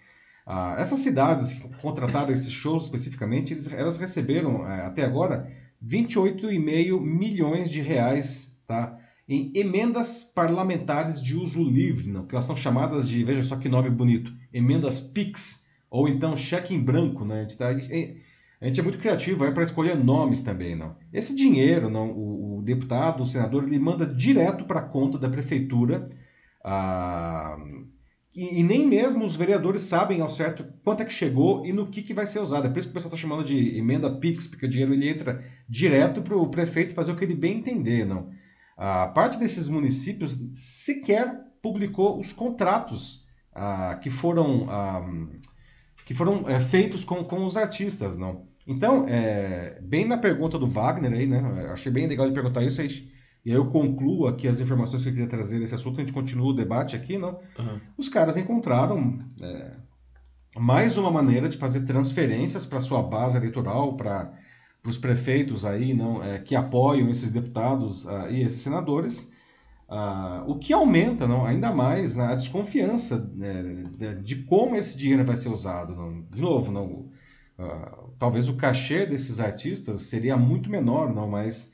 Ah, 0.47 0.77
essas 0.79 1.01
cidades 1.01 1.55
que 1.55 1.69
contrataram 1.83 2.33
esses 2.33 2.53
shows 2.53 2.85
especificamente, 2.85 3.53
eles, 3.53 3.73
elas 3.73 3.99
receberam 3.99 4.65
eh, 4.65 4.87
até 4.87 5.05
agora 5.05 5.53
28,5 5.85 7.01
milhões 7.01 7.69
de 7.69 7.81
reais, 7.81 8.57
tá? 8.67 8.97
em 9.29 9.51
emendas 9.55 10.23
parlamentares 10.23 11.21
de 11.21 11.35
uso 11.37 11.63
livre, 11.65 12.09
não, 12.09 12.27
que 12.27 12.35
elas 12.35 12.45
são 12.45 12.57
chamadas 12.57 13.09
de, 13.09 13.25
veja 13.25 13.43
só 13.43 13.57
que 13.57 13.69
nome 13.69 13.91
bonito, 13.91 14.33
emendas 14.53 15.01
PIX, 15.01 15.67
ou 15.91 16.09
então 16.09 16.37
cheque 16.37 16.73
em 16.73 16.81
branco, 16.81 17.25
né? 17.25 17.41
A 17.41 17.43
gente, 17.43 17.57
tá, 17.57 17.73
a 18.61 18.67
gente 18.67 18.81
é 18.81 18.83
muito 18.83 18.99
criativo 18.99 19.51
para 19.53 19.65
escolher 19.65 19.97
nomes 19.97 20.43
também, 20.43 20.75
não. 20.75 20.97
Esse 21.13 21.35
dinheiro, 21.37 21.91
não, 21.91 22.11
o, 22.11 22.59
o 22.59 22.63
deputado, 22.63 23.23
o 23.23 23.27
senador, 23.27 23.65
ele 23.65 23.79
manda 23.79 24.07
direto 24.07 24.65
para 24.65 24.81
a 24.81 24.89
conta 24.89 25.19
da 25.19 25.29
prefeitura, 25.29 26.09
ah, 26.65 27.57
e, 28.35 28.61
e, 28.61 28.63
nem 28.63 28.87
mesmo 28.87 29.25
os 29.25 29.35
vereadores 29.35 29.83
sabem 29.83 30.21
ao 30.21 30.29
certo 30.29 30.67
quanto 30.85 31.03
é 31.03 31.07
que 31.07 31.13
chegou 31.13 31.65
e 31.65 31.73
no 31.73 31.87
que, 31.87 32.03
que 32.03 32.13
vai 32.13 32.27
ser 32.27 32.41
usado. 32.41 32.67
É 32.67 32.71
por 32.71 32.79
isso 32.79 32.89
que 32.89 32.93
o 32.93 32.95
pessoal 32.95 33.15
está 33.15 33.21
chamando 33.21 33.43
de 33.43 33.79
emenda 33.79 34.15
PIX, 34.15 34.47
porque 34.47 34.67
o 34.67 34.69
dinheiro 34.69 34.93
ele 34.93 35.09
entra 35.09 35.43
direto 35.67 36.21
para 36.21 36.37
o 36.37 36.51
prefeito 36.51 36.93
fazer 36.93 37.13
o 37.13 37.17
que 37.17 37.25
ele 37.25 37.35
bem 37.35 37.59
entender, 37.59 38.05
não. 38.05 38.29
A 38.77 39.07
parte 39.07 39.39
desses 39.39 39.69
municípios 39.69 40.39
sequer 40.53 41.47
publicou 41.63 42.21
os 42.21 42.31
contratos 42.31 43.25
ah, 43.55 43.99
que 44.03 44.11
foram, 44.11 44.69
ah, 44.69 45.09
que 46.07 46.15
foram 46.15 46.49
é, 46.49 46.61
feitos 46.61 47.03
com, 47.03 47.23
com 47.25 47.45
os 47.45 47.57
artistas, 47.57 48.17
não. 48.17 48.47
Então, 48.65 49.07
é, 49.09 49.81
bem 49.83 50.07
na 50.07 50.17
pergunta 50.17 50.57
do 50.57 50.67
Wagner 50.67 51.13
aí, 51.13 51.27
né? 51.27 51.69
Achei 51.73 51.91
bem 51.91 52.07
legal 52.07 52.27
ele 52.27 52.35
perguntar 52.35 52.63
isso 52.63 52.81
aí. 52.81 53.11
E 53.45 53.51
aí 53.51 53.57
eu 53.57 53.67
concluo 53.67 54.29
aqui 54.29 54.47
as 54.47 54.61
informações 54.61 55.03
que 55.03 55.09
eu 55.09 55.13
queria 55.13 55.29
trazer 55.29 55.59
desse 55.59 55.75
assunto, 55.75 55.97
a 55.97 56.01
gente 56.01 56.13
continua 56.13 56.47
o 56.47 56.55
debate 56.55 56.95
aqui, 56.95 57.19
não? 57.19 57.41
Uhum. 57.59 57.81
Os 57.99 58.09
caras 58.09 58.37
encontraram 58.37 59.19
é, 59.41 59.73
mais 60.57 60.97
uma 60.97 61.11
maneira 61.11 61.49
de 61.49 61.59
fazer 61.59 61.85
transferências 61.85 62.65
para 62.65 62.81
sua 62.81 63.03
base 63.03 63.37
eleitoral, 63.37 63.97
para 63.97 64.33
os 64.85 64.97
prefeitos 64.97 65.65
aí, 65.65 65.93
não, 65.93 66.23
é, 66.23 66.39
que 66.39 66.55
apoiam 66.55 67.11
esses 67.11 67.33
deputados 67.33 68.05
uh, 68.05 68.31
e 68.31 68.43
esses 68.43 68.61
senadores, 68.61 69.33
uh, 69.89 70.51
o 70.51 70.59
que 70.59 70.73
aumenta 70.73 71.27
não, 71.27 71.45
ainda 71.45 71.73
mais 71.73 72.17
né, 72.17 72.27
a 72.27 72.35
desconfiança 72.35 73.31
né, 73.35 74.17
de 74.23 74.37
como 74.45 74.77
esse 74.77 74.97
dinheiro 74.97 75.25
vai 75.25 75.37
ser 75.37 75.49
usado. 75.49 75.95
Não? 75.95 76.23
De 76.23 76.41
novo, 76.41 76.73
não, 76.73 77.11
uh, 77.59 78.11
talvez 78.19 78.49
o 78.49 78.57
cachê 78.57 79.07
desses 79.07 79.41
artistas 79.41 80.03
seria 80.03 80.37
muito 80.37 80.71
menor, 80.71 81.15
não, 81.15 81.29
mas 81.29 81.73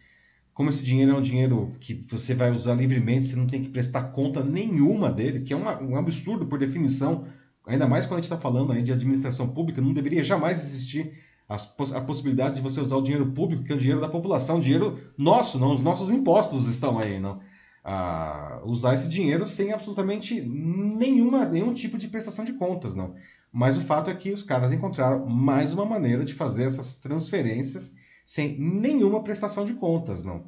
como 0.54 0.68
esse 0.68 0.82
dinheiro 0.82 1.12
é 1.12 1.14
um 1.14 1.22
dinheiro 1.22 1.70
que 1.80 1.94
você 1.94 2.34
vai 2.34 2.50
usar 2.50 2.74
livremente, 2.74 3.26
você 3.26 3.36
não 3.36 3.46
tem 3.46 3.62
que 3.62 3.70
prestar 3.70 4.04
conta 4.12 4.44
nenhuma 4.44 5.10
dele, 5.10 5.40
que 5.40 5.52
é 5.52 5.56
uma, 5.56 5.80
um 5.80 5.96
absurdo 5.96 6.46
por 6.46 6.58
definição, 6.58 7.26
ainda 7.66 7.86
mais 7.86 8.04
quando 8.04 8.14
a 8.14 8.22
gente 8.22 8.30
está 8.30 8.38
falando 8.38 8.72
aí 8.72 8.82
de 8.82 8.92
administração 8.92 9.48
pública, 9.48 9.80
não 9.80 9.94
deveria 9.94 10.22
jamais 10.22 10.60
existir 10.60 11.12
a, 11.48 12.00
possibilidade 12.00 12.56
de 12.56 12.60
você 12.60 12.80
usar 12.80 12.96
o 12.96 13.02
dinheiro 13.02 13.26
público, 13.32 13.64
que 13.64 13.72
é 13.72 13.74
o 13.74 13.78
dinheiro 13.78 14.00
da 14.00 14.08
população, 14.08 14.60
dinheiro 14.60 14.98
nosso, 15.16 15.58
não 15.58 15.74
os 15.74 15.82
nossos 15.82 16.10
impostos 16.10 16.66
estão 16.66 16.98
aí, 16.98 17.18
não. 17.18 17.40
Ah, 17.84 18.60
usar 18.64 18.94
esse 18.94 19.08
dinheiro 19.08 19.46
sem 19.46 19.72
absolutamente 19.72 20.40
nenhuma, 20.40 21.44
nenhum 21.44 21.74
tipo 21.74 21.98
de 21.98 22.08
prestação 22.08 22.44
de 22.44 22.52
contas, 22.52 22.94
não. 22.94 23.14
Mas 23.52 23.76
o 23.76 23.80
fato 23.80 24.10
é 24.10 24.14
que 24.14 24.32
os 24.32 24.42
caras 24.42 24.72
encontraram 24.72 25.26
mais 25.26 25.72
uma 25.72 25.84
maneira 25.84 26.24
de 26.24 26.32
fazer 26.32 26.64
essas 26.64 26.96
transferências 26.96 27.94
sem 28.24 28.58
nenhuma 28.58 29.22
prestação 29.22 29.64
de 29.64 29.74
contas, 29.74 30.24
não. 30.24 30.46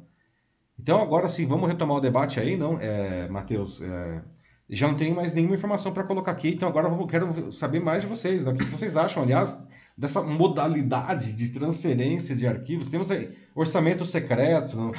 Então 0.79 1.01
agora 1.01 1.29
sim, 1.29 1.45
vamos 1.45 1.69
retomar 1.69 1.97
o 1.97 2.01
debate 2.01 2.39
aí, 2.39 2.57
não, 2.57 2.79
é, 2.79 3.27
Matheus? 3.29 3.81
É, 3.81 4.21
já 4.69 4.87
não 4.87 4.95
tenho 4.95 5.15
mais 5.15 5.33
nenhuma 5.33 5.55
informação 5.55 5.93
para 5.93 6.03
colocar 6.03 6.31
aqui, 6.31 6.49
então 6.49 6.67
agora 6.67 6.87
eu 6.87 7.07
quero 7.07 7.51
saber 7.51 7.79
mais 7.79 8.01
de 8.01 8.07
vocês, 8.07 8.45
né? 8.45 8.51
o 8.51 8.55
que 8.55 8.65
vocês 8.65 8.97
acham, 8.97 9.23
aliás, 9.23 9.63
dessa 9.97 10.21
modalidade 10.21 11.33
de 11.33 11.49
transferência 11.49 12.35
de 12.35 12.45
arquivos. 12.45 12.87
Temos 12.87 13.09
aí 13.11 13.35
orçamento 13.55 14.05
secreto, 14.05 14.75
não? 14.75 14.91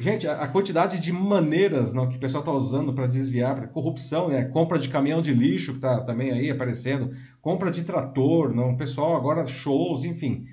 Gente, 0.00 0.26
a, 0.26 0.42
a 0.42 0.48
quantidade 0.48 1.00
de 1.00 1.12
maneiras 1.12 1.92
não, 1.92 2.08
que 2.08 2.16
o 2.16 2.20
pessoal 2.20 2.42
está 2.42 2.52
usando 2.52 2.92
para 2.92 3.06
desviar, 3.06 3.54
para 3.54 3.66
corrupção, 3.66 4.28
né? 4.28 4.44
Compra 4.44 4.78
de 4.78 4.88
caminhão 4.88 5.20
de 5.20 5.34
lixo 5.34 5.72
que 5.72 5.78
está 5.78 6.00
também 6.02 6.30
aí 6.30 6.50
aparecendo, 6.50 7.14
compra 7.42 7.70
de 7.70 7.84
trator, 7.84 8.54
não? 8.54 8.72
O 8.72 8.76
pessoal 8.76 9.16
agora 9.16 9.44
shows, 9.46 10.04
enfim 10.04 10.46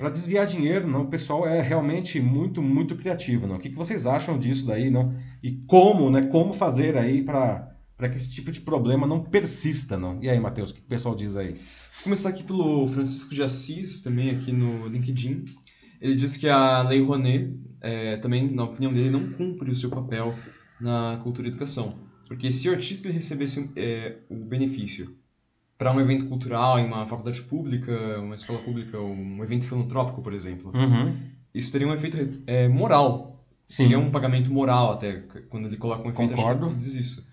para 0.00 0.08
desviar 0.08 0.46
dinheiro, 0.46 0.88
não, 0.88 1.02
o 1.02 1.08
pessoal 1.08 1.46
é 1.46 1.60
realmente 1.60 2.18
muito, 2.22 2.62
muito 2.62 2.96
criativo, 2.96 3.46
não. 3.46 3.56
O 3.56 3.58
que, 3.58 3.68
que 3.68 3.76
vocês 3.76 4.06
acham 4.06 4.38
disso 4.38 4.66
daí, 4.66 4.88
não? 4.88 5.14
E 5.42 5.52
como, 5.66 6.10
né, 6.10 6.22
como 6.22 6.54
fazer 6.54 6.96
aí 6.96 7.22
para 7.22 7.68
para 7.98 8.08
que 8.08 8.16
esse 8.16 8.32
tipo 8.32 8.50
de 8.50 8.62
problema 8.62 9.06
não 9.06 9.22
persista, 9.22 9.98
não? 9.98 10.18
E 10.22 10.30
aí, 10.30 10.40
Matheus, 10.40 10.70
o 10.70 10.74
que 10.74 10.80
o 10.80 10.84
pessoal 10.84 11.14
diz 11.14 11.36
aí? 11.36 11.54
Vou 12.00 12.04
começar 12.04 12.30
aqui 12.30 12.42
pelo 12.42 12.88
Francisco 12.88 13.34
de 13.34 13.42
Assis, 13.42 14.00
também 14.00 14.30
aqui 14.30 14.52
no 14.52 14.88
LinkedIn. 14.88 15.44
Ele 16.00 16.14
diz 16.14 16.38
que 16.38 16.48
a 16.48 16.80
Lei 16.80 17.02
Rouanet, 17.02 17.54
é, 17.78 18.16
também, 18.16 18.50
na 18.50 18.64
opinião 18.64 18.90
dele, 18.90 19.10
não 19.10 19.30
cumpre 19.32 19.70
o 19.70 19.76
seu 19.76 19.90
papel 19.90 20.34
na 20.80 21.20
cultura 21.22 21.46
e 21.46 21.50
educação. 21.50 21.98
Porque 22.26 22.50
se 22.50 22.70
o 22.70 22.72
artista 22.72 23.06
ele 23.06 23.16
recebesse 23.16 23.70
é, 23.76 24.16
o 24.30 24.36
benefício 24.36 25.14
para 25.76 25.92
um 25.92 26.00
evento 26.00 26.24
cultural 26.26 26.78
em 26.78 26.86
uma 26.86 27.06
faculdade 27.06 27.42
pública, 27.42 28.18
uma 28.18 28.34
escola 28.34 28.60
pública, 28.60 28.98
um 28.98 29.44
evento 29.44 29.66
filantrópico, 29.66 30.22
por 30.22 30.32
exemplo. 30.32 30.72
Uhum. 30.74 31.18
Isso 31.54 31.70
teria 31.70 31.86
um 31.86 31.92
efeito 31.92 32.16
é, 32.46 32.66
moral. 32.66 33.44
Sim. 33.66 33.82
Seria 33.84 33.98
um 33.98 34.10
pagamento 34.10 34.50
moral 34.50 34.92
até, 34.92 35.22
quando 35.50 35.66
ele 35.66 35.76
coloca 35.76 36.08
um 36.08 36.10
efeito, 36.10 36.34
Concordo. 36.34 36.64
acho 36.64 36.74
que 36.76 36.80
diz 36.80 36.94
isso. 36.94 37.28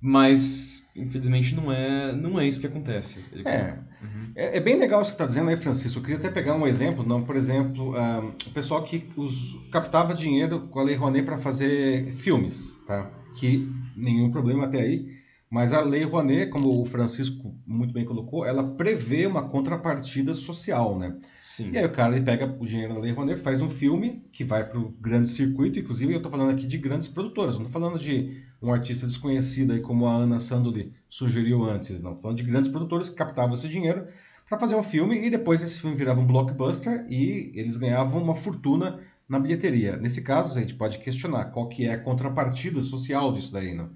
Mas, 0.00 0.79
infelizmente, 1.00 1.54
não 1.54 1.72
é, 1.72 2.12
não 2.12 2.38
é 2.38 2.46
isso 2.46 2.60
que 2.60 2.66
acontece. 2.66 3.24
Ele... 3.32 3.42
É. 3.46 3.78
Uhum. 4.02 4.32
é. 4.34 4.56
É, 4.56 4.60
bem 4.60 4.76
legal 4.76 5.00
o 5.00 5.02
que 5.02 5.08
você 5.08 5.14
está 5.14 5.26
dizendo 5.26 5.50
aí, 5.50 5.56
Francisco. 5.56 5.98
Eu 5.98 6.02
queria 6.02 6.18
até 6.18 6.30
pegar 6.30 6.54
um 6.54 6.66
exemplo, 6.66 7.06
não, 7.06 7.22
por 7.22 7.36
exemplo, 7.36 7.94
um, 7.94 8.28
o 8.28 8.50
pessoal 8.52 8.82
que 8.82 9.08
os, 9.16 9.56
captava 9.70 10.14
dinheiro 10.14 10.68
com 10.68 10.78
a 10.78 10.82
Lei 10.82 10.96
Rouanet 10.96 11.24
para 11.24 11.38
fazer 11.38 12.06
filmes, 12.12 12.80
tá? 12.86 13.10
Que 13.38 13.68
nenhum 13.96 14.30
problema 14.30 14.66
até 14.66 14.80
aí. 14.80 15.20
Mas 15.50 15.72
a 15.72 15.80
Lei 15.80 16.04
Rouanet, 16.04 16.48
como 16.48 16.80
o 16.80 16.86
Francisco 16.86 17.52
muito 17.66 17.92
bem 17.92 18.04
colocou, 18.04 18.46
ela 18.46 18.62
prevê 18.62 19.26
uma 19.26 19.48
contrapartida 19.48 20.32
social, 20.32 20.96
né? 20.96 21.16
Sim. 21.40 21.72
E 21.72 21.78
aí 21.78 21.84
o 21.84 21.90
cara 21.90 22.14
ele 22.14 22.24
pega 22.24 22.46
o 22.46 22.64
dinheiro 22.64 22.94
da 22.94 23.00
Lei 23.00 23.10
Rouanet, 23.10 23.40
faz 23.40 23.60
um 23.60 23.68
filme 23.68 24.24
que 24.32 24.44
vai 24.44 24.68
para 24.68 24.78
o 24.78 24.90
grande 25.00 25.28
circuito, 25.28 25.80
inclusive 25.80 26.12
eu 26.12 26.18
estou 26.18 26.30
falando 26.30 26.50
aqui 26.52 26.68
de 26.68 26.78
grandes 26.78 27.08
produtoras, 27.08 27.58
não 27.58 27.66
estou 27.66 27.80
falando 27.80 27.98
de 27.98 28.44
um 28.62 28.72
artista 28.72 29.06
desconhecido 29.06 29.72
aí 29.72 29.80
como 29.80 30.06
a 30.06 30.14
Ana 30.14 30.38
Sandoli 30.38 30.92
sugeriu 31.08 31.64
antes, 31.64 32.02
não. 32.02 32.16
Falando 32.16 32.36
de 32.36 32.42
grandes 32.42 32.70
produtores 32.70 33.08
que 33.08 33.16
captavam 33.16 33.54
esse 33.54 33.68
dinheiro 33.68 34.06
para 34.48 34.58
fazer 34.58 34.74
um 34.74 34.82
filme 34.82 35.24
e 35.24 35.30
depois 35.30 35.62
esse 35.62 35.80
filme 35.80 35.96
virava 35.96 36.20
um 36.20 36.26
blockbuster 36.26 37.06
e 37.08 37.52
eles 37.54 37.76
ganhavam 37.76 38.22
uma 38.22 38.34
fortuna 38.34 39.00
na 39.28 39.38
bilheteria. 39.38 39.96
Nesse 39.96 40.22
caso, 40.22 40.58
a 40.58 40.60
gente 40.60 40.74
pode 40.74 40.98
questionar 40.98 41.46
qual 41.46 41.68
que 41.68 41.86
é 41.86 41.94
a 41.94 42.00
contrapartida 42.00 42.82
social 42.82 43.32
disso 43.32 43.52
daí, 43.52 43.72
não? 43.74 43.90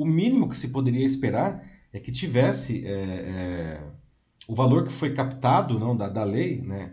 o 0.00 0.04
mínimo 0.06 0.48
que 0.48 0.56
se 0.56 0.68
poderia 0.68 1.04
esperar 1.04 1.62
é 1.92 2.00
que 2.00 2.10
tivesse 2.10 2.86
é, 2.86 2.90
é, 2.90 3.80
o 4.48 4.54
valor 4.54 4.84
que 4.84 4.92
foi 4.92 5.12
captado 5.12 5.78
não, 5.78 5.94
da, 5.94 6.08
da 6.08 6.24
lei 6.24 6.62
né, 6.62 6.92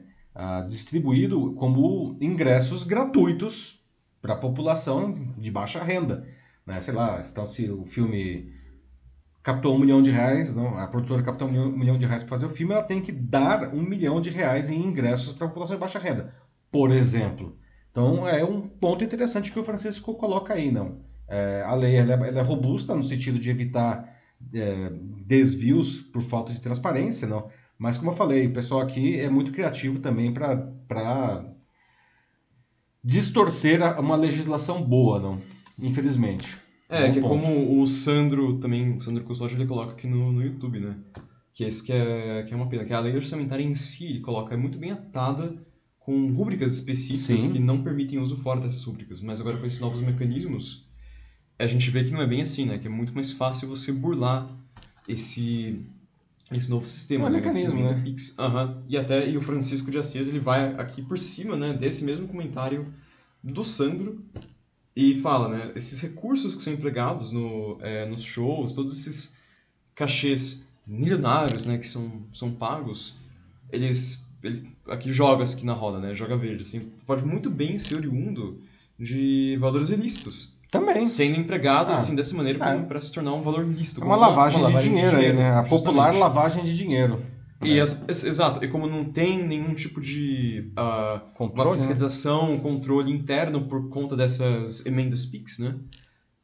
distribuído 0.67 1.53
como 1.53 2.17
ingressos 2.19 2.83
gratuitos 2.83 3.79
para 4.21 4.33
a 4.33 4.37
população 4.37 5.13
de 5.37 5.49
baixa 5.49 5.81
renda. 5.81 6.27
Né? 6.67 6.81
Sei 6.81 6.93
lá, 6.93 7.23
então 7.25 7.45
se 7.45 7.71
o 7.71 7.85
filme 7.85 8.53
captou 9.41 9.73
um 9.73 9.79
milhão 9.79 10.01
de 10.01 10.11
reais, 10.11 10.53
não, 10.53 10.77
a 10.77 10.85
produtora 10.87 11.23
captou 11.23 11.47
um 11.47 11.71
milhão, 11.71 11.97
de 11.97 12.05
reais 12.05 12.21
para 12.21 12.31
fazer 12.31 12.47
o 12.47 12.49
filme, 12.49 12.73
ela 12.73 12.83
tem 12.83 13.01
que 13.01 13.13
dar 13.13 13.73
um 13.73 13.81
milhão 13.81 14.19
de 14.19 14.29
reais 14.29 14.69
em 14.69 14.85
ingressos 14.85 15.31
para 15.31 15.45
a 15.45 15.49
população 15.49 15.77
de 15.77 15.79
baixa 15.79 15.97
renda, 15.97 16.35
por 16.69 16.91
exemplo. 16.91 17.57
Então 17.89 18.27
é 18.27 18.43
um 18.43 18.67
ponto 18.67 19.01
interessante 19.01 19.53
que 19.53 19.57
o 19.57 19.63
Francisco 19.63 20.13
coloca 20.15 20.53
aí, 20.53 20.69
não. 20.69 20.99
É, 21.29 21.63
a 21.65 21.73
lei 21.73 21.95
ela 21.95 22.13
é, 22.13 22.27
ela 22.27 22.39
é, 22.39 22.43
robusta 22.43 22.93
no 22.93 23.03
sentido 23.03 23.39
de 23.39 23.49
evitar 23.49 24.13
é, 24.53 24.91
desvios 25.25 25.97
por 25.97 26.21
falta 26.21 26.51
de 26.51 26.59
transparência, 26.59 27.25
não. 27.25 27.49
Mas 27.79 27.97
como 27.97 28.11
eu 28.11 28.15
falei, 28.15 28.47
o 28.47 28.53
pessoal 28.53 28.81
aqui 28.81 29.17
é 29.17 29.29
muito 29.29 29.53
criativo 29.53 29.99
também 29.99 30.33
para 30.33 31.45
distorcer 33.01 33.79
uma 33.97 34.17
legislação 34.17 34.83
boa, 34.83 35.19
não. 35.19 35.41
Infelizmente. 35.81 36.57
É, 36.89 37.09
que 37.11 37.19
é 37.19 37.21
como 37.21 37.81
o 37.81 37.85
Sandro 37.85 38.59
também, 38.59 38.93
o 38.93 39.01
Sandro 39.01 39.23
Custódio, 39.23 39.57
ele 39.57 39.67
coloca 39.67 39.91
aqui 39.91 40.07
no, 40.07 40.31
no 40.31 40.41
YouTube, 40.41 40.79
né? 40.79 40.97
Que 41.53 41.63
esse 41.65 41.83
que 41.83 41.91
é, 41.91 42.43
que 42.43 42.53
é 42.53 42.55
uma 42.55 42.69
pena, 42.69 42.85
que 42.85 42.93
a 42.93 42.99
lei 42.99 43.15
orçamentária 43.15 43.63
em 43.63 43.75
si 43.75 44.19
coloca 44.19 44.53
é 44.53 44.57
muito 44.57 44.77
bem 44.77 44.91
atada 44.91 45.53
com 45.99 46.31
rúbricas 46.31 46.73
específicas 46.73 47.41
Sim. 47.41 47.51
que 47.51 47.59
não 47.59 47.83
permitem 47.83 48.19
uso 48.19 48.37
fora 48.37 48.61
dessas 48.61 48.83
rúbricas. 48.83 49.19
Mas 49.21 49.41
agora 49.41 49.57
com 49.57 49.65
esses 49.65 49.81
novos 49.81 49.99
mecanismos, 49.99 50.87
a 51.59 51.67
gente 51.67 51.89
vê 51.91 52.03
que 52.03 52.13
não 52.13 52.21
é 52.21 52.27
bem 52.27 52.41
assim, 52.41 52.65
né? 52.65 52.77
Que 52.77 52.87
é 52.87 52.89
muito 52.89 53.13
mais 53.13 53.31
fácil 53.33 53.67
você 53.67 53.91
burlar 53.91 54.49
esse 55.07 55.85
esse 56.49 56.69
novo 56.69 56.85
sistema, 56.85 57.27
é 57.27 57.29
né? 57.29 57.37
mecanismo, 57.39 57.83
né? 57.83 58.01
Pix. 58.05 58.37
Uhum. 58.37 58.83
E 58.87 58.97
até 58.97 59.29
e 59.29 59.35
o 59.35 59.41
Francisco 59.41 59.91
de 59.91 59.97
Assis 59.97 60.29
ele 60.29 60.39
vai 60.39 60.73
aqui 60.75 61.01
por 61.01 61.19
cima, 61.19 61.57
né? 61.57 61.73
Desse 61.73 62.05
mesmo 62.05 62.25
comentário 62.25 62.93
do 63.43 63.65
Sandro 63.65 64.23
e 64.99 65.21
fala, 65.21 65.47
né? 65.47 65.71
Esses 65.75 66.01
recursos 66.01 66.55
que 66.55 66.63
são 66.63 66.73
empregados 66.73 67.31
no, 67.31 67.77
é, 67.81 68.03
nos 68.07 68.23
shows, 68.23 68.73
todos 68.73 68.91
esses 68.93 69.35
cachês 69.93 70.65
milionários, 70.87 71.65
né? 71.65 71.77
Que 71.77 71.85
são, 71.85 72.23
são 72.33 72.51
pagos, 72.51 73.13
eles 73.71 74.25
ele 74.41 74.67
aqui 74.87 75.11
joga 75.11 75.43
aqui 75.43 75.63
na 75.63 75.73
roda, 75.73 75.99
né? 75.99 76.15
Joga 76.15 76.35
verde, 76.35 76.63
assim, 76.63 76.91
pode 77.05 77.23
muito 77.23 77.47
bem 77.47 77.77
ser 77.77 77.93
oriundo 77.93 78.59
de 78.97 79.55
valores 79.61 79.91
ilícitos 79.91 80.53
Também. 80.71 81.05
Sendo 81.05 81.39
empregado, 81.39 81.91
ah, 81.91 81.93
assim, 81.93 82.15
dessa 82.15 82.35
maneira, 82.35 82.65
é. 82.65 82.81
para 82.81 82.99
se 82.99 83.11
tornar 83.11 83.33
um 83.33 83.43
valor 83.43 83.67
lícito. 83.67 84.01
É 84.01 84.03
uma, 84.03 84.15
lavagem, 84.15 84.59
uma, 84.59 84.67
uma 84.67 84.73
lavagem 84.73 84.89
de, 84.91 84.95
dinheiro 84.95 85.15
de 85.15 85.23
dinheiro 85.23 85.39
aí, 85.39 85.51
né? 85.51 85.59
A 85.59 85.63
popular 85.63 86.15
lavagem 86.15 86.63
de 86.63 86.75
dinheiro. 86.75 87.23
E 87.63 87.79
as, 87.79 88.23
exato, 88.23 88.63
e 88.63 88.67
como 88.67 88.87
não 88.87 89.05
tem 89.05 89.45
nenhum 89.45 89.73
tipo 89.73 89.99
de 89.99 90.71
uh, 90.73 91.19
controle, 91.33 91.69
uma 91.69 91.73
né? 91.73 91.77
fiscalização, 91.79 92.53
né? 92.53 92.59
controle 92.59 93.11
interno 93.11 93.67
por 93.67 93.89
conta 93.89 94.15
dessas 94.15 94.85
emendas 94.85 95.25
PIX, 95.25 95.59
né? 95.59 95.75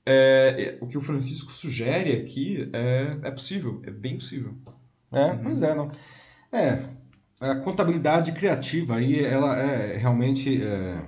É, 0.06 0.78
o 0.82 0.88
que 0.88 0.98
o 0.98 1.02
Francisco 1.02 1.52
sugere 1.52 2.14
aqui 2.14 2.70
é, 2.74 3.18
é 3.22 3.32
possível, 3.32 3.82
é 3.86 3.92
bem 3.92 4.16
possível. 4.16 4.56
É, 5.12 5.28
uhum. 5.28 5.44
pois 5.44 5.62
é, 5.62 5.76
não. 5.76 5.92
É, 6.52 6.84
a 7.40 7.56
contabilidade 7.56 8.32
criativa 8.32 8.96
aí, 8.96 9.24
ela 9.24 9.56
é 9.58 9.96
realmente 9.96 10.62
é, 10.62 11.00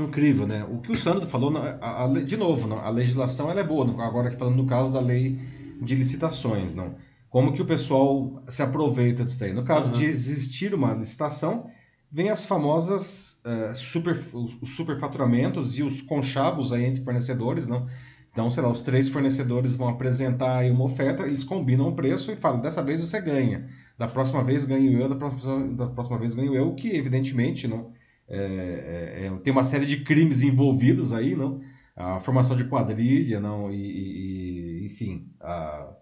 incrível, 0.00 0.46
né? 0.46 0.64
O 0.64 0.80
que 0.80 0.90
o 0.90 0.96
Sandro 0.96 1.28
falou, 1.28 1.54
a, 1.56 2.04
a, 2.04 2.08
de 2.08 2.36
novo, 2.36 2.66
não, 2.66 2.78
a 2.78 2.88
legislação 2.88 3.50
ela 3.50 3.60
é 3.60 3.64
boa, 3.64 3.86
agora 4.02 4.28
aqui 4.28 4.38
falando 4.38 4.56
no 4.56 4.66
caso 4.66 4.92
da 4.92 5.00
lei 5.00 5.38
de 5.80 5.94
licitações, 5.94 6.74
não 6.74 6.96
como 7.30 7.52
que 7.52 7.62
o 7.62 7.66
pessoal 7.66 8.42
se 8.48 8.62
aproveita 8.62 9.24
disso 9.24 9.44
aí. 9.44 9.52
No 9.52 9.64
caso 9.64 9.92
uhum. 9.92 9.98
de 9.98 10.04
existir 10.06 10.74
uma 10.74 10.94
licitação, 10.94 11.70
vem 12.10 12.30
as 12.30 12.46
famosas 12.46 13.42
uh, 13.44 13.74
super, 13.76 14.18
os 14.32 14.76
superfaturamentos 14.76 15.78
e 15.78 15.82
os 15.82 16.00
conchavos 16.00 16.72
aí 16.72 16.84
entre 16.84 17.04
fornecedores, 17.04 17.66
não? 17.66 17.86
Então, 18.32 18.50
sei 18.50 18.62
lá, 18.62 18.70
os 18.70 18.82
três 18.82 19.08
fornecedores 19.08 19.74
vão 19.74 19.88
apresentar 19.88 20.58
aí 20.58 20.70
uma 20.70 20.84
oferta, 20.84 21.22
eles 21.22 21.42
combinam 21.42 21.88
o 21.88 21.96
preço 21.96 22.30
e 22.30 22.36
falam, 22.36 22.60
dessa 22.60 22.82
vez 22.82 23.00
você 23.00 23.20
ganha, 23.20 23.66
da 23.96 24.06
próxima 24.06 24.44
vez 24.44 24.66
ganho 24.66 25.00
eu, 25.00 25.08
da 25.08 25.16
próxima, 25.16 25.68
da 25.68 25.86
próxima 25.86 26.18
vez 26.18 26.34
ganho 26.34 26.54
eu, 26.54 26.74
que 26.74 26.94
evidentemente 26.94 27.66
não 27.66 27.92
é, 28.28 28.38
é, 28.38 29.26
é, 29.26 29.30
tem 29.38 29.52
uma 29.52 29.64
série 29.64 29.86
de 29.86 30.02
crimes 30.02 30.42
envolvidos 30.42 31.12
aí, 31.12 31.36
não? 31.36 31.60
A 31.94 32.20
formação 32.20 32.56
de 32.56 32.64
quadrilha, 32.64 33.40
não? 33.40 33.72
E, 33.72 34.82
e 34.82 34.86
enfim, 34.86 35.30
a 35.40 35.95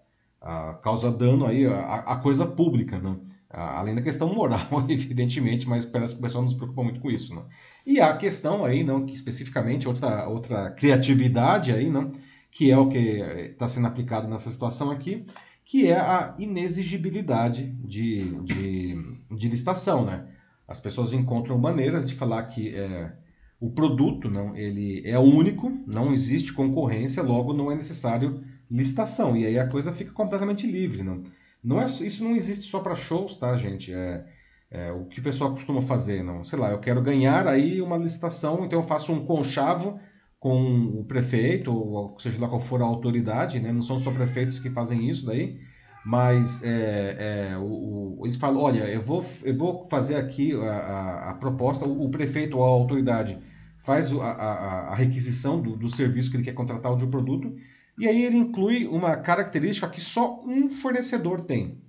causa 0.81 1.11
dano 1.11 1.45
aí 1.45 1.65
à, 1.65 2.15
coisa 2.17 2.45
pública, 2.45 2.99
né? 2.99 3.17
além 3.49 3.95
da 3.95 4.01
questão 4.01 4.33
moral, 4.33 4.67
evidentemente, 4.89 5.67
mas 5.67 5.85
parece 5.85 6.13
que 6.13 6.19
o 6.19 6.21
pessoal 6.21 6.43
não 6.43 6.49
se 6.49 6.55
preocupa 6.55 6.83
muito 6.83 6.99
com 6.99 7.09
isso. 7.09 7.33
Né? 7.33 7.41
E 7.85 7.99
a 7.99 8.15
questão 8.15 8.63
aí, 8.63 8.83
não, 8.83 9.05
que 9.05 9.15
especificamente 9.15 9.87
outra, 9.87 10.27
outra 10.27 10.69
criatividade 10.71 11.71
aí, 11.71 11.89
não, 11.89 12.11
que 12.51 12.69
é 12.69 12.77
o 12.77 12.87
que 12.87 12.97
está 12.97 13.67
sendo 13.67 13.87
aplicado 13.87 14.27
nessa 14.27 14.51
situação 14.51 14.91
aqui, 14.91 15.25
que 15.63 15.87
é 15.87 15.97
a 15.97 16.35
inexigibilidade 16.37 17.71
de, 17.83 18.39
de, 18.43 19.17
de 19.31 19.49
licitação. 19.49 20.05
Né? 20.05 20.27
As 20.67 20.79
pessoas 20.79 21.11
encontram 21.11 21.57
maneiras 21.57 22.07
de 22.07 22.13
falar 22.13 22.43
que 22.43 22.75
é, 22.75 23.11
o 23.59 23.71
produto 23.71 24.29
não, 24.29 24.55
ele 24.55 25.01
é 25.05 25.17
único, 25.17 25.71
não 25.87 26.13
existe 26.13 26.53
concorrência, 26.53 27.23
logo 27.23 27.53
não 27.53 27.71
é 27.71 27.75
necessário 27.75 28.43
licitação. 28.75 29.35
E 29.35 29.45
aí 29.45 29.57
a 29.57 29.67
coisa 29.67 29.91
fica 29.91 30.11
completamente 30.11 30.67
livre. 30.67 31.03
Não, 31.03 31.23
não 31.63 31.81
é, 31.81 31.85
isso 31.85 32.23
não 32.23 32.35
existe 32.35 32.65
só 32.65 32.79
para 32.79 32.95
shows, 32.95 33.37
tá, 33.37 33.55
gente? 33.57 33.93
É, 33.93 34.25
é, 34.69 34.91
o 34.91 35.05
que 35.05 35.19
o 35.19 35.23
pessoal 35.23 35.51
costuma 35.51 35.81
fazer, 35.81 36.23
não? 36.23 36.43
Sei 36.43 36.59
lá, 36.59 36.71
eu 36.71 36.79
quero 36.79 37.01
ganhar 37.01 37.47
aí 37.47 37.81
uma 37.81 37.97
licitação, 37.97 38.65
então 38.65 38.79
eu 38.79 38.83
faço 38.83 39.11
um 39.13 39.25
conchavo 39.25 39.99
com 40.39 40.99
o 40.99 41.03
prefeito, 41.05 41.71
ou 41.71 42.19
seja 42.19 42.39
lá 42.39 42.47
qual 42.47 42.59
for 42.61 42.81
a 42.81 42.85
autoridade, 42.85 43.59
né? 43.59 43.71
Não 43.71 43.81
são 43.81 43.97
só 43.97 44.11
prefeitos 44.11 44.59
que 44.59 44.69
fazem 44.69 45.09
isso 45.09 45.25
daí, 45.25 45.59
mas 46.05 46.63
é, 46.63 47.51
é, 47.53 47.57
o, 47.57 48.19
o, 48.19 48.21
eles 48.25 48.35
falam, 48.37 48.61
olha, 48.61 48.83
eu 48.83 49.01
vou, 49.01 49.25
eu 49.43 49.57
vou 49.57 49.85
fazer 49.85 50.15
aqui 50.17 50.53
a, 50.53 50.71
a, 50.71 51.29
a 51.31 51.33
proposta, 51.33 51.87
o, 51.87 52.05
o, 52.05 52.09
prefeito 52.09 52.57
ou 52.57 52.63
a 52.63 52.67
autoridade 52.67 53.39
faz 53.83 54.11
a, 54.13 54.23
a, 54.23 54.95
requisição 54.95 55.59
do, 55.59 55.75
do 55.75 55.89
serviço 55.89 56.29
que 56.29 56.37
ele 56.37 56.43
quer 56.43 56.53
contratar 56.53 56.91
ou 56.91 56.97
de 56.97 57.05
um 57.05 57.09
produto, 57.09 57.55
e 57.97 58.07
aí 58.07 58.23
ele 58.23 58.37
inclui 58.37 58.87
uma 58.87 59.15
característica 59.15 59.89
que 59.89 60.01
só 60.01 60.41
um 60.45 60.69
fornecedor 60.69 61.43
tem. 61.43 61.81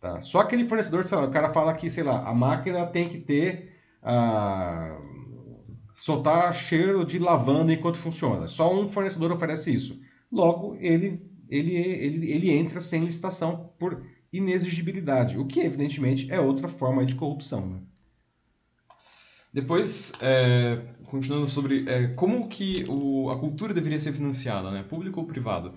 Tá? 0.00 0.20
Só 0.20 0.40
aquele 0.40 0.68
fornecedor, 0.68 1.04
lá, 1.10 1.24
o 1.24 1.30
cara 1.30 1.52
fala 1.52 1.74
que, 1.74 1.90
sei 1.90 2.04
lá, 2.04 2.28
a 2.28 2.34
máquina 2.34 2.86
tem 2.86 3.08
que 3.08 3.18
ter. 3.18 3.72
Uh, 4.02 5.08
soltar 5.98 6.54
cheiro 6.54 7.04
de 7.04 7.18
lavanda 7.18 7.72
enquanto 7.72 7.98
funciona. 7.98 8.46
Só 8.46 8.72
um 8.72 8.88
fornecedor 8.88 9.32
oferece 9.32 9.74
isso. 9.74 10.00
Logo, 10.30 10.76
ele, 10.78 11.20
ele, 11.48 11.74
ele, 11.74 12.30
ele 12.30 12.50
entra 12.52 12.78
sem 12.78 13.04
licitação 13.04 13.72
por 13.76 14.00
inexigibilidade, 14.32 15.36
o 15.36 15.44
que 15.44 15.58
evidentemente 15.58 16.30
é 16.30 16.38
outra 16.38 16.68
forma 16.68 17.04
de 17.04 17.16
corrupção. 17.16 17.66
Né? 17.66 17.80
Depois, 19.52 20.12
é, 20.20 20.82
continuando 21.06 21.48
sobre 21.48 21.88
é, 21.88 22.08
como 22.08 22.48
que 22.48 22.84
o, 22.88 23.30
a 23.30 23.38
cultura 23.38 23.72
deveria 23.72 23.98
ser 23.98 24.12
financiada, 24.12 24.70
né? 24.70 24.82
Público 24.82 25.20
ou 25.20 25.26
privado? 25.26 25.72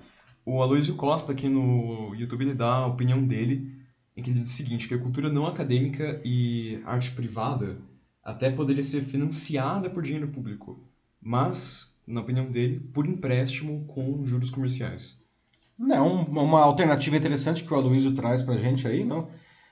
O 0.46 0.62
Aloysio 0.62 0.96
Costa, 0.96 1.32
aqui 1.32 1.48
no 1.48 2.14
YouTube, 2.16 2.44
ele 2.44 2.54
dá 2.54 2.74
a 2.74 2.88
opinião 2.88 3.24
dele, 3.24 3.74
em 4.16 4.22
que 4.22 4.30
ele 4.30 4.40
diz 4.40 4.50
o 4.52 4.56
seguinte, 4.56 4.88
que 4.88 4.94
a 4.94 5.00
cultura 5.00 5.30
não 5.30 5.46
acadêmica 5.46 6.20
e 6.26 6.82
arte 6.86 7.12
privada 7.12 7.78
até 8.24 8.50
poderia 8.50 8.84
ser 8.84 9.02
financiada 9.02 9.90
por 9.90 10.04
dinheiro 10.04 10.28
público, 10.28 10.80
mas, 11.22 11.96
na 12.06 12.22
opinião 12.22 12.46
dele, 12.52 12.80
por 12.94 13.08
empréstimo 13.08 13.86
com 13.88 14.26
juros 14.26 14.52
comerciais. 14.52 15.22
É 15.90 16.00
uma 16.00 16.62
alternativa 16.62 17.16
interessante 17.16 17.64
que 17.64 17.74
o 17.74 17.78
Aloysio 17.78 18.14
traz 18.14 18.42
pra 18.42 18.58
gente 18.58 18.88
aí, 18.88 19.04
não? 19.04 19.28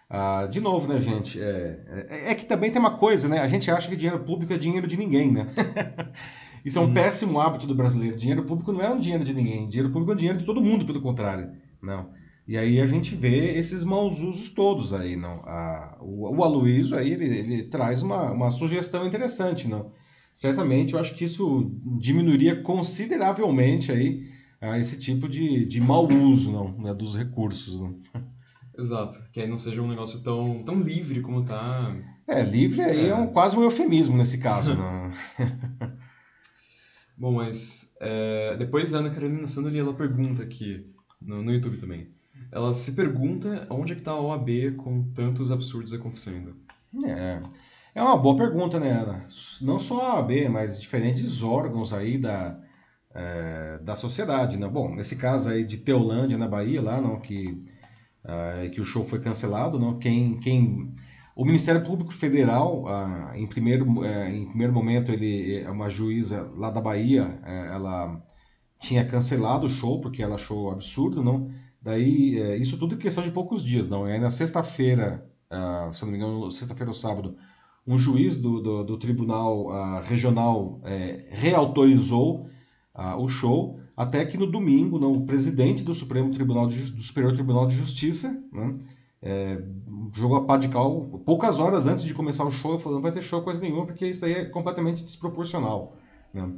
Ah, 0.09 0.47
de 0.47 0.59
novo, 0.59 0.91
né, 0.91 0.99
gente? 0.99 1.39
É, 1.39 1.85
é, 2.09 2.31
é, 2.31 2.35
que 2.35 2.45
também 2.45 2.71
tem 2.71 2.79
uma 2.79 2.97
coisa, 2.97 3.27
né? 3.29 3.39
A 3.39 3.47
gente 3.47 3.69
acha 3.69 3.87
que 3.87 3.95
dinheiro 3.95 4.23
público 4.23 4.51
é 4.51 4.57
dinheiro 4.57 4.87
de 4.87 4.97
ninguém, 4.97 5.31
né? 5.31 5.47
Isso 6.65 6.79
é 6.79 6.81
um 6.81 6.85
uhum. 6.85 6.93
péssimo 6.93 7.39
hábito 7.39 7.67
do 7.67 7.75
brasileiro. 7.75 8.17
Dinheiro 8.17 8.43
público 8.43 8.71
não 8.71 8.81
é 8.81 8.89
um 8.89 8.99
dinheiro 8.99 9.23
de 9.23 9.33
ninguém. 9.33 9.69
Dinheiro 9.69 9.91
público 9.91 10.11
é 10.11 10.15
um 10.15 10.17
dinheiro 10.17 10.39
de 10.39 10.45
todo 10.45 10.61
mundo, 10.61 10.83
pelo 10.83 10.99
contrário. 10.99 11.51
Não. 11.81 12.09
E 12.47 12.57
aí 12.57 12.81
a 12.81 12.87
gente 12.87 13.15
vê 13.15 13.57
esses 13.57 13.83
maus 13.83 14.19
usos 14.21 14.49
todos 14.49 14.93
aí, 14.93 15.15
não? 15.15 15.41
Ah, 15.45 15.97
o, 16.01 16.35
o 16.35 16.43
Aloysio 16.43 16.97
aí, 16.97 17.13
ele, 17.13 17.25
ele 17.25 17.63
traz 17.63 18.01
uma, 18.01 18.31
uma 18.31 18.49
sugestão 18.49 19.05
interessante, 19.05 19.67
não? 19.67 19.91
Certamente 20.33 20.95
eu 20.95 20.99
acho 20.99 21.15
que 21.15 21.25
isso 21.25 21.71
diminuiria 21.99 22.63
consideravelmente 22.63 23.91
aí 23.91 24.23
ah, 24.59 24.79
esse 24.79 24.99
tipo 24.99 25.29
de, 25.29 25.65
de 25.65 25.79
mau 25.79 26.07
uso, 26.07 26.51
não? 26.51 26.75
Né, 26.79 26.93
dos 26.95 27.15
recursos, 27.15 27.79
não? 27.79 27.99
Exato. 28.79 29.21
Que 29.31 29.41
aí 29.41 29.47
não 29.47 29.57
seja 29.57 29.81
um 29.81 29.87
negócio 29.87 30.21
tão, 30.21 30.63
tão 30.63 30.79
livre 30.79 31.21
como 31.21 31.43
tá. 31.43 31.95
É, 32.25 32.41
livre 32.41 32.81
aí 32.81 33.05
é, 33.05 33.09
é 33.09 33.15
um, 33.15 33.27
quase 33.27 33.57
um 33.57 33.63
eufemismo 33.63 34.15
nesse 34.15 34.37
caso. 34.37 34.75
né? 34.75 35.11
Bom, 37.17 37.33
mas 37.33 37.93
é, 37.99 38.55
depois 38.57 38.93
a 38.93 38.99
Ana 38.99 39.09
Carolina 39.09 39.45
Sandali 39.45 39.79
ela 39.79 39.93
pergunta 39.93 40.41
aqui 40.41 40.89
no, 41.21 41.43
no 41.43 41.51
YouTube 41.51 41.77
também. 41.77 42.07
Ela 42.51 42.73
se 42.73 42.93
pergunta 42.93 43.67
onde 43.69 43.91
é 43.91 43.95
que 43.95 44.01
tá 44.01 44.11
a 44.11 44.21
OAB 44.21 44.75
com 44.77 45.03
tantos 45.11 45.51
absurdos 45.51 45.93
acontecendo. 45.93 46.55
É, 47.05 47.41
é 47.93 48.01
uma 48.01 48.17
boa 48.17 48.37
pergunta, 48.37 48.79
né, 48.79 48.91
Ana? 48.91 49.25
Não 49.61 49.77
só 49.77 49.99
a 49.99 50.15
OAB, 50.15 50.47
mas 50.49 50.79
diferentes 50.79 51.43
órgãos 51.43 51.91
aí 51.91 52.17
da, 52.17 52.57
é, 53.13 53.79
da 53.79 53.95
sociedade, 53.95 54.55
né? 54.55 54.69
Bom, 54.69 54.95
nesse 54.95 55.17
caso 55.17 55.49
aí 55.49 55.65
de 55.65 55.77
Teolândia, 55.77 56.37
na 56.37 56.47
Bahia, 56.47 56.81
lá, 56.81 57.01
não, 57.01 57.19
que 57.19 57.59
uh, 58.29 58.69
que 58.69 58.79
o 58.79 58.85
show 58.85 59.03
foi 59.03 59.19
cancelado. 59.19 59.79
Não? 59.79 59.97
Quem, 59.97 60.39
quem, 60.39 60.93
o 61.35 61.43
Ministério 61.43 61.83
Público 61.83 62.13
Federal, 62.13 62.83
uh, 62.83 63.35
em, 63.35 63.47
primeiro, 63.47 63.89
uh, 63.89 64.05
em 64.27 64.47
primeiro 64.47 64.73
momento, 64.73 65.11
ele 65.11 65.61
é 65.61 65.69
uma 65.69 65.89
juíza 65.89 66.49
lá 66.55 66.69
da 66.69 66.81
Bahia, 66.81 67.39
ela 67.43 68.21
tinha 68.79 69.05
cancelado 69.05 69.67
o 69.67 69.69
show 69.69 69.99
porque 69.99 70.23
ela 70.23 70.35
achou 70.35 70.71
absurdo, 70.71 71.23
não? 71.23 71.49
Daí, 71.81 72.61
isso 72.61 72.77
tudo 72.77 72.95
em 72.95 72.97
questão 72.97 73.23
de 73.23 73.31
poucos 73.31 73.63
dias, 73.63 73.87
não? 73.87 74.07
E 74.07 74.11
aí 74.11 74.19
na 74.19 74.29
sexta-feira, 74.29 75.25
se 75.93 76.03
não 76.03 76.11
me 76.11 76.17
engano, 76.17 76.51
sexta-feira 76.51 76.89
ou 76.89 76.93
sábado, 76.93 77.37
um 77.87 77.97
juiz 77.97 78.37
do, 78.37 78.61
do, 78.61 78.83
do 78.83 78.97
Tribunal 78.97 80.01
Regional 80.01 80.81
reautorizou 81.29 82.49
o 83.17 83.27
show 83.29 83.79
até 83.99 84.25
que 84.25 84.37
no 84.37 84.47
domingo, 84.49 84.97
não, 84.97 85.11
o 85.11 85.25
presidente 85.25 85.83
do 85.83 85.93
Supremo 85.93 86.33
Tribunal 86.33 86.69
de, 86.69 86.89
do 86.93 87.01
Superior 87.01 87.33
Tribunal 87.33 87.67
de 87.67 87.75
Justiça 87.75 88.41
né, 88.49 88.75
é, 89.21 89.61
jogou 90.13 90.37
a 90.37 90.45
pá 90.45 90.55
de 90.55 90.69
cal 90.69 91.01
poucas 91.25 91.59
horas 91.59 91.85
antes 91.85 92.05
de 92.05 92.13
começar 92.13 92.45
o 92.45 92.51
show, 92.51 92.79
falando 92.79 92.95
não 92.95 93.01
vai 93.01 93.11
ter 93.11 93.21
show 93.21 93.41
coisa 93.41 93.59
nenhuma, 93.59 93.85
porque 93.85 94.07
isso 94.07 94.23
aí 94.23 94.31
é 94.31 94.45
completamente 94.45 95.03
desproporcional. 95.03 95.97
Né? 96.33 96.49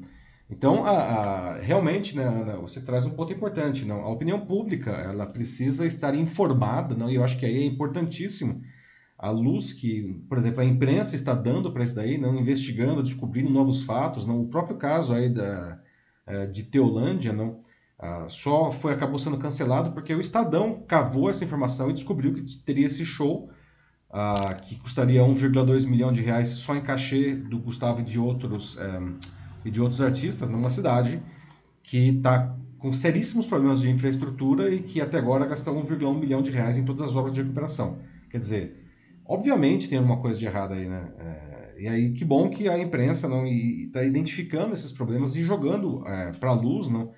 Então, 0.52 0.86
a, 0.86 0.92
a, 0.92 1.58
realmente, 1.58 2.16
né, 2.16 2.60
você 2.62 2.80
traz 2.80 3.08
um 3.08 3.10
ponto 3.16 3.34
importante. 3.34 3.86
Não? 3.86 4.02
A 4.02 4.10
opinião 4.12 4.46
pública 4.46 4.92
ela 4.92 5.26
precisa 5.26 5.84
estar 5.84 6.14
informada, 6.14 6.94
não? 6.94 7.10
e 7.10 7.16
eu 7.16 7.24
acho 7.24 7.40
que 7.40 7.46
aí 7.48 7.64
é 7.64 7.66
importantíssimo 7.66 8.62
a 9.18 9.32
luz 9.32 9.74
que, 9.74 10.22
por 10.30 10.38
exemplo, 10.38 10.62
a 10.62 10.66
imprensa 10.66 11.16
está 11.16 11.34
dando 11.34 11.74
para 11.74 11.84
isso 11.84 11.96
daí, 11.96 12.20
não 12.20 12.40
investigando, 12.40 13.02
descobrindo 13.02 13.50
novos 13.50 13.82
fatos. 13.82 14.28
Não? 14.28 14.42
O 14.42 14.48
próprio 14.48 14.78
caso 14.78 15.12
aí 15.12 15.28
da, 15.28 15.82
de 16.52 16.64
Teolândia, 16.64 17.34
não, 17.34 17.58
ah, 18.02 18.26
só 18.28 18.72
foi 18.72 18.94
acabou 18.94 19.20
sendo 19.20 19.38
cancelado 19.38 19.92
porque 19.92 20.12
o 20.16 20.20
Estadão 20.20 20.82
cavou 20.88 21.30
essa 21.30 21.46
informação 21.46 21.88
e 21.92 21.94
descobriu 21.94 22.34
que 22.34 22.58
teria 22.58 22.88
esse 22.88 23.06
show 23.06 23.52
uh, 24.10 24.60
que 24.64 24.76
custaria 24.80 25.22
1,2 25.22 25.88
milhão 25.88 26.12
de 26.12 26.20
reais 26.20 26.48
só 26.50 26.76
em 26.76 26.82
cachê 26.82 27.36
do 27.36 27.60
Gustavo 27.60 28.02
e 28.02 28.04
de 28.04 28.20
outros, 28.20 28.76
é, 28.80 29.02
e 29.64 29.70
de 29.70 29.80
outros 29.80 30.02
artistas 30.02 30.50
numa 30.50 30.72
cidade 30.72 31.22
que 31.84 32.10
está 32.10 32.56
com 32.80 32.92
seríssimos 32.92 33.46
problemas 33.46 33.82
de 33.82 33.92
infraestrutura 33.92 34.74
e 34.74 34.82
que 34.82 35.00
até 35.00 35.20
agora 35.20 35.46
gastou 35.46 35.76
1,1 35.84 36.20
milhão 36.20 36.42
de 36.42 36.50
reais 36.50 36.80
em 36.80 36.84
todas 36.84 37.12
as 37.12 37.16
obras 37.16 37.32
de 37.36 37.44
recuperação. 37.44 38.00
Quer 38.32 38.40
dizer, 38.40 38.84
obviamente 39.24 39.88
tem 39.88 40.00
alguma 40.00 40.18
coisa 40.18 40.40
de 40.40 40.46
errado 40.48 40.74
aí, 40.74 40.88
né? 40.88 41.12
É, 41.20 41.61
e 41.82 41.88
aí 41.88 42.12
que 42.12 42.24
bom 42.24 42.50
que 42.50 42.70
a 42.70 42.78
imprensa 42.78 43.28
não 43.28 43.46
está 43.48 44.04
identificando 44.04 44.74
esses 44.74 44.92
problemas 44.92 45.36
e 45.36 45.42
jogando 45.42 46.08
é, 46.08 46.32
para 46.34 46.50
a 46.50 46.54
luz, 46.54 46.90
não? 46.90 47.12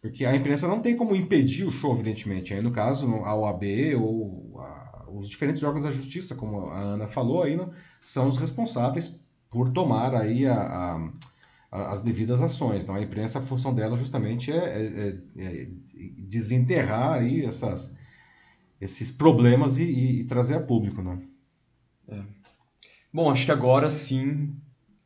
Porque 0.00 0.24
a 0.24 0.36
imprensa 0.36 0.68
não 0.68 0.80
tem 0.80 0.96
como 0.96 1.16
impedir 1.16 1.64
o 1.64 1.70
show, 1.70 1.92
evidentemente. 1.92 2.54
Aí 2.54 2.62
no 2.62 2.70
caso 2.70 3.06
a 3.24 3.34
OAB 3.34 3.64
ou 3.98 4.60
a, 4.60 5.06
os 5.08 5.28
diferentes 5.28 5.62
órgãos 5.62 5.84
da 5.84 5.90
justiça, 5.90 6.34
como 6.34 6.60
a 6.60 6.80
Ana 6.80 7.08
falou 7.08 7.42
aí, 7.42 7.56
não, 7.56 7.72
são 8.00 8.28
os 8.28 8.38
responsáveis 8.38 9.24
por 9.50 9.70
tomar 9.72 10.14
aí 10.14 10.46
a, 10.46 10.54
a 10.54 11.10
as 11.70 12.00
devidas 12.00 12.40
ações. 12.40 12.84
Então, 12.84 12.94
a 12.94 13.02
imprensa, 13.02 13.38
a 13.38 13.42
função 13.42 13.74
dela 13.74 13.96
justamente 13.96 14.52
é, 14.52 14.56
é, 14.56 15.18
é, 15.36 15.62
é 15.62 15.68
desenterrar 16.16 17.14
aí 17.14 17.44
essas, 17.44 17.96
esses 18.80 19.10
problemas 19.10 19.78
e, 19.78 19.84
e, 19.84 20.20
e, 20.20 20.24
trazer 20.24 20.54
a 20.54 20.60
público, 20.60 21.02
né? 21.02 21.20
Bom, 23.16 23.30
acho 23.30 23.46
que 23.46 23.50
agora 23.50 23.88
sim 23.88 24.54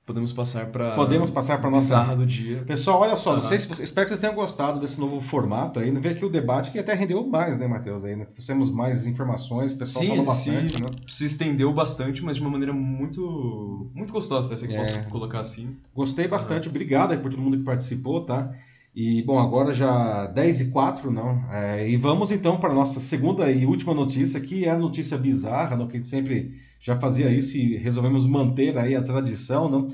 Podemos 0.04 0.32
passar 0.32 0.66
para 0.66 0.96
Podemos 0.96 1.30
passar 1.30 1.60
para 1.60 1.70
nossa 1.70 1.84
bizarra 1.84 2.16
do 2.16 2.26
dia. 2.26 2.64
Pessoal, 2.66 3.02
olha 3.02 3.14
só, 3.14 3.36
não 3.36 3.42
sei 3.44 3.60
se 3.60 3.68
você... 3.68 3.84
espero 3.84 4.06
que 4.06 4.08
vocês 4.08 4.18
tenham 4.18 4.34
gostado 4.34 4.80
desse 4.80 4.98
novo 4.98 5.20
formato 5.20 5.78
aí. 5.78 5.92
Ver 5.92 6.08
aqui 6.08 6.24
o 6.24 6.28
debate 6.28 6.72
que 6.72 6.80
até 6.80 6.92
rendeu 6.92 7.24
mais, 7.24 7.56
né, 7.56 7.68
Matheus? 7.68 8.04
Aí, 8.04 8.16
né? 8.16 8.24
Trouxemos 8.24 8.72
mais 8.72 9.06
informações, 9.06 9.74
o 9.74 9.78
pessoal 9.78 10.02
Sim, 10.02 10.10
falou 10.10 10.24
bastante, 10.24 10.72
se, 10.72 10.80
né? 10.80 10.90
se 11.06 11.24
estendeu 11.24 11.72
bastante, 11.72 12.24
mas 12.24 12.34
de 12.34 12.42
uma 12.42 12.50
maneira 12.50 12.72
muito 12.72 13.88
muito 13.94 14.12
gostosa, 14.12 14.56
se 14.56 14.66
é 14.66 14.74
é. 14.74 14.78
posso 14.78 15.00
colocar 15.10 15.38
assim. 15.38 15.76
Gostei 15.94 16.26
bastante, 16.26 16.66
uhum. 16.66 16.72
obrigado 16.72 17.12
aí 17.12 17.18
por 17.18 17.30
todo 17.30 17.40
mundo 17.40 17.58
que 17.58 17.62
participou, 17.62 18.24
tá? 18.24 18.52
E, 18.92 19.22
bom, 19.22 19.38
agora 19.38 19.72
já 19.72 20.26
10 20.26 20.62
e 20.62 20.70
4, 20.70 21.12
não? 21.12 21.44
É, 21.52 21.88
e 21.88 21.96
vamos 21.96 22.32
então 22.32 22.58
para 22.58 22.70
a 22.70 22.74
nossa 22.74 22.98
segunda 22.98 23.48
e 23.48 23.64
última 23.64 23.94
notícia, 23.94 24.40
que 24.40 24.64
é 24.64 24.70
a 24.70 24.78
notícia 24.78 25.16
bizarra, 25.16 25.76
não? 25.76 25.86
que 25.86 25.92
a 25.92 25.96
gente 25.96 26.08
sempre 26.08 26.68
já 26.80 26.98
fazia 26.98 27.30
isso 27.30 27.56
e 27.56 27.76
resolvemos 27.76 28.26
manter 28.26 28.76
aí 28.78 28.96
a 28.96 29.02
tradição, 29.02 29.68
não? 29.68 29.88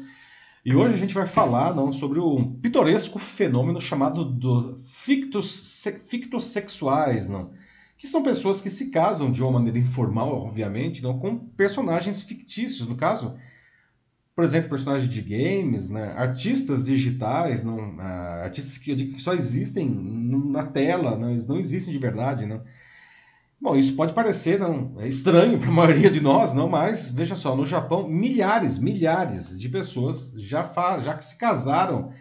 E 0.65 0.75
hoje 0.75 0.95
a 0.95 0.99
gente 0.99 1.15
vai 1.15 1.27
falar 1.27 1.75
não, 1.75 1.93
sobre 1.93 2.19
um 2.19 2.53
pitoresco 2.61 3.19
fenômeno 3.19 3.81
chamado 3.81 4.25
do 4.25 4.77
fictos, 4.79 5.85
fictossexuais, 6.09 7.29
não? 7.29 7.53
que 7.99 8.07
são 8.07 8.23
pessoas 8.23 8.61
que 8.61 8.69
se 8.69 8.91
casam 8.91 9.33
de 9.33 9.43
uma 9.43 9.53
maneira 9.53 9.79
informal, 9.79 10.35
obviamente, 10.35 11.03
não, 11.03 11.19
com 11.19 11.39
personagens 11.39 12.21
fictícios, 12.21 12.87
no 12.87 12.95
caso, 12.95 13.39
por 14.35 14.45
exemplo, 14.45 14.69
personagens 14.69 15.09
de 15.09 15.23
games, 15.23 15.89
né, 15.89 16.13
artistas 16.13 16.85
digitais, 16.85 17.65
não, 17.65 17.97
uh, 17.97 18.01
artistas 18.43 18.77
que, 18.77 18.95
que, 18.95 19.21
só 19.21 19.33
existem 19.33 19.89
na 19.89 20.67
tela, 20.67 21.17
não, 21.17 21.31
eles 21.31 21.47
não 21.47 21.59
existem 21.59 21.93
de 21.93 21.99
verdade, 21.99 22.45
não. 22.45 22.63
Bom, 23.61 23.75
isso 23.75 23.97
pode 23.97 24.13
parecer 24.13 24.59
não, 24.59 24.95
é 24.99 25.09
estranho 25.09 25.59
para 25.59 25.69
a 25.69 25.73
maioria 25.75 26.11
de 26.11 26.21
nós, 26.21 26.53
não, 26.53 26.69
mas 26.69 27.11
veja 27.11 27.35
só, 27.35 27.57
no 27.57 27.65
Japão, 27.65 28.07
milhares, 28.07 28.79
milhares 28.79 29.59
de 29.59 29.69
pessoas 29.69 30.33
já, 30.37 30.71
já 31.03 31.21
se 31.21 31.39
casaram 31.39 32.13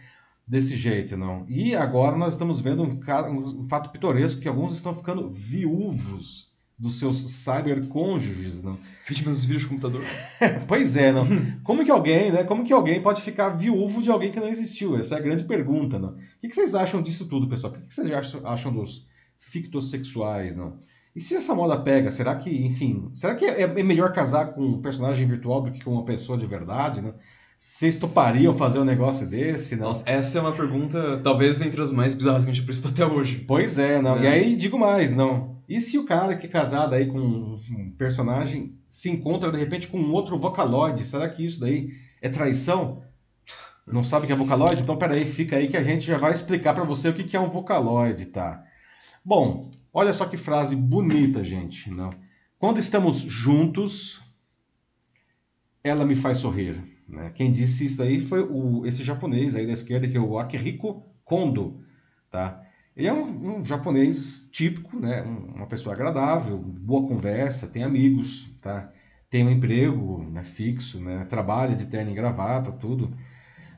desse 0.47 0.75
jeito, 0.75 1.17
não. 1.17 1.45
E 1.49 1.75
agora 1.75 2.15
nós 2.15 2.33
estamos 2.33 2.59
vendo 2.59 2.83
um, 2.83 3.61
um 3.61 3.67
fato 3.67 3.89
pitoresco 3.89 4.41
que 4.41 4.47
alguns 4.47 4.73
estão 4.73 4.93
ficando 4.93 5.29
viúvos 5.29 6.53
dos 6.77 6.99
seus 6.99 7.31
cybercônjuges, 7.31 8.61
não? 8.61 8.77
Vítimas 9.07 9.37
dos 9.37 9.45
vírus 9.45 9.63
de 9.63 9.69
computador. 9.69 10.03
pois 10.67 10.97
é, 10.97 11.11
não. 11.11 11.25
Como 11.63 11.85
que 11.85 11.91
alguém, 11.91 12.31
né? 12.31 12.43
Como 12.43 12.65
que 12.65 12.73
alguém 12.73 13.01
pode 13.01 13.21
ficar 13.21 13.49
viúvo 13.49 14.01
de 14.01 14.11
alguém 14.11 14.31
que 14.31 14.39
não 14.39 14.47
existiu? 14.47 14.97
Essa 14.97 15.15
é 15.15 15.19
a 15.19 15.21
grande 15.21 15.45
pergunta, 15.45 15.97
não? 15.97 16.09
O 16.09 16.17
que, 16.39 16.49
que 16.49 16.55
vocês 16.55 16.75
acham 16.75 17.01
disso 17.01 17.29
tudo, 17.29 17.47
pessoal? 17.47 17.71
O 17.71 17.75
que, 17.77 17.81
que 17.81 17.93
vocês 17.93 18.11
acham 18.43 18.73
dos 18.73 19.07
fictossexuais, 19.37 20.57
não? 20.57 20.75
E 21.15 21.21
se 21.21 21.35
essa 21.35 21.55
moda 21.55 21.79
pega, 21.79 22.11
será 22.11 22.35
que, 22.35 22.65
enfim, 22.65 23.09
será 23.13 23.35
que 23.35 23.45
é, 23.45 23.61
é 23.61 23.83
melhor 23.83 24.11
casar 24.11 24.47
com 24.47 24.61
um 24.61 24.81
personagem 24.81 25.25
virtual 25.25 25.61
do 25.61 25.71
que 25.71 25.83
com 25.83 25.93
uma 25.93 26.03
pessoa 26.03 26.37
de 26.37 26.45
verdade, 26.45 27.01
né? 27.01 27.13
Vocês 27.57 27.97
topariam 27.97 28.53
fazer 28.53 28.79
um 28.79 28.83
negócio 28.83 29.25
desse, 29.29 29.77
não? 29.77 29.87
Nossa, 29.87 30.03
essa 30.05 30.37
é 30.37 30.41
uma 30.41 30.51
pergunta, 30.51 31.21
talvez 31.23 31.61
entre 31.61 31.81
as 31.81 31.93
mais 31.93 32.13
bizarras 32.13 32.43
que 32.43 32.51
a 32.51 32.53
gente 32.53 32.65
prestou 32.65 32.91
até 32.91 33.05
hoje. 33.05 33.45
Pois 33.47 33.79
é, 33.79 34.01
não. 34.01 34.17
É. 34.17 34.23
E 34.23 34.27
aí, 34.27 34.55
digo 34.57 34.77
mais, 34.77 35.13
não. 35.13 35.55
E 35.69 35.79
se 35.79 35.97
o 35.97 36.05
cara 36.05 36.35
que 36.35 36.47
é 36.47 36.49
casado 36.49 36.93
aí 36.93 37.07
com 37.07 37.17
um 37.17 37.93
personagem 37.97 38.77
se 38.89 39.09
encontra, 39.09 39.51
de 39.53 39.57
repente, 39.57 39.87
com 39.87 39.97
um 39.97 40.11
outro 40.11 40.37
Vocaloid? 40.37 41.01
Será 41.05 41.29
que 41.29 41.45
isso 41.45 41.61
daí 41.61 41.91
é 42.21 42.27
traição? 42.27 43.03
Não 43.87 44.03
sabe 44.03 44.25
o 44.25 44.27
que 44.27 44.33
é 44.33 44.35
Vocaloid? 44.35 44.83
Então, 44.83 44.97
peraí, 44.97 45.25
fica 45.25 45.55
aí 45.55 45.69
que 45.69 45.77
a 45.77 45.83
gente 45.83 46.05
já 46.05 46.17
vai 46.17 46.33
explicar 46.33 46.73
para 46.73 46.83
você 46.83 47.07
o 47.07 47.13
que 47.13 47.37
é 47.37 47.39
um 47.39 47.49
Vocaloid, 47.49 48.25
tá? 48.27 48.63
Bom, 49.23 49.71
Olha 49.97 50.13
só 50.13 50.25
que 50.25 50.35
frase 50.35 50.75
bonita, 50.75 51.41
gente. 51.41 51.89
Não? 51.89 52.09
Quando 52.59 52.79
estamos 52.79 53.19
juntos, 53.21 54.21
ela 55.81 56.05
me 56.05 56.15
faz 56.15 56.39
sorrir. 56.39 56.83
Né? 57.07 57.31
Quem 57.33 57.49
disse 57.49 57.85
isso 57.85 58.03
aí 58.03 58.19
foi 58.19 58.41
o, 58.41 58.85
esse 58.85 59.05
japonês 59.05 59.55
aí 59.55 59.65
da 59.65 59.71
esquerda, 59.71 60.05
que 60.05 60.17
é 60.17 60.19
o 60.19 60.37
Akihiko 60.37 61.01
Kondo. 61.23 61.79
Tá? 62.29 62.61
Ele 62.93 63.07
é 63.07 63.13
um, 63.13 63.59
um 63.59 63.65
japonês 63.65 64.49
típico, 64.51 64.99
né? 64.99 65.21
uma 65.21 65.65
pessoa 65.65 65.95
agradável, 65.95 66.57
boa 66.57 67.07
conversa, 67.07 67.65
tem 67.65 67.85
amigos, 67.85 68.49
tá? 68.61 68.91
tem 69.29 69.45
um 69.45 69.49
emprego 69.49 70.29
né, 70.29 70.43
fixo, 70.43 70.99
né? 70.99 71.23
trabalha 71.23 71.73
de 71.73 71.85
terno 71.85 72.11
e 72.11 72.15
gravata, 72.15 72.73
tudo. 72.73 73.15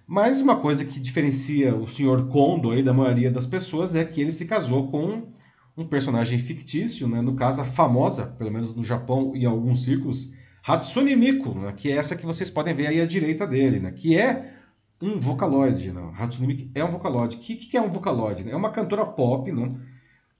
Mas 0.07 0.41
uma 0.41 0.59
coisa 0.59 0.83
que 0.83 0.99
diferencia 0.99 1.75
o 1.75 1.87
senhor 1.87 2.27
Kondo 2.27 2.71
aí 2.71 2.81
da 2.81 2.91
maioria 2.91 3.29
das 3.29 3.45
pessoas 3.45 3.93
é 3.93 4.03
que 4.03 4.19
ele 4.19 4.31
se 4.31 4.47
casou 4.47 4.89
com 4.89 5.36
um 5.77 5.85
personagem 5.85 6.39
fictício, 6.39 7.07
né? 7.07 7.21
no 7.21 7.35
caso 7.35 7.61
a 7.61 7.65
famosa, 7.65 8.25
pelo 8.25 8.51
menos 8.51 8.75
no 8.75 8.83
Japão 8.83 9.33
e 9.35 9.43
em 9.43 9.45
alguns 9.45 9.83
círculos, 9.83 10.33
Hatsune 10.65 11.15
Miku, 11.15 11.53
né? 11.53 11.73
que 11.77 11.91
é 11.91 11.95
essa 11.95 12.15
que 12.15 12.25
vocês 12.25 12.49
podem 12.49 12.73
ver 12.73 12.87
aí 12.87 12.99
à 12.99 13.05
direita 13.05 13.45
dele, 13.45 13.79
né? 13.79 13.91
que 13.91 14.17
é 14.17 14.53
um 14.99 15.19
Vocaloid. 15.19 15.91
Né? 15.91 16.11
Hatsune 16.17 16.47
Miku 16.47 16.71
é 16.73 16.83
um 16.83 16.91
Vocaloid. 16.91 17.37
O 17.37 17.39
que, 17.39 17.55
que 17.55 17.77
é 17.77 17.81
um 17.81 17.89
Vocaloid? 17.89 18.43
Né? 18.43 18.51
É 18.51 18.55
uma 18.55 18.71
cantora 18.71 19.05
pop, 19.05 19.51
né? 19.51 19.69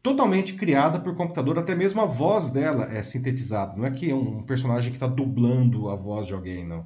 totalmente 0.01 0.53
criada 0.53 0.99
por 0.99 1.15
computador, 1.15 1.59
até 1.59 1.75
mesmo 1.75 2.01
a 2.01 2.05
voz 2.05 2.49
dela 2.49 2.85
é 2.91 3.03
sintetizada. 3.03 3.75
Não 3.75 3.85
é 3.85 3.91
que 3.91 4.09
é 4.09 4.15
um 4.15 4.41
personagem 4.41 4.89
que 4.89 4.95
está 4.95 5.07
dublando 5.07 5.89
a 5.89 5.95
voz 5.95 6.25
de 6.25 6.33
alguém, 6.33 6.65
não. 6.65 6.85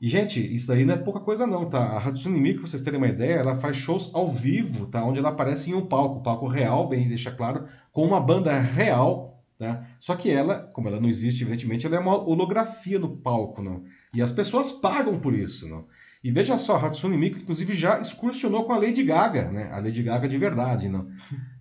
E, 0.00 0.08
gente, 0.08 0.54
isso 0.54 0.68
daí 0.68 0.84
não 0.84 0.94
é 0.94 0.98
pouca 0.98 1.20
coisa 1.20 1.46
não, 1.46 1.68
tá? 1.68 1.78
A 1.78 1.98
Hatsune 1.98 2.38
Miku, 2.38 2.60
pra 2.60 2.68
vocês 2.68 2.82
terem 2.82 2.98
uma 2.98 3.08
ideia, 3.08 3.36
ela 3.36 3.56
faz 3.56 3.78
shows 3.78 4.14
ao 4.14 4.30
vivo, 4.30 4.86
tá? 4.86 5.02
Onde 5.04 5.18
ela 5.18 5.30
aparece 5.30 5.70
em 5.70 5.74
um 5.74 5.86
palco, 5.86 6.22
palco 6.22 6.46
real, 6.46 6.88
bem 6.88 7.08
deixa 7.08 7.30
claro, 7.30 7.66
com 7.92 8.04
uma 8.04 8.20
banda 8.20 8.58
real, 8.58 9.42
tá? 9.58 9.86
Só 9.98 10.14
que 10.14 10.30
ela, 10.30 10.70
como 10.74 10.88
ela 10.88 11.00
não 11.00 11.08
existe, 11.08 11.42
evidentemente, 11.42 11.86
ela 11.86 11.96
é 11.96 11.98
uma 11.98 12.14
holografia 12.14 12.98
no 12.98 13.16
palco, 13.16 13.62
não? 13.62 13.84
E 14.14 14.20
as 14.20 14.32
pessoas 14.32 14.70
pagam 14.70 15.18
por 15.18 15.34
isso, 15.34 15.66
não? 15.66 15.86
E 16.22 16.30
veja 16.30 16.58
só, 16.58 16.76
Hatsune 16.76 17.16
Miku, 17.16 17.38
inclusive, 17.38 17.72
já 17.72 17.98
excursionou 17.98 18.64
com 18.64 18.74
a 18.74 18.78
Lady 18.78 19.02
Gaga, 19.02 19.50
né? 19.50 19.70
A 19.72 19.76
Lady 19.76 20.02
Gaga 20.02 20.28
de 20.28 20.36
verdade, 20.36 20.90
não? 20.90 21.08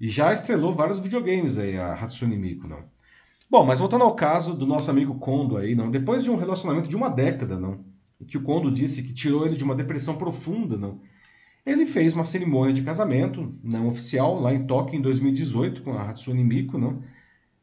E 0.01 0.09
já 0.09 0.33
estrelou 0.33 0.73
vários 0.73 0.99
videogames 0.99 1.57
aí, 1.57 1.77
a 1.77 1.93
Hatsune 1.93 2.37
Miku, 2.37 2.67
não? 2.67 2.83
Bom, 3.49 3.63
mas 3.63 3.79
voltando 3.79 4.03
ao 4.03 4.15
caso 4.15 4.55
do 4.55 4.65
nosso 4.65 4.91
amigo 4.91 5.15
Kondo 5.15 5.55
aí, 5.55 5.73
não? 5.73 5.89
Depois 5.89 6.23
de 6.23 6.31
um 6.31 6.35
relacionamento 6.35 6.89
de 6.89 6.95
uma 6.95 7.09
década, 7.09 7.57
não? 7.57 7.79
Que 8.23 8.37
o 8.37 8.43
Kondo 8.43 8.71
disse 8.71 9.03
que 9.03 9.13
tirou 9.13 9.45
ele 9.45 9.57
de 9.57 9.63
uma 9.63 9.75
depressão 9.75 10.15
profunda, 10.15 10.77
não? 10.77 11.01
Ele 11.65 11.85
fez 11.85 12.13
uma 12.13 12.23
cerimônia 12.23 12.73
de 12.73 12.83
casamento 12.83 13.57
não 13.63 13.87
oficial 13.87 14.39
lá 14.39 14.53
em 14.53 14.65
Tóquio 14.65 14.97
em 14.97 15.01
2018 15.01 15.81
com 15.81 15.93
a 15.93 16.09
Hatsune 16.09 16.43
Miku, 16.43 16.77
não? 16.77 17.01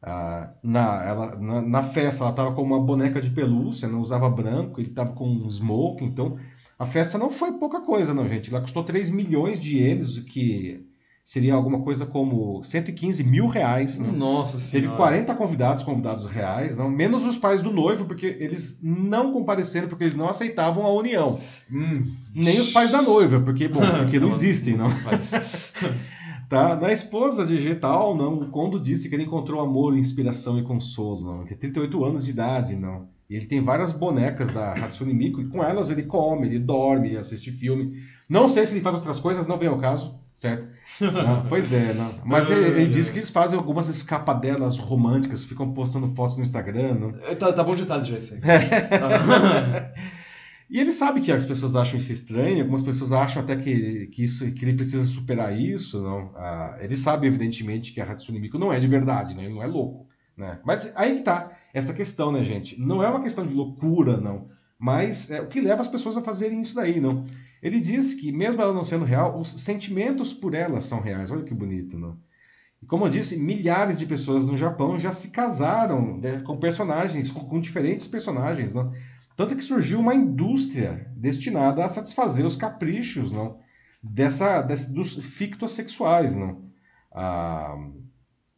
Ah, 0.01 0.53
na, 0.61 1.03
ela, 1.03 1.35
na, 1.37 1.61
na, 1.61 1.83
festa 1.83 2.23
ela 2.23 2.31
estava 2.31 2.53
com 2.53 2.61
uma 2.61 2.79
boneca 2.81 3.21
de 3.21 3.29
pelúcia, 3.29 3.87
não 3.87 4.01
usava 4.01 4.29
branco, 4.29 4.81
ele 4.81 4.89
estava 4.89 5.13
com 5.13 5.25
um 5.29 5.49
smoke, 5.49 6.03
então 6.03 6.37
a 6.77 6.85
festa 6.85 7.17
não 7.17 7.31
foi 7.31 7.53
pouca 7.53 7.79
coisa, 7.81 8.13
não, 8.13 8.27
gente. 8.27 8.49
Ela 8.49 8.61
custou 8.61 8.83
3 8.83 9.09
milhões 9.11 9.59
de 9.59 9.77
ienes, 9.77 10.17
o 10.17 10.25
que 10.25 10.85
seria 11.23 11.53
alguma 11.53 11.81
coisa 11.81 12.05
como 12.05 12.61
115 12.63 13.23
mil 13.23 13.47
reais. 13.47 13.97
Né? 13.97 14.11
Nossa 14.11 14.59
Senhora. 14.59 14.89
Teve 14.89 14.97
40 14.97 15.35
convidados, 15.35 15.83
convidados 15.83 16.25
reais, 16.25 16.77
não, 16.77 16.89
menos 16.89 17.25
os 17.25 17.37
pais 17.37 17.61
do 17.61 17.71
noivo, 17.71 18.05
porque 18.05 18.25
eles 18.39 18.79
não 18.83 19.31
compareceram, 19.31 19.87
porque 19.87 20.03
eles 20.03 20.15
não 20.15 20.27
aceitavam 20.27 20.85
a 20.85 20.93
união. 20.93 21.39
Hum. 21.71 22.13
Nem 22.35 22.59
os 22.59 22.69
pais 22.69 22.91
da 22.91 23.01
noiva, 23.01 23.39
porque, 23.39 23.69
bom, 23.69 23.79
porque 24.03 24.19
não, 24.19 24.27
existem, 24.27 24.75
não. 24.75 24.89
tá? 26.49 26.75
Na 26.75 26.91
esposa 26.91 27.45
digital, 27.45 28.17
não, 28.17 28.41
o 28.41 28.49
Kondo 28.49 28.77
disse 28.77 29.07
que 29.07 29.15
ele 29.15 29.23
encontrou 29.23 29.61
amor, 29.61 29.97
inspiração 29.97 30.59
e 30.59 30.63
consolo, 30.63 31.21
não. 31.25 31.37
Ele 31.37 31.45
tem 31.45 31.57
38 31.57 32.03
anos 32.03 32.25
de 32.25 32.31
idade, 32.31 32.75
não. 32.75 33.07
E 33.29 33.35
ele 33.37 33.45
tem 33.45 33.61
várias 33.61 33.93
bonecas 33.93 34.51
da 34.51 34.73
Hatsune 34.73 35.13
Miku, 35.13 35.39
e 35.39 35.47
com 35.47 35.63
elas 35.63 35.89
ele 35.89 36.03
come, 36.03 36.47
ele 36.47 36.59
dorme, 36.59 37.07
ele 37.07 37.17
assiste 37.17 37.49
filme. 37.49 37.93
Não 38.27 38.49
sei 38.49 38.65
se 38.65 38.73
ele 38.73 38.81
faz 38.81 38.95
outras 38.95 39.21
coisas, 39.21 39.47
não 39.47 39.57
vem 39.57 39.69
ao 39.69 39.77
caso 39.77 40.21
certo? 40.33 40.67
Não, 40.99 41.45
pois 41.47 41.71
é, 41.73 41.93
não. 41.93 42.13
mas 42.25 42.49
ele, 42.49 42.65
ele 42.65 42.87
disse 42.87 43.11
que 43.11 43.19
eles 43.19 43.29
fazem 43.29 43.57
algumas 43.57 43.87
escapadelas 43.87 44.77
românticas, 44.77 45.45
ficam 45.45 45.73
postando 45.73 46.07
fotos 46.09 46.37
no 46.37 46.43
Instagram. 46.43 46.95
Não? 46.95 47.11
Tá, 47.35 47.51
tá 47.51 47.63
bom 47.63 47.75
detalhe 47.75 48.05
já 48.05 48.17
isso 48.17 48.35
aí. 48.35 48.41
E 50.73 50.79
ele 50.79 50.91
sabe 50.91 51.21
que 51.21 51.31
as 51.31 51.45
pessoas 51.45 51.75
acham 51.75 51.99
isso 51.99 52.11
estranho, 52.11 52.61
algumas 52.61 52.81
pessoas 52.81 53.11
acham 53.11 53.43
até 53.43 53.55
que, 53.55 54.07
que, 54.07 54.23
isso, 54.23 54.51
que 54.53 54.65
ele 54.65 54.73
precisa 54.73 55.03
superar 55.03 55.55
isso. 55.55 56.01
Não? 56.01 56.31
Ah, 56.35 56.77
ele 56.81 56.95
sabe, 56.95 57.27
evidentemente, 57.27 57.91
que 57.93 58.01
a 58.01 58.11
Hatsune 58.11 58.39
Miku 58.39 58.57
não 58.57 58.73
é 58.73 58.79
de 58.79 58.87
verdade, 58.87 59.35
né? 59.35 59.43
ele 59.43 59.53
não 59.53 59.61
é 59.61 59.67
louco. 59.67 60.07
Né? 60.35 60.59
Mas 60.65 60.91
aí 60.95 61.17
que 61.17 61.21
tá 61.21 61.51
essa 61.75 61.93
questão, 61.93 62.31
né, 62.31 62.43
gente? 62.43 62.79
Não 62.81 63.03
é 63.03 63.07
uma 63.07 63.21
questão 63.21 63.45
de 63.45 63.53
loucura, 63.53 64.17
não. 64.17 64.49
Mas 64.79 65.29
é 65.29 65.41
o 65.41 65.47
que 65.47 65.61
leva 65.61 65.81
as 65.81 65.87
pessoas 65.87 66.17
a 66.17 66.21
fazerem 66.21 66.59
isso 66.59 66.75
daí, 66.75 66.99
não? 66.99 67.23
Ele 67.63 67.79
diz 67.79 68.13
que, 68.13 68.29
mesmo 68.29 68.61
ela 68.61 68.73
não 68.73 68.83
sendo 68.83 69.05
real, 69.05 69.39
os 69.39 69.47
sentimentos 69.47 70.33
por 70.33 70.53
ela 70.53 70.81
são 70.81 70.99
reais. 70.99 71.31
Olha 71.31 71.45
que 71.45 71.53
bonito, 71.53 71.97
não? 71.97 72.19
E 72.81 72.85
como 72.85 73.05
eu 73.05 73.09
disse, 73.09 73.37
milhares 73.37 73.97
de 73.97 74.05
pessoas 74.05 74.47
no 74.47 74.57
Japão 74.57 74.99
já 74.99 75.13
se 75.13 75.29
casaram 75.31 76.17
né, 76.17 76.41
com 76.41 76.57
personagens, 76.57 77.31
com, 77.31 77.61
diferentes 77.61 78.05
personagens, 78.05 78.73
não? 78.73 78.91
Tanto 79.37 79.55
que 79.55 79.63
surgiu 79.63 80.01
uma 80.01 80.13
indústria 80.13 81.09
destinada 81.15 81.85
a 81.85 81.89
satisfazer 81.89 82.45
os 82.45 82.57
caprichos, 82.57 83.31
não? 83.31 83.57
Dessa, 84.03 84.61
desse, 84.61 84.93
dos 84.93 85.15
fictossexuais, 85.15 86.35
não? 86.35 86.65
Ah, 87.13 87.77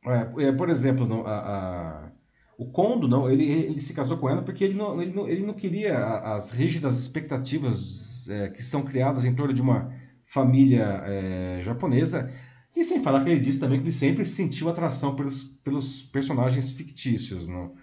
é, 0.08 0.47
é, 0.47 0.51
por 0.51 0.68
exemplo, 0.68 1.06
não, 1.06 1.28
a, 1.28 1.38
a, 1.38 2.12
o 2.58 2.66
Kondo, 2.72 3.08
não, 3.08 3.30
ele, 3.30 3.45
ele 3.45 3.80
se 3.80 3.93
casou 3.93 4.18
com 4.18 4.28
ela 4.28 4.41
porque 4.41 4.64
ele 4.64 4.74
não, 4.74 4.99
ele 4.99 5.14
não, 5.14 5.28
ele 5.28 5.45
não 5.45 5.53
queria 5.53 5.95
as 6.03 6.49
rígidas 6.49 6.97
expectativas 6.97 8.14
é, 8.30 8.49
que 8.49 8.63
são 8.63 8.84
criadas 8.84 9.26
em 9.26 9.34
torno 9.34 9.53
de 9.53 9.61
uma 9.61 9.91
família 10.26 11.01
é, 11.05 11.59
japonesa. 11.61 12.32
E 12.76 12.84
sem 12.84 13.01
falar 13.01 13.23
que 13.23 13.30
ele 13.30 13.39
disse 13.39 13.59
também 13.59 13.80
que 13.80 13.86
ele 13.86 13.91
sempre 13.91 14.26
sentiu 14.26 14.69
atração 14.69 15.15
pelos, 15.15 15.43
pelos 15.63 16.03
personagens 16.03 16.71
fictícios, 16.71 17.47
não? 17.47 17.73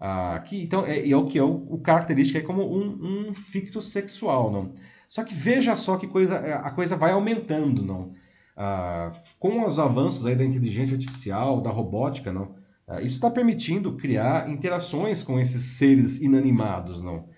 Ah, 0.00 0.42
que, 0.46 0.62
então, 0.62 0.86
é, 0.86 1.06
é 1.06 1.14
o 1.14 1.26
que 1.26 1.38
é 1.38 1.42
o, 1.42 1.66
o 1.68 1.78
característico 1.78 2.38
é 2.38 2.40
como 2.40 2.62
um, 2.62 3.28
um 3.28 3.34
ficto 3.34 3.82
sexual, 3.82 4.50
não? 4.50 4.72
Só 5.06 5.22
que 5.24 5.34
veja 5.34 5.76
só 5.76 5.96
que 5.98 6.06
coisa, 6.06 6.36
é, 6.36 6.54
a 6.54 6.70
coisa 6.70 6.96
vai 6.96 7.12
aumentando, 7.12 7.82
não? 7.82 8.14
Ah, 8.56 9.10
com 9.38 9.66
os 9.66 9.78
avanços 9.78 10.24
aí 10.24 10.34
da 10.34 10.44
inteligência 10.44 10.94
artificial, 10.94 11.60
da 11.60 11.70
robótica, 11.70 12.32
não? 12.32 12.54
Ah, 12.88 13.02
isso 13.02 13.16
está 13.16 13.30
permitindo 13.30 13.96
criar 13.96 14.48
interações 14.48 15.22
com 15.22 15.38
esses 15.38 15.62
seres 15.78 16.20
inanimados, 16.20 17.02
não? 17.02 17.28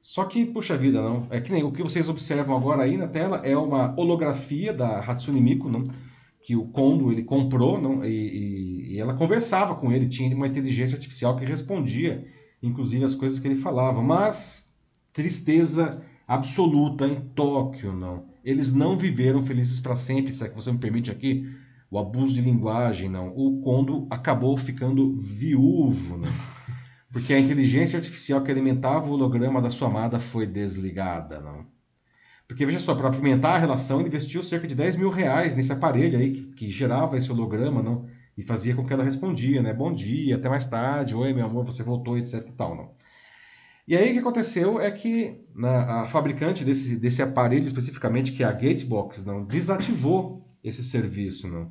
Só 0.00 0.24
que, 0.24 0.44
puxa 0.46 0.76
vida, 0.76 1.02
não. 1.02 1.26
É 1.30 1.40
que 1.40 1.52
nem 1.52 1.64
o 1.64 1.72
que 1.72 1.82
vocês 1.82 2.08
observam 2.08 2.56
agora 2.56 2.82
aí 2.82 2.96
na 2.96 3.08
tela 3.08 3.40
é 3.44 3.56
uma 3.56 3.94
holografia 3.98 4.72
da 4.72 5.00
Hatsune 5.00 5.40
Miku, 5.40 5.68
não? 5.68 5.84
que 6.48 6.56
o 6.56 6.64
Kondo 6.66 7.12
ele 7.12 7.22
comprou 7.22 7.78
não, 7.78 8.02
e, 8.02 8.94
e, 8.94 8.98
ela 8.98 9.12
conversava 9.12 9.74
com 9.74 9.92
ele, 9.92 10.08
tinha 10.08 10.34
uma 10.34 10.46
inteligência 10.46 10.96
artificial 10.96 11.36
que 11.36 11.44
respondia, 11.44 12.26
inclusive, 12.62 13.04
as 13.04 13.14
coisas 13.14 13.38
que 13.38 13.46
ele 13.46 13.54
falava. 13.54 14.00
Mas 14.02 14.72
tristeza 15.12 16.02
absoluta 16.26 17.06
em 17.06 17.20
Tóquio, 17.34 17.92
não. 17.92 18.24
Eles 18.42 18.72
não 18.72 18.96
viveram 18.96 19.42
felizes 19.42 19.78
para 19.78 19.94
sempre, 19.94 20.32
se 20.32 20.42
é 20.42 20.48
que 20.48 20.54
você 20.54 20.72
me 20.72 20.78
permite 20.78 21.10
aqui, 21.10 21.46
o 21.90 21.98
abuso 21.98 22.32
de 22.32 22.40
linguagem, 22.40 23.10
não. 23.10 23.28
O 23.36 23.60
Kondo 23.60 24.06
acabou 24.08 24.56
ficando 24.56 25.14
viúvo, 25.16 26.16
não. 26.16 26.57
Porque 27.12 27.32
a 27.32 27.40
inteligência 27.40 27.98
artificial 27.98 28.42
que 28.42 28.50
alimentava 28.50 29.08
o 29.08 29.12
holograma 29.12 29.62
da 29.62 29.70
sua 29.70 29.88
amada 29.88 30.18
foi 30.20 30.46
desligada, 30.46 31.40
não. 31.40 31.66
Porque, 32.46 32.64
veja 32.64 32.78
só, 32.78 32.94
para 32.94 33.08
apimentar 33.08 33.56
a 33.56 33.58
relação, 33.58 34.00
ele 34.00 34.08
investiu 34.08 34.42
cerca 34.42 34.66
de 34.66 34.74
10 34.74 34.96
mil 34.96 35.10
reais 35.10 35.54
nesse 35.54 35.72
aparelho 35.72 36.18
aí 36.18 36.32
que, 36.32 36.42
que, 36.52 36.70
gerava 36.70 37.16
esse 37.16 37.30
holograma, 37.30 37.82
não? 37.82 38.06
E 38.36 38.42
fazia 38.42 38.74
com 38.74 38.84
que 38.84 38.92
ela 38.92 39.04
respondia, 39.04 39.60
né? 39.62 39.74
Bom 39.74 39.92
dia, 39.92 40.36
até 40.36 40.48
mais 40.48 40.66
tarde, 40.66 41.14
oi, 41.14 41.32
meu 41.34 41.44
amor, 41.44 41.64
você 41.64 41.82
voltou, 41.82 42.16
etc 42.16 42.46
e 42.48 42.52
tal, 42.52 42.74
não? 42.74 42.90
E 43.86 43.96
aí 43.96 44.10
o 44.10 44.12
que 44.14 44.18
aconteceu 44.18 44.80
é 44.80 44.90
que 44.90 45.40
né, 45.54 45.68
a 45.68 46.06
fabricante 46.06 46.64
desse, 46.64 46.96
desse 46.96 47.22
aparelho 47.22 47.66
especificamente, 47.66 48.32
que 48.32 48.42
é 48.42 48.46
a 48.46 48.52
Gatebox, 48.52 49.24
não, 49.24 49.44
desativou 49.44 50.44
esse 50.62 50.82
serviço, 50.82 51.48
não? 51.48 51.70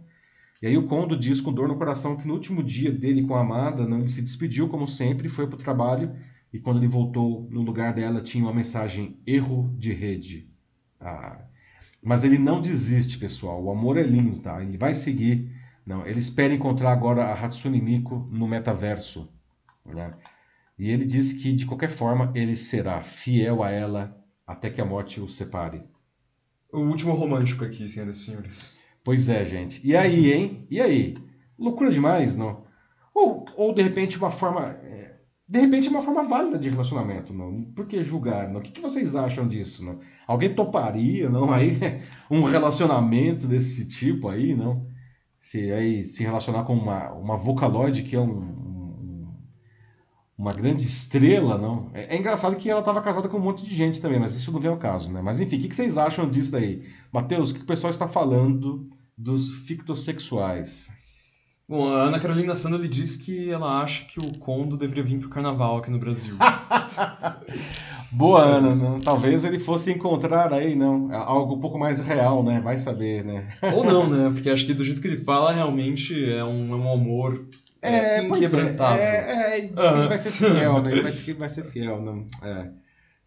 E 0.62 0.68
aí 0.68 0.78
o 0.78 0.88
Kondo 0.88 1.18
diz 1.18 1.39
com 1.39 1.53
dor 1.53 1.68
no 1.68 1.78
coração 1.78 2.16
que 2.18 2.28
no 2.28 2.34
último 2.34 2.64
dia 2.64 2.91
dele 2.91 3.26
com 3.26 3.36
a 3.36 3.41
amada, 3.41 3.88
não, 3.88 3.99
ele 3.99 4.08
se 4.08 4.22
despediu 4.22 4.68
como 4.68 4.88
sempre, 4.88 5.30
foi 5.30 5.47
para 5.47 5.55
o 5.55 5.60
trabalho 5.60 6.16
e 6.51 6.60
quando 6.60 6.78
ele 6.78 6.88
voltou 6.88 7.47
no 7.51 7.62
lugar 7.62 7.93
dela 7.93 8.22
tinha 8.22 8.43
uma 8.43 8.53
mensagem 8.53 9.20
erro 9.26 9.74
de 9.78 9.93
rede. 9.93 10.49
Ah, 10.99 11.45
mas 12.01 12.24
ele 12.24 12.38
não 12.38 12.62
desiste, 12.62 13.18
pessoal. 13.18 13.64
O 13.64 13.70
amor 13.70 13.97
é 13.97 14.03
lindo, 14.03 14.39
tá? 14.39 14.62
Ele 14.64 14.78
vai 14.78 14.93
seguir. 14.93 15.51
Não, 15.86 16.05
ele 16.05 16.20
espera 16.20 16.53
encontrar 16.53 16.91
agora 16.91 17.26
a 17.26 17.34
Hatsune 17.34 17.82
Miku 17.82 18.28
no 18.32 18.47
metaverso. 18.47 19.32
Né? 19.86 20.12
E 20.78 20.89
ele 20.89 21.05
diz 21.05 21.34
que, 21.34 21.53
de 21.53 21.66
qualquer 21.66 21.89
forma, 21.89 22.32
ele 22.36 22.55
será 22.55 23.01
fiel 23.01 23.64
a 23.64 23.72
ela 23.72 24.18
até 24.45 24.70
que 24.70 24.82
a 24.82 24.86
morte 24.86 25.20
o 25.20 25.28
separe. 25.28 25.84
O 26.72 26.80
último 26.80 27.14
romântico 27.14 27.66
aqui, 27.66 27.88
senhoras 27.88 28.18
e 28.18 28.26
senhores. 28.26 28.77
Pois 29.08 29.30
é, 29.30 29.45
gente. 29.45 29.80
E 29.88 29.95
aí, 29.95 30.34
hein? 30.34 30.68
E 30.70 30.82
aí? 30.82 31.18
Loucura 31.58 31.89
demais, 31.89 32.36
não? 32.36 32.66
Ou, 33.14 33.45
ou 33.55 33.74
de 33.74 33.82
repente, 33.82 34.18
uma 34.18 34.30
forma. 34.30 34.66
É, 34.84 35.16
de 35.47 35.62
repente, 35.62 35.88
uma 35.88 36.01
forma 36.01 36.26
válida 36.26 36.60
de 36.60 36.70
relacionamento, 36.70 37.34
não? 37.34 37.64
Por 37.74 37.88
que 37.88 38.03
julgar, 38.03 38.49
não? 38.49 38.60
O 38.60 38.62
que, 38.62 38.70
que 38.70 38.82
vocês 38.82 39.16
acham 39.16 39.47
disso, 39.47 39.86
não? 39.86 40.01
Alguém 40.28 40.53
toparia, 40.53 41.30
não? 41.30 41.53
Aí, 41.53 41.80
um 42.30 42.43
relacionamento 42.43 43.47
desse 43.47 43.88
tipo 43.88 44.28
aí, 44.28 44.53
não? 44.53 44.86
Se 45.39 45.72
aí 45.72 46.03
se 46.03 46.22
relacionar 46.22 46.66
com 46.66 46.74
uma, 46.74 47.14
uma 47.14 47.38
Vocaloid, 47.38 48.03
que 48.03 48.14
é 48.14 48.20
um, 48.20 48.41
um 48.41 49.28
uma 50.38 50.51
grande 50.53 50.84
estrela, 50.84 51.58
não? 51.58 51.89
É, 51.93 52.14
é 52.14 52.20
engraçado 52.20 52.58
que 52.58 52.70
ela 52.70 52.82
estava 52.82 53.01
casada 53.01 53.30
com 53.30 53.38
um 53.38 53.41
monte 53.41 53.64
de 53.64 53.74
gente 53.74 54.01
também, 54.01 54.20
mas 54.20 54.36
isso 54.36 54.51
não 54.51 54.60
vem 54.60 54.70
ao 54.70 54.78
caso, 54.78 55.14
né? 55.14 55.22
Mas 55.22 55.39
enfim, 55.39 55.55
o 55.55 55.60
que, 55.62 55.70
que 55.70 55.76
vocês 55.78 55.97
acham 55.97 56.30
disso 56.30 56.51
daí? 56.51 56.86
Matheus, 57.10 57.51
o 57.51 57.55
que 57.55 57.62
o 57.62 57.66
pessoal 57.66 57.89
está 57.89 58.05
falando 58.05 58.86
dos 59.18 59.49
fictossexuais? 59.65 60.89
Bom, 61.70 61.89
a 61.89 62.03
Ana 62.03 62.18
Carolina 62.18 62.55
Sandali 62.55 62.88
diz 62.88 63.18
que 63.18 63.49
ela 63.49 63.82
acha 63.82 64.05
que 64.05 64.22
o 64.22 64.38
Kondo 64.38 64.78
deveria 64.78 65.03
vir 65.03 65.20
pro 65.20 65.28
carnaval 65.28 65.78
aqui 65.78 65.91
no 65.91 65.99
Brasil. 65.99 66.38
Boa, 68.09 68.41
Ana. 68.41 68.74
Não? 68.74 69.01
Talvez 69.01 69.43
ele 69.43 69.59
fosse 69.59 69.91
encontrar 69.91 70.53
aí, 70.53 70.76
não, 70.76 71.13
algo 71.13 71.55
um 71.55 71.59
pouco 71.59 71.78
mais 71.78 71.99
real, 71.99 72.41
né? 72.41 72.61
Vai 72.61 72.78
saber, 72.78 73.26
né? 73.26 73.49
Ou 73.76 73.84
não, 73.84 74.09
né? 74.09 74.30
Porque 74.32 74.49
acho 74.49 74.65
que 74.65 74.74
do 74.74 74.86
jeito 74.86 75.01
que 75.01 75.07
ele 75.07 75.18
fala, 75.18 75.51
realmente 75.51 76.13
é 76.32 76.43
um, 76.43 76.72
é 76.72 76.76
um 76.76 76.93
amor 76.93 77.45
é, 77.82 78.20
é 78.20 78.24
inquebrantável. 78.24 79.03
É, 79.03 79.07
é, 79.07 79.57
é, 79.57 79.61
diz 79.61 79.88
que 79.88 79.93
ele 79.93 80.07
vai 80.07 80.18
ser 80.18 80.30
fiel, 80.30 80.82
né? 80.82 80.91
Ele 80.91 81.01
vai 81.01 81.11
que 81.11 81.32
ele 81.32 81.39
vai 81.39 81.49
ser 81.49 81.63
fiel, 81.65 82.01
não. 82.01 82.26
É. 82.43 82.70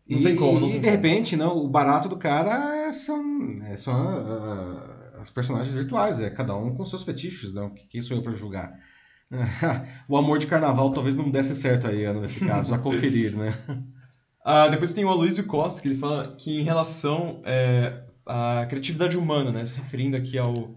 Não 0.08 0.18
e, 0.18 0.22
tem 0.22 0.34
como, 0.34 0.60
não 0.60 0.68
E 0.68 0.72
de 0.72 0.80
como. 0.80 0.90
repente, 0.90 1.36
não, 1.36 1.56
o 1.56 1.68
barato 1.68 2.08
do 2.08 2.16
cara 2.16 2.74
é, 2.74 2.92
são, 2.92 3.22
é, 3.66 3.76
são 3.76 3.94
uh, 3.94 4.89
as 5.20 5.30
personagens 5.30 5.74
virtuais, 5.74 6.20
é 6.20 6.30
cada 6.30 6.56
um 6.56 6.74
com 6.74 6.84
seus 6.84 7.02
fetiches, 7.02 7.52
não? 7.52 7.70
Quem 7.88 8.00
sou 8.00 8.16
eu 8.16 8.22
para 8.22 8.32
julgar? 8.32 8.72
o 10.08 10.16
amor 10.16 10.38
de 10.38 10.46
carnaval 10.46 10.90
talvez 10.92 11.14
não 11.14 11.30
desse 11.30 11.54
certo 11.54 11.86
aí, 11.86 12.04
Ana, 12.04 12.20
nesse 12.20 12.44
caso, 12.44 12.74
a 12.74 12.78
conferir, 12.80 13.36
né? 13.36 13.52
Ah, 14.44 14.68
depois 14.68 14.92
tem 14.92 15.04
o 15.04 15.08
Aloysio 15.08 15.46
Costa, 15.46 15.80
que 15.80 15.88
ele 15.88 15.98
fala 15.98 16.34
que 16.36 16.58
em 16.60 16.62
relação 16.62 17.42
é, 17.44 18.02
à 18.26 18.66
criatividade 18.68 19.16
humana, 19.16 19.52
né, 19.52 19.64
se 19.64 19.76
referindo 19.76 20.16
aqui 20.16 20.38
ao, 20.38 20.74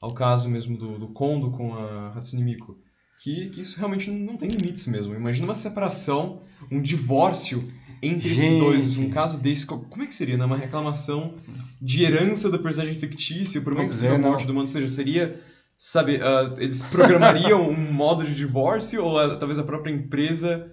ao 0.00 0.14
caso 0.14 0.48
mesmo 0.48 0.78
do, 0.78 0.98
do 0.98 1.08
Kondo 1.08 1.50
com 1.50 1.74
a 1.74 2.12
Hatsune 2.14 2.44
Miku, 2.44 2.78
que, 3.20 3.50
que 3.50 3.60
isso 3.60 3.76
realmente 3.76 4.10
não 4.10 4.36
tem 4.36 4.48
limites 4.48 4.86
mesmo. 4.86 5.14
Imagina 5.14 5.46
uma 5.46 5.54
separação, 5.54 6.42
um 6.70 6.80
divórcio 6.80 7.60
entre 8.02 8.28
Gente. 8.28 8.46
esses 8.46 8.58
dois, 8.58 8.96
um 8.96 9.10
caso 9.10 9.40
desse, 9.40 9.66
como 9.66 10.02
é 10.02 10.06
que 10.06 10.14
seria, 10.14 10.36
né? 10.36 10.44
Uma 10.44 10.56
reclamação 10.56 11.34
de 11.80 12.04
herança 12.04 12.50
do 12.50 12.58
personagem 12.58 12.98
fictício 12.98 13.62
por 13.62 13.72
uma 13.72 13.82
possível 13.82 14.16
é, 14.16 14.18
morte 14.18 14.46
do 14.46 14.54
mundo, 14.54 14.62
ou 14.62 14.66
seja, 14.66 14.88
seria, 14.88 15.40
sabe, 15.76 16.16
uh, 16.16 16.54
eles 16.58 16.82
programariam 16.82 17.68
um 17.68 17.76
modo 17.92 18.24
de 18.24 18.34
divórcio 18.34 19.04
ou 19.04 19.22
uh, 19.22 19.38
talvez 19.38 19.58
a 19.58 19.62
própria 19.62 19.92
empresa 19.92 20.70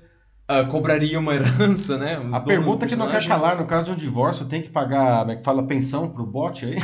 uh, 0.50 0.68
cobraria 0.68 1.20
uma 1.20 1.36
herança, 1.36 1.98
né? 1.98 2.22
a 2.32 2.40
pergunta 2.40 2.88
que 2.88 2.96
não 2.96 3.10
quer 3.10 3.28
calar, 3.28 3.58
no 3.58 3.68
caso 3.68 3.88
de 3.88 3.92
um 3.92 3.96
divórcio, 3.96 4.46
tem 4.46 4.62
que 4.62 4.70
pagar, 4.70 5.20
como 5.20 5.32
é 5.32 5.36
que 5.36 5.44
fala, 5.44 5.68
pensão 5.68 6.10
pro 6.10 6.26
bot 6.26 6.66
aí? 6.66 6.78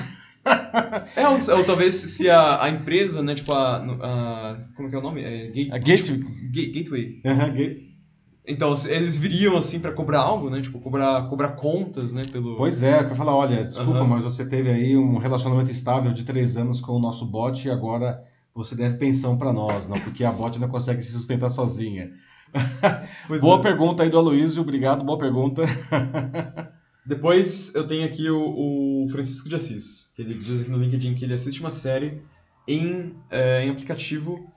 é, 1.15 1.27
ou, 1.27 1.57
ou, 1.57 1.63
talvez 1.63 1.95
se 1.95 2.29
a, 2.29 2.63
a 2.63 2.69
empresa, 2.69 3.23
né, 3.23 3.33
tipo 3.33 3.53
a, 3.53 3.77
a 3.77 4.57
como 4.75 4.89
que 4.89 4.95
é 4.95 4.99
o 4.99 5.01
nome? 5.01 5.23
É, 5.23 5.47
gate, 5.47 5.71
a 5.71 5.77
Gateway. 5.77 6.19
Gateway. 6.73 7.21
Uhum, 7.23 7.92
então, 8.45 8.73
eles 8.87 9.17
viriam 9.17 9.55
assim 9.55 9.79
para 9.79 9.93
cobrar 9.93 10.19
algo, 10.19 10.49
né? 10.49 10.61
Tipo, 10.61 10.79
cobrar, 10.79 11.27
cobrar 11.29 11.49
contas, 11.49 12.11
né? 12.11 12.25
Pelo... 12.25 12.57
Pois 12.57 12.83
é, 12.83 13.01
eu 13.01 13.15
falar, 13.15 13.35
olha, 13.35 13.63
desculpa, 13.63 14.01
uhum. 14.01 14.07
mas 14.07 14.23
você 14.23 14.45
teve 14.45 14.69
aí 14.69 14.97
um 14.97 15.17
relacionamento 15.17 15.71
estável 15.71 16.11
de 16.11 16.23
três 16.23 16.57
anos 16.57 16.81
com 16.81 16.93
o 16.93 16.99
nosso 16.99 17.25
bot 17.25 17.65
e 17.65 17.71
agora 17.71 18.21
você 18.53 18.75
deve 18.75 18.97
pensão 18.97 19.37
para 19.37 19.53
nós, 19.53 19.87
não? 19.87 19.97
Porque 19.97 20.25
a 20.25 20.31
bot 20.31 20.59
não 20.59 20.67
consegue 20.67 21.01
se 21.01 21.13
sustentar 21.13 21.49
sozinha. 21.49 22.11
boa 23.41 23.59
é. 23.59 23.61
pergunta 23.61 24.03
aí 24.03 24.09
do 24.09 24.17
Aloysio, 24.17 24.61
obrigado, 24.61 25.05
boa 25.05 25.17
pergunta. 25.17 25.63
Depois 27.05 27.73
eu 27.75 27.87
tenho 27.87 28.05
aqui 28.05 28.29
o, 28.29 29.03
o, 29.03 29.07
Francisco 29.09 29.49
de 29.49 29.55
Assis, 29.55 30.11
que 30.15 30.21
ele 30.21 30.39
diz 30.39 30.61
aqui 30.61 30.71
no 30.71 30.77
LinkedIn 30.77 31.15
que 31.15 31.25
ele 31.25 31.33
assiste 31.33 31.59
uma 31.59 31.71
série 31.71 32.21
em, 32.67 33.15
é, 33.29 33.65
em 33.65 33.69
aplicativo 33.69 34.52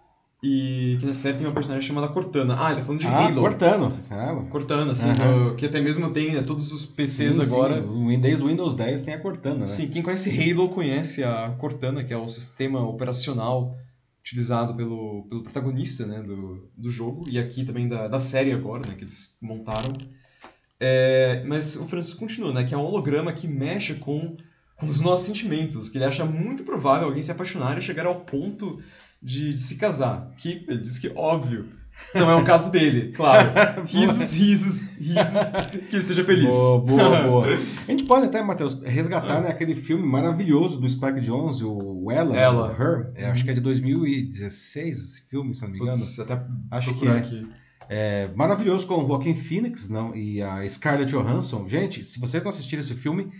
E 0.48 0.96
que 1.00 1.06
na 1.06 1.12
série 1.12 1.38
tem 1.38 1.46
uma 1.46 1.52
personagem 1.52 1.86
chamada 1.86 2.06
Cortana. 2.06 2.56
Ah, 2.56 2.70
ele 2.70 2.80
tá 2.80 2.86
falando 2.86 3.00
de 3.00 3.06
ah, 3.08 3.26
Halo. 3.26 3.40
Cortana. 3.40 3.92
Ah, 4.08 4.44
Cortana, 4.48 4.92
assim, 4.92 5.08
uhum. 5.10 5.56
que, 5.56 5.66
até 5.66 5.80
mesmo 5.80 6.08
tem 6.12 6.34
né, 6.34 6.42
todos 6.42 6.72
os 6.72 6.86
PCs 6.86 7.34
sim, 7.34 7.42
agora. 7.42 7.82
Sim. 7.82 8.20
Desde 8.20 8.44
o 8.44 8.46
Windows 8.46 8.76
10 8.76 9.02
tem 9.02 9.14
a 9.14 9.18
Cortana, 9.18 9.60
né? 9.60 9.66
Sim, 9.66 9.88
quem 9.88 10.04
conhece 10.04 10.30
Halo 10.30 10.68
conhece 10.68 11.24
a 11.24 11.50
Cortana, 11.58 12.04
que 12.04 12.14
é 12.14 12.16
o 12.16 12.28
sistema 12.28 12.80
operacional 12.86 13.76
utilizado 14.20 14.76
pelo, 14.76 15.26
pelo 15.28 15.42
protagonista 15.42 16.06
né, 16.06 16.22
do, 16.22 16.70
do 16.76 16.90
jogo, 16.90 17.28
e 17.28 17.40
aqui 17.40 17.64
também 17.64 17.88
da, 17.88 18.06
da 18.06 18.20
série 18.20 18.52
agora, 18.52 18.88
né, 18.88 18.94
que 18.94 19.02
eles 19.02 19.36
montaram. 19.42 19.96
É, 20.78 21.42
mas 21.44 21.74
o 21.74 21.88
Francisco 21.88 22.20
continua, 22.20 22.52
né, 22.52 22.62
que 22.62 22.74
é 22.74 22.76
um 22.76 22.84
holograma 22.84 23.32
que 23.32 23.48
mexe 23.48 23.94
com, 23.94 24.36
com 24.76 24.86
os 24.86 25.00
nossos 25.00 25.26
sentimentos, 25.26 25.88
que 25.88 25.98
ele 25.98 26.04
acha 26.04 26.24
muito 26.24 26.62
provável 26.62 27.08
alguém 27.08 27.22
se 27.22 27.32
apaixonar 27.32 27.76
e 27.78 27.82
chegar 27.82 28.06
ao 28.06 28.20
ponto 28.20 28.80
de, 29.26 29.52
de 29.52 29.60
se 29.60 29.74
casar. 29.74 30.32
Que 30.36 30.64
ele 30.68 30.78
diz 30.78 30.98
que, 30.98 31.12
óbvio, 31.16 31.68
não 32.14 32.30
é 32.30 32.36
o 32.36 32.44
caso 32.44 32.70
dele, 32.70 33.10
claro. 33.12 33.50
Risos, 33.84 34.32
risos, 34.32 34.90
risos, 34.98 35.50
que 35.90 35.96
ele 35.96 36.04
seja 36.04 36.24
feliz. 36.24 36.48
Boa, 36.48 36.80
boa, 36.80 37.22
boa. 37.26 37.46
A 37.46 37.90
gente 37.90 38.04
pode 38.04 38.26
até, 38.26 38.40
Matheus, 38.42 38.80
resgatar 38.82 39.40
né, 39.40 39.48
aquele 39.48 39.74
filme 39.74 40.06
maravilhoso 40.06 40.80
do 40.80 40.88
Spike 40.88 41.20
Jones, 41.20 41.60
o 41.62 42.10
Ella, 42.10 42.36
Ela. 42.36 42.76
Her. 42.78 43.08
É, 43.16 43.26
acho 43.26 43.44
que 43.44 43.50
é 43.50 43.54
de 43.54 43.60
2016 43.60 44.98
esse 44.98 45.28
filme, 45.28 45.54
se 45.54 45.62
não 45.62 45.70
me 45.70 45.78
engano. 45.78 45.98
Putz, 45.98 46.20
até 46.20 46.40
acho 46.70 46.94
que 46.94 47.08
é. 47.08 47.10
Aqui. 47.10 47.48
É 47.88 48.30
maravilhoso 48.34 48.86
com 48.86 49.04
o 49.04 49.06
Joaquin 49.06 49.34
Phoenix 49.34 49.88
não, 49.88 50.14
e 50.14 50.42
a 50.42 50.68
Scarlett 50.68 51.10
Johansson. 51.12 51.68
Gente, 51.68 52.04
se 52.04 52.18
vocês 52.18 52.42
não 52.42 52.50
assistiram 52.50 52.80
esse 52.80 52.94
filme, 52.94 53.30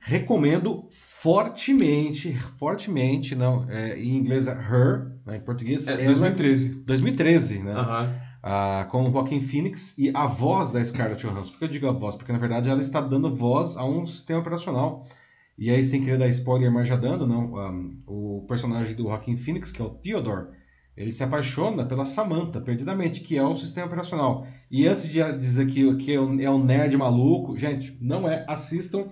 recomendo 0.00 0.86
fortemente, 1.24 2.34
fortemente, 2.58 3.34
não, 3.34 3.64
é, 3.70 3.98
em 3.98 4.14
inglês 4.14 4.46
é 4.46 4.52
Her, 4.52 5.10
né, 5.24 5.38
em 5.38 5.40
português 5.40 5.88
é 5.88 5.96
2013. 6.04 6.84
2013, 6.84 7.58
né? 7.60 7.74
Uhum. 7.74 8.14
Ah, 8.42 8.86
com 8.90 9.08
o 9.08 9.10
Joaquin 9.10 9.40
Phoenix 9.40 9.96
e 9.96 10.10
a 10.14 10.26
voz 10.26 10.70
da 10.70 10.84
Scarlett 10.84 11.26
Johansson. 11.26 11.52
Por 11.52 11.60
que 11.60 11.64
eu 11.64 11.68
digo 11.68 11.88
a 11.88 11.92
voz? 11.92 12.14
Porque 12.14 12.30
na 12.30 12.36
verdade 12.36 12.68
ela 12.68 12.82
está 12.82 13.00
dando 13.00 13.34
voz 13.34 13.74
a 13.78 13.86
um 13.86 14.06
sistema 14.06 14.40
operacional. 14.40 15.08
E 15.56 15.70
aí, 15.70 15.82
sem 15.82 16.04
querer 16.04 16.18
dar 16.18 16.28
spoiler, 16.28 16.70
mas 16.70 16.86
já 16.86 16.96
dando, 16.96 17.26
não, 17.26 17.54
um, 17.54 17.88
o 18.06 18.44
personagem 18.46 18.94
do 18.94 19.04
Joaquin 19.04 19.38
Phoenix, 19.38 19.72
que 19.72 19.80
é 19.80 19.84
o 19.84 19.88
Theodore, 19.88 20.48
ele 20.94 21.10
se 21.10 21.24
apaixona 21.24 21.86
pela 21.86 22.04
Samantha, 22.04 22.60
perdidamente, 22.60 23.22
que 23.22 23.38
é 23.38 23.42
o 23.42 23.56
sistema 23.56 23.86
operacional. 23.86 24.46
E 24.70 24.86
antes 24.86 25.08
de 25.08 25.22
dizer 25.38 25.66
que, 25.68 25.94
que 25.96 26.12
é 26.12 26.50
um 26.50 26.62
nerd 26.62 26.94
maluco, 26.98 27.56
gente, 27.56 27.96
não 27.98 28.28
é, 28.28 28.44
assistam 28.46 29.08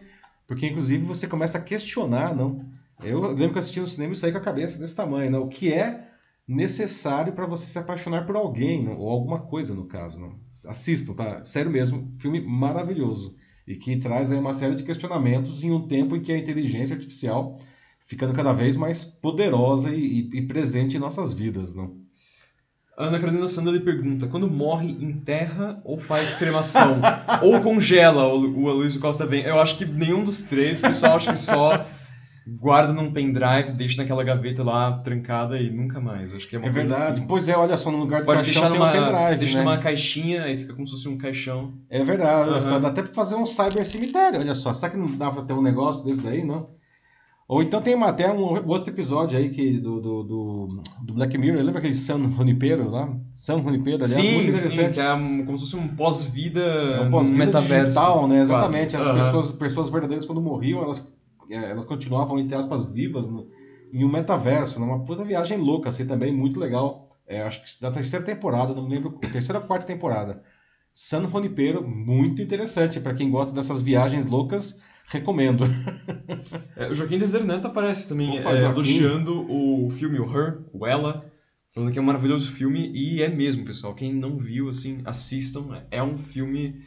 porque, 0.52 0.66
inclusive, 0.66 1.02
você 1.02 1.26
começa 1.26 1.56
a 1.56 1.62
questionar, 1.62 2.36
não? 2.36 2.62
Eu 3.02 3.22
lembro 3.22 3.52
que 3.52 3.56
eu 3.56 3.60
assisti 3.60 3.80
no 3.80 3.86
cinema 3.86 4.12
e 4.12 4.16
saí 4.16 4.30
com 4.30 4.36
a 4.36 4.42
cabeça 4.42 4.78
desse 4.78 4.94
tamanho, 4.94 5.30
não? 5.30 5.44
O 5.44 5.48
que 5.48 5.72
é 5.72 6.06
necessário 6.46 7.32
para 7.32 7.46
você 7.46 7.66
se 7.66 7.78
apaixonar 7.78 8.26
por 8.26 8.36
alguém, 8.36 8.84
não? 8.84 8.98
ou 8.98 9.08
alguma 9.08 9.40
coisa, 9.40 9.74
no 9.74 9.86
caso, 9.86 10.20
não? 10.20 10.38
Assistam, 10.66 11.14
tá? 11.14 11.42
Sério 11.42 11.70
mesmo, 11.70 12.12
filme 12.18 12.38
maravilhoso. 12.38 13.34
E 13.66 13.76
que 13.76 13.96
traz 13.96 14.30
aí 14.30 14.38
uma 14.38 14.52
série 14.52 14.74
de 14.74 14.82
questionamentos 14.82 15.64
em 15.64 15.70
um 15.70 15.88
tempo 15.88 16.16
em 16.16 16.20
que 16.20 16.30
a 16.30 16.36
inteligência 16.38 16.94
artificial 16.94 17.58
ficando 18.04 18.34
cada 18.34 18.52
vez 18.52 18.76
mais 18.76 19.02
poderosa 19.04 19.88
e, 19.90 20.28
e, 20.34 20.38
e 20.38 20.46
presente 20.46 20.98
em 20.98 21.00
nossas 21.00 21.32
vidas, 21.32 21.74
não? 21.74 21.96
Ana 22.98 23.18
Carolina 23.18 23.48
Sandra 23.48 23.72
lhe 23.72 23.80
pergunta: 23.80 24.26
quando 24.26 24.48
morre, 24.50 24.90
enterra 25.00 25.80
ou 25.84 25.98
faz 25.98 26.34
cremação? 26.34 27.00
ou 27.42 27.60
congela? 27.60 28.26
O, 28.26 28.64
o 28.64 28.68
Aloysio 28.68 29.00
Costa 29.00 29.26
bem. 29.26 29.42
Eu 29.44 29.60
acho 29.60 29.76
que 29.78 29.84
nenhum 29.84 30.22
dos 30.22 30.42
três. 30.42 30.80
O 30.80 30.82
pessoal 30.82 31.16
acha 31.16 31.32
que 31.32 31.38
só 31.38 31.84
guarda 32.46 32.92
num 32.92 33.12
pendrive, 33.12 33.72
deixa 33.72 33.96
naquela 33.98 34.24
gaveta 34.24 34.62
lá 34.64 34.98
trancada 34.98 35.58
e 35.60 35.70
nunca 35.70 36.00
mais. 36.00 36.34
Acho 36.34 36.46
que 36.46 36.56
é 36.56 36.58
uma 36.58 36.68
É 36.68 36.72
coisa 36.72 36.88
verdade. 36.88 37.14
assim. 37.18 37.26
Pois 37.26 37.48
é, 37.48 37.56
olha 37.56 37.76
só, 37.76 37.90
no 37.90 37.98
lugar 37.98 38.20
do 38.20 38.26
Pode 38.26 38.42
caixão 38.42 38.62
deixar 38.62 38.70
tem 38.70 38.78
numa, 38.78 38.90
um 38.90 39.12
pendrive, 39.12 39.36
deixa 39.38 39.58
né? 39.58 39.64
numa 39.64 39.78
caixinha 39.78 40.48
e 40.48 40.56
fica 40.58 40.74
como 40.74 40.86
se 40.86 40.92
fosse 40.92 41.08
um 41.08 41.16
caixão. 41.16 41.72
É 41.88 42.02
verdade, 42.04 42.50
olha 42.50 42.60
só, 42.60 42.78
dá 42.78 42.88
até 42.88 43.02
pra 43.02 43.14
fazer 43.14 43.36
um 43.36 43.46
cyber 43.46 43.86
cemitério, 43.86 44.40
olha 44.40 44.54
só. 44.54 44.72
Será 44.72 44.90
que 44.90 44.98
não 44.98 45.06
dá 45.16 45.30
pra 45.30 45.42
ter 45.42 45.52
um 45.52 45.62
negócio 45.62 46.04
desse 46.04 46.20
daí, 46.22 46.44
não? 46.44 46.70
Ou 47.48 47.62
então 47.62 47.82
tem 47.82 47.94
uma- 47.94 48.06
até 48.08 48.32
um 48.32 48.40
outro 48.68 48.88
episódio 48.90 49.36
aí 49.38 49.50
que, 49.50 49.78
do, 49.78 50.00
do, 50.00 50.22
do, 50.22 50.82
do 51.04 51.12
Black 51.14 51.36
Mirror, 51.36 51.62
lembra 51.62 51.80
aquele 51.80 51.94
San 51.94 52.30
Junipero 52.32 52.88
lá? 52.88 53.14
San 53.34 53.62
Junipero, 53.62 54.02
aliás, 54.04 54.14
muito 54.16 54.26
sim, 54.26 54.54
sim, 54.54 54.72
interessante. 54.72 54.94
que 54.94 55.00
é 55.00 55.12
um- 55.12 55.44
como 55.44 55.58
se 55.58 55.64
fosse 55.64 55.76
um 55.76 55.88
pós-vida 55.88 56.60
É 56.60 57.00
um 57.00 57.10
pós-vida 57.10 57.44
metaverso. 57.46 57.84
digital, 57.88 58.22
né? 58.28 58.36
quase. 58.36 58.42
Exatamente. 58.52 58.96
As 58.96 59.06
Aham. 59.08 59.18
pessoas, 59.18 59.52
pessoas 59.52 59.88
verdadeiras, 59.90 60.24
quando 60.24 60.40
morriam, 60.40 60.82
elas, 60.82 61.14
é, 61.50 61.70
elas 61.70 61.84
continuavam, 61.84 62.38
entre 62.38 62.54
aspas, 62.54 62.84
vivas 62.90 63.28
no- 63.28 63.46
em 63.92 64.02
um 64.04 64.10
metaverso, 64.10 64.80
numa 64.80 65.04
puta 65.04 65.22
viagem 65.24 65.58
louca, 65.58 65.90
assim, 65.90 66.06
também, 66.06 66.32
muito 66.32 66.58
legal. 66.58 67.10
É, 67.26 67.42
acho 67.42 67.62
que 67.62 67.80
da 67.82 67.90
terceira 67.90 68.24
temporada, 68.24 68.72
não 68.74 68.84
me 68.88 68.94
lembro, 68.94 69.10
terceira 69.30 69.58
ou 69.60 69.66
quarta 69.66 69.86
temporada. 69.86 70.42
San 70.94 71.28
Junipero, 71.28 71.86
muito 71.86 72.40
interessante. 72.40 73.00
Para 73.00 73.14
quem 73.14 73.30
gosta 73.30 73.52
dessas 73.54 73.82
viagens 73.82 74.26
loucas, 74.26 74.80
recomendo. 75.12 75.64
É, 76.74 76.88
o 76.88 76.94
Joaquim 76.94 77.18
Deserneto 77.18 77.66
aparece 77.66 78.08
também 78.08 78.40
Opa, 78.40 78.52
é, 78.52 78.64
elogiando 78.64 79.46
o 79.50 79.90
filme 79.90 80.18
O 80.18 80.24
Her, 80.24 80.62
o 80.72 80.86
Ela, 80.86 81.24
falando 81.72 81.92
que 81.92 81.98
é 81.98 82.02
um 82.02 82.04
maravilhoso 82.04 82.50
filme, 82.50 82.90
e 82.94 83.22
é 83.22 83.28
mesmo, 83.28 83.64
pessoal. 83.64 83.94
Quem 83.94 84.12
não 84.12 84.38
viu, 84.38 84.68
assim, 84.68 85.02
assistam. 85.04 85.82
É 85.90 86.02
um 86.02 86.16
filme 86.18 86.82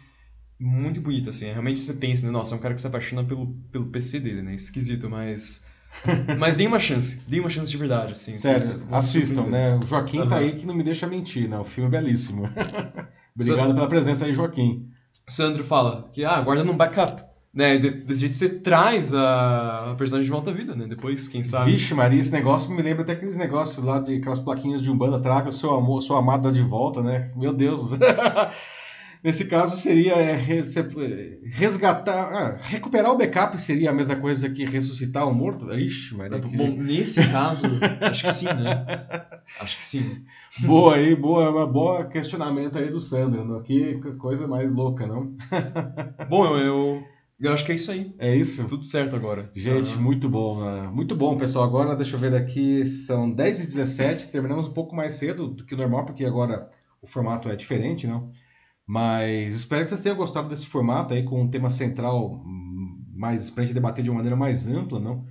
muito 0.60 1.00
bonito, 1.02 1.30
assim. 1.30 1.46
Realmente 1.46 1.80
você 1.80 1.94
pensa, 1.94 2.26
né? 2.26 2.32
Nossa, 2.32 2.56
é 2.56 2.58
um 2.58 2.62
cara 2.62 2.74
que 2.74 2.82
se 2.82 2.88
apaixona 2.88 3.24
pelo, 3.24 3.48
pelo 3.72 3.86
PC 3.86 4.20
dele, 4.20 4.42
né? 4.42 4.56
Esquisito, 4.56 5.10
mas... 5.10 5.66
mas 6.38 6.56
deem 6.56 6.68
uma 6.68 6.80
chance. 6.80 7.22
Deem 7.28 7.40
uma 7.40 7.50
chance 7.50 7.72
de 7.72 7.78
verdade, 7.78 8.14
assim. 8.14 8.38
Sério, 8.38 8.88
assistam, 8.92 9.44
né? 9.44 9.78
O 9.78 9.88
Joaquim 9.88 10.18
tá 10.18 10.36
Aham. 10.36 10.38
aí 10.38 10.56
que 10.56 10.66
não 10.66 10.76
me 10.76 10.84
deixa 10.84 11.08
mentir, 11.08 11.48
né? 11.48 11.58
O 11.58 11.64
filme 11.64 11.88
é 11.88 12.02
belíssimo. 12.02 12.50
Obrigado 13.36 13.74
pela 13.74 13.88
presença 13.88 14.26
aí, 14.26 14.34
Joaquim. 14.34 14.90
Sandro 15.28 15.64
fala 15.64 16.10
que, 16.12 16.24
ah, 16.24 16.42
guarda 16.42 16.64
num 16.64 16.76
backup. 16.76 17.24
Né? 17.56 17.78
De- 17.78 17.90
desse 18.02 18.20
jeito 18.20 18.36
você 18.36 18.50
traz 18.60 19.14
a, 19.16 19.92
a 19.92 19.96
personagem 19.96 20.26
de 20.26 20.32
volta 20.32 20.52
à 20.52 20.54
vida, 20.54 20.76
né? 20.76 20.86
Depois, 20.88 21.28
quem 21.30 21.42
sabe... 21.42 21.72
Vixe, 21.72 21.94
Maria, 21.94 22.20
esse 22.20 22.32
negócio 22.34 22.70
me 22.76 22.82
lembra 22.82 23.04
até 23.04 23.14
aqueles 23.14 23.38
negócios 23.38 23.84
lá 23.84 24.00
de 24.00 24.18
aquelas 24.18 24.42
plaquinhas 24.42 24.82
de 24.82 24.92
Umbanda, 24.92 25.22
traga 25.22 25.50
o 25.50 25.54
seu 25.54 25.74
amor, 25.74 26.02
sua 26.02 26.20
amada 26.20 26.52
de 26.52 26.62
volta, 26.62 27.02
né? 27.02 27.32
Meu 27.36 27.54
Deus. 27.54 27.92
Nesse 29.24 29.46
caso 29.46 29.76
seria 29.80 30.14
é, 30.14 30.34
res- 30.36 30.76
resgatar, 31.46 32.14
ah, 32.32 32.58
recuperar 32.62 33.12
o 33.12 33.18
backup 33.18 33.58
seria 33.58 33.90
a 33.90 33.94
mesma 33.94 34.16
coisa 34.18 34.48
que 34.50 34.64
ressuscitar 34.66 35.28
um 35.28 35.34
morto? 35.34 35.74
Ixi, 35.74 36.16
Maria. 36.16 36.40
que- 36.40 36.56
Bom, 36.56 36.70
nesse 36.78 37.26
caso, 37.32 37.66
acho 38.02 38.24
que 38.24 38.34
sim, 38.34 38.46
né? 38.46 38.86
Acho 39.60 39.78
que 39.78 39.84
sim. 39.84 40.24
Boa 40.60 40.96
aí, 40.96 41.16
boa, 41.16 41.50
uma 41.50 41.66
boa 41.66 42.06
questionamento 42.06 42.78
aí 42.78 42.92
do 42.92 43.00
Sandro, 43.00 43.44
né? 43.46 43.62
que 43.64 43.96
coisa 44.20 44.48
mais 44.48 44.72
louca, 44.72 45.08
não? 45.08 45.34
Bom, 46.30 46.46
eu, 46.46 46.58
eu, 46.58 47.04
eu 47.40 47.54
acho 47.54 47.66
que 47.66 47.72
é 47.72 47.76
isso 47.76 47.92
aí. 47.92 48.14
É 48.18 48.36
isso? 48.36 48.66
Tudo 48.68 48.84
certo 48.84 49.16
agora. 49.16 49.50
Gente, 49.54 49.92
Aham. 49.92 50.02
muito 50.02 50.30
bom, 50.30 50.64
né? 50.64 50.88
muito 50.88 51.16
bom, 51.16 51.38
pessoal. 51.38 51.66
Agora, 51.66 51.96
deixa 51.96 52.16
eu 52.16 52.20
ver 52.20 52.36
aqui, 52.36 52.86
são 52.88 53.32
10h17, 53.32 54.32
terminamos 54.32 54.68
um 54.68 54.74
pouco 54.74 54.96
mais 54.96 55.16
cedo 55.16 55.48
do 55.48 55.66
que 55.66 55.74
o 55.74 55.78
normal, 55.78 56.06
porque 56.06 56.26
agora 56.26 56.70
o 57.02 57.08
formato 57.08 57.50
é 57.50 57.56
diferente, 57.56 58.08
não? 58.08 58.32
Mas 58.88 59.56
espero 59.56 59.84
que 59.84 59.90
vocês 59.90 60.02
tenham 60.02 60.18
gostado 60.18 60.48
desse 60.48 60.68
formato 60.68 61.14
aí, 61.14 61.24
com 61.24 61.42
um 61.42 61.50
tema 61.50 61.70
central 61.70 62.44
mais 63.16 63.50
pra 63.50 63.64
gente 63.64 63.74
debater 63.74 64.04
de 64.04 64.10
uma 64.10 64.18
maneira 64.18 64.36
mais 64.36 64.68
ampla, 64.68 65.00
não? 65.00 65.26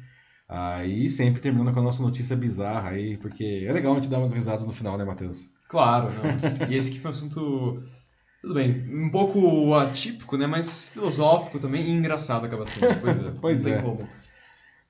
Aí 0.48 1.08
sempre 1.08 1.40
terminando 1.40 1.72
com 1.72 1.80
a 1.80 1.82
nossa 1.82 2.02
notícia 2.02 2.36
bizarra 2.36 2.90
aí, 2.90 3.16
porque 3.18 3.64
é 3.66 3.72
legal 3.72 3.92
a 3.92 3.96
gente 3.96 4.08
dar 4.08 4.18
umas 4.18 4.32
risadas 4.32 4.66
no 4.66 4.72
final, 4.72 4.98
né, 4.98 5.04
Matheus? 5.04 5.48
Claro, 5.68 6.12
não. 6.12 6.24
E 6.68 6.74
esse 6.74 6.90
aqui 6.90 7.00
foi 7.00 7.10
um 7.10 7.14
assunto. 7.14 7.82
Tudo 8.44 8.52
bem, 8.52 8.84
um 8.92 9.08
pouco 9.08 9.72
atípico, 9.72 10.36
né? 10.36 10.46
Mas 10.46 10.88
filosófico 10.88 11.58
também 11.58 11.82
e 11.86 11.90
engraçado 11.90 12.44
acaba 12.44 12.66
sendo. 12.66 13.00
Pois 13.00 13.22
é. 13.22 13.30
Pois 13.40 13.66
é. 13.66 13.80
como. 13.80 14.06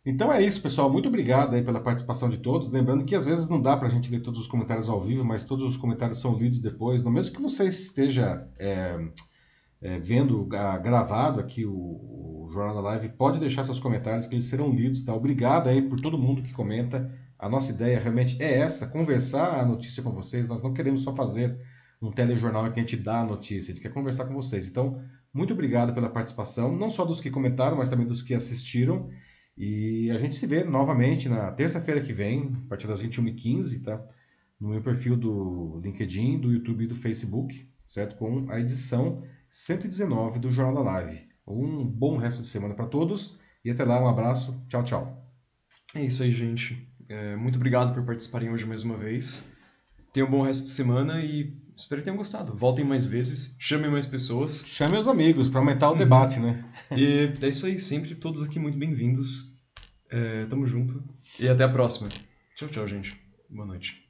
Então 0.04 0.32
é 0.32 0.42
isso, 0.42 0.60
pessoal. 0.60 0.90
Muito 0.90 1.06
obrigado 1.06 1.54
aí 1.54 1.62
pela 1.62 1.78
participação 1.78 2.28
de 2.28 2.38
todos. 2.38 2.68
Lembrando 2.68 3.04
que 3.04 3.14
às 3.14 3.24
vezes 3.24 3.48
não 3.48 3.62
dá 3.62 3.76
pra 3.76 3.88
gente 3.88 4.10
ler 4.10 4.22
todos 4.22 4.40
os 4.40 4.48
comentários 4.48 4.88
ao 4.88 4.98
vivo, 4.98 5.24
mas 5.24 5.44
todos 5.44 5.64
os 5.64 5.76
comentários 5.76 6.18
são 6.18 6.36
lidos 6.36 6.60
depois. 6.60 7.04
No 7.04 7.12
mesmo 7.12 7.36
que 7.36 7.40
você 7.40 7.68
esteja 7.68 8.44
é, 8.58 8.98
é, 9.80 9.98
vendo 10.00 10.48
ah, 10.52 10.76
gravado 10.76 11.38
aqui 11.38 11.64
o, 11.64 11.72
o 11.72 12.48
Jornal 12.52 12.74
da 12.74 12.80
Live, 12.80 13.10
pode 13.10 13.38
deixar 13.38 13.62
seus 13.62 13.78
comentários 13.78 14.26
que 14.26 14.34
eles 14.34 14.46
serão 14.46 14.74
lidos, 14.74 15.04
tá? 15.04 15.14
Obrigado 15.14 15.68
aí 15.68 15.80
por 15.80 16.00
todo 16.00 16.18
mundo 16.18 16.42
que 16.42 16.52
comenta. 16.52 17.08
A 17.38 17.48
nossa 17.48 17.70
ideia 17.70 18.00
realmente 18.00 18.36
é 18.42 18.58
essa, 18.58 18.88
conversar 18.88 19.60
a 19.60 19.64
notícia 19.64 20.02
com 20.02 20.10
vocês. 20.10 20.48
Nós 20.48 20.60
não 20.60 20.74
queremos 20.74 21.02
só 21.02 21.14
fazer 21.14 21.56
um 22.04 22.12
telejornal 22.12 22.70
que 22.72 22.78
a 22.78 22.82
gente 22.82 22.96
dá 22.96 23.20
a 23.20 23.24
notícia, 23.24 23.72
a 23.72 23.74
gente 23.74 23.82
quer 23.82 23.92
conversar 23.92 24.26
com 24.26 24.34
vocês. 24.34 24.68
Então, 24.68 25.02
muito 25.32 25.52
obrigado 25.52 25.94
pela 25.94 26.08
participação, 26.08 26.76
não 26.76 26.90
só 26.90 27.04
dos 27.04 27.20
que 27.20 27.30
comentaram, 27.30 27.76
mas 27.76 27.88
também 27.88 28.06
dos 28.06 28.22
que 28.22 28.34
assistiram. 28.34 29.10
E 29.56 30.10
a 30.10 30.18
gente 30.18 30.34
se 30.34 30.46
vê 30.46 30.64
novamente 30.64 31.28
na 31.28 31.50
terça-feira 31.52 32.00
que 32.00 32.12
vem, 32.12 32.52
a 32.66 32.68
partir 32.68 32.86
das 32.86 33.02
21h15, 33.02 33.84
tá? 33.84 34.04
No 34.60 34.68
meu 34.68 34.82
perfil 34.82 35.16
do 35.16 35.80
LinkedIn, 35.82 36.38
do 36.38 36.52
YouTube 36.52 36.84
e 36.84 36.86
do 36.86 36.94
Facebook, 36.94 37.68
certo? 37.84 38.16
Com 38.16 38.50
a 38.50 38.60
edição 38.60 39.22
119 39.48 40.38
do 40.38 40.50
Jornal 40.50 40.84
da 40.84 40.92
Live. 40.92 41.28
Um 41.46 41.84
bom 41.84 42.16
resto 42.16 42.42
de 42.42 42.48
semana 42.48 42.74
para 42.74 42.86
todos 42.86 43.38
e 43.64 43.70
até 43.70 43.84
lá, 43.84 44.02
um 44.02 44.08
abraço, 44.08 44.62
tchau, 44.68 44.82
tchau. 44.84 45.30
É 45.94 46.04
isso 46.04 46.22
aí, 46.22 46.32
gente. 46.32 46.88
É, 47.08 47.36
muito 47.36 47.56
obrigado 47.56 47.94
por 47.94 48.04
participarem 48.04 48.50
hoje 48.50 48.66
mais 48.66 48.82
uma 48.82 48.96
vez. 48.96 49.52
Tenham 50.12 50.28
um 50.28 50.30
bom 50.30 50.42
resto 50.42 50.64
de 50.64 50.70
semana 50.70 51.20
e 51.20 51.63
espero 51.76 52.00
que 52.00 52.04
tenham 52.04 52.16
gostado. 52.16 52.54
Voltem 52.54 52.84
mais 52.84 53.04
vezes, 53.04 53.56
chamem 53.58 53.90
mais 53.90 54.06
pessoas. 54.06 54.66
Chamem 54.66 54.98
os 54.98 55.08
amigos 55.08 55.48
para 55.48 55.60
aumentar 55.60 55.90
o 55.90 55.96
debate, 55.96 56.38
né? 56.38 56.64
E 56.96 57.32
é 57.40 57.48
isso 57.48 57.66
aí, 57.66 57.80
sempre 57.80 58.14
todos 58.14 58.42
aqui 58.42 58.58
muito 58.58 58.78
bem-vindos. 58.78 59.52
É, 60.10 60.44
tamo 60.46 60.66
junto 60.66 61.02
e 61.40 61.48
até 61.48 61.64
a 61.64 61.68
próxima. 61.68 62.08
Tchau, 62.54 62.68
tchau, 62.68 62.86
gente. 62.86 63.18
Boa 63.50 63.66
noite. 63.66 64.03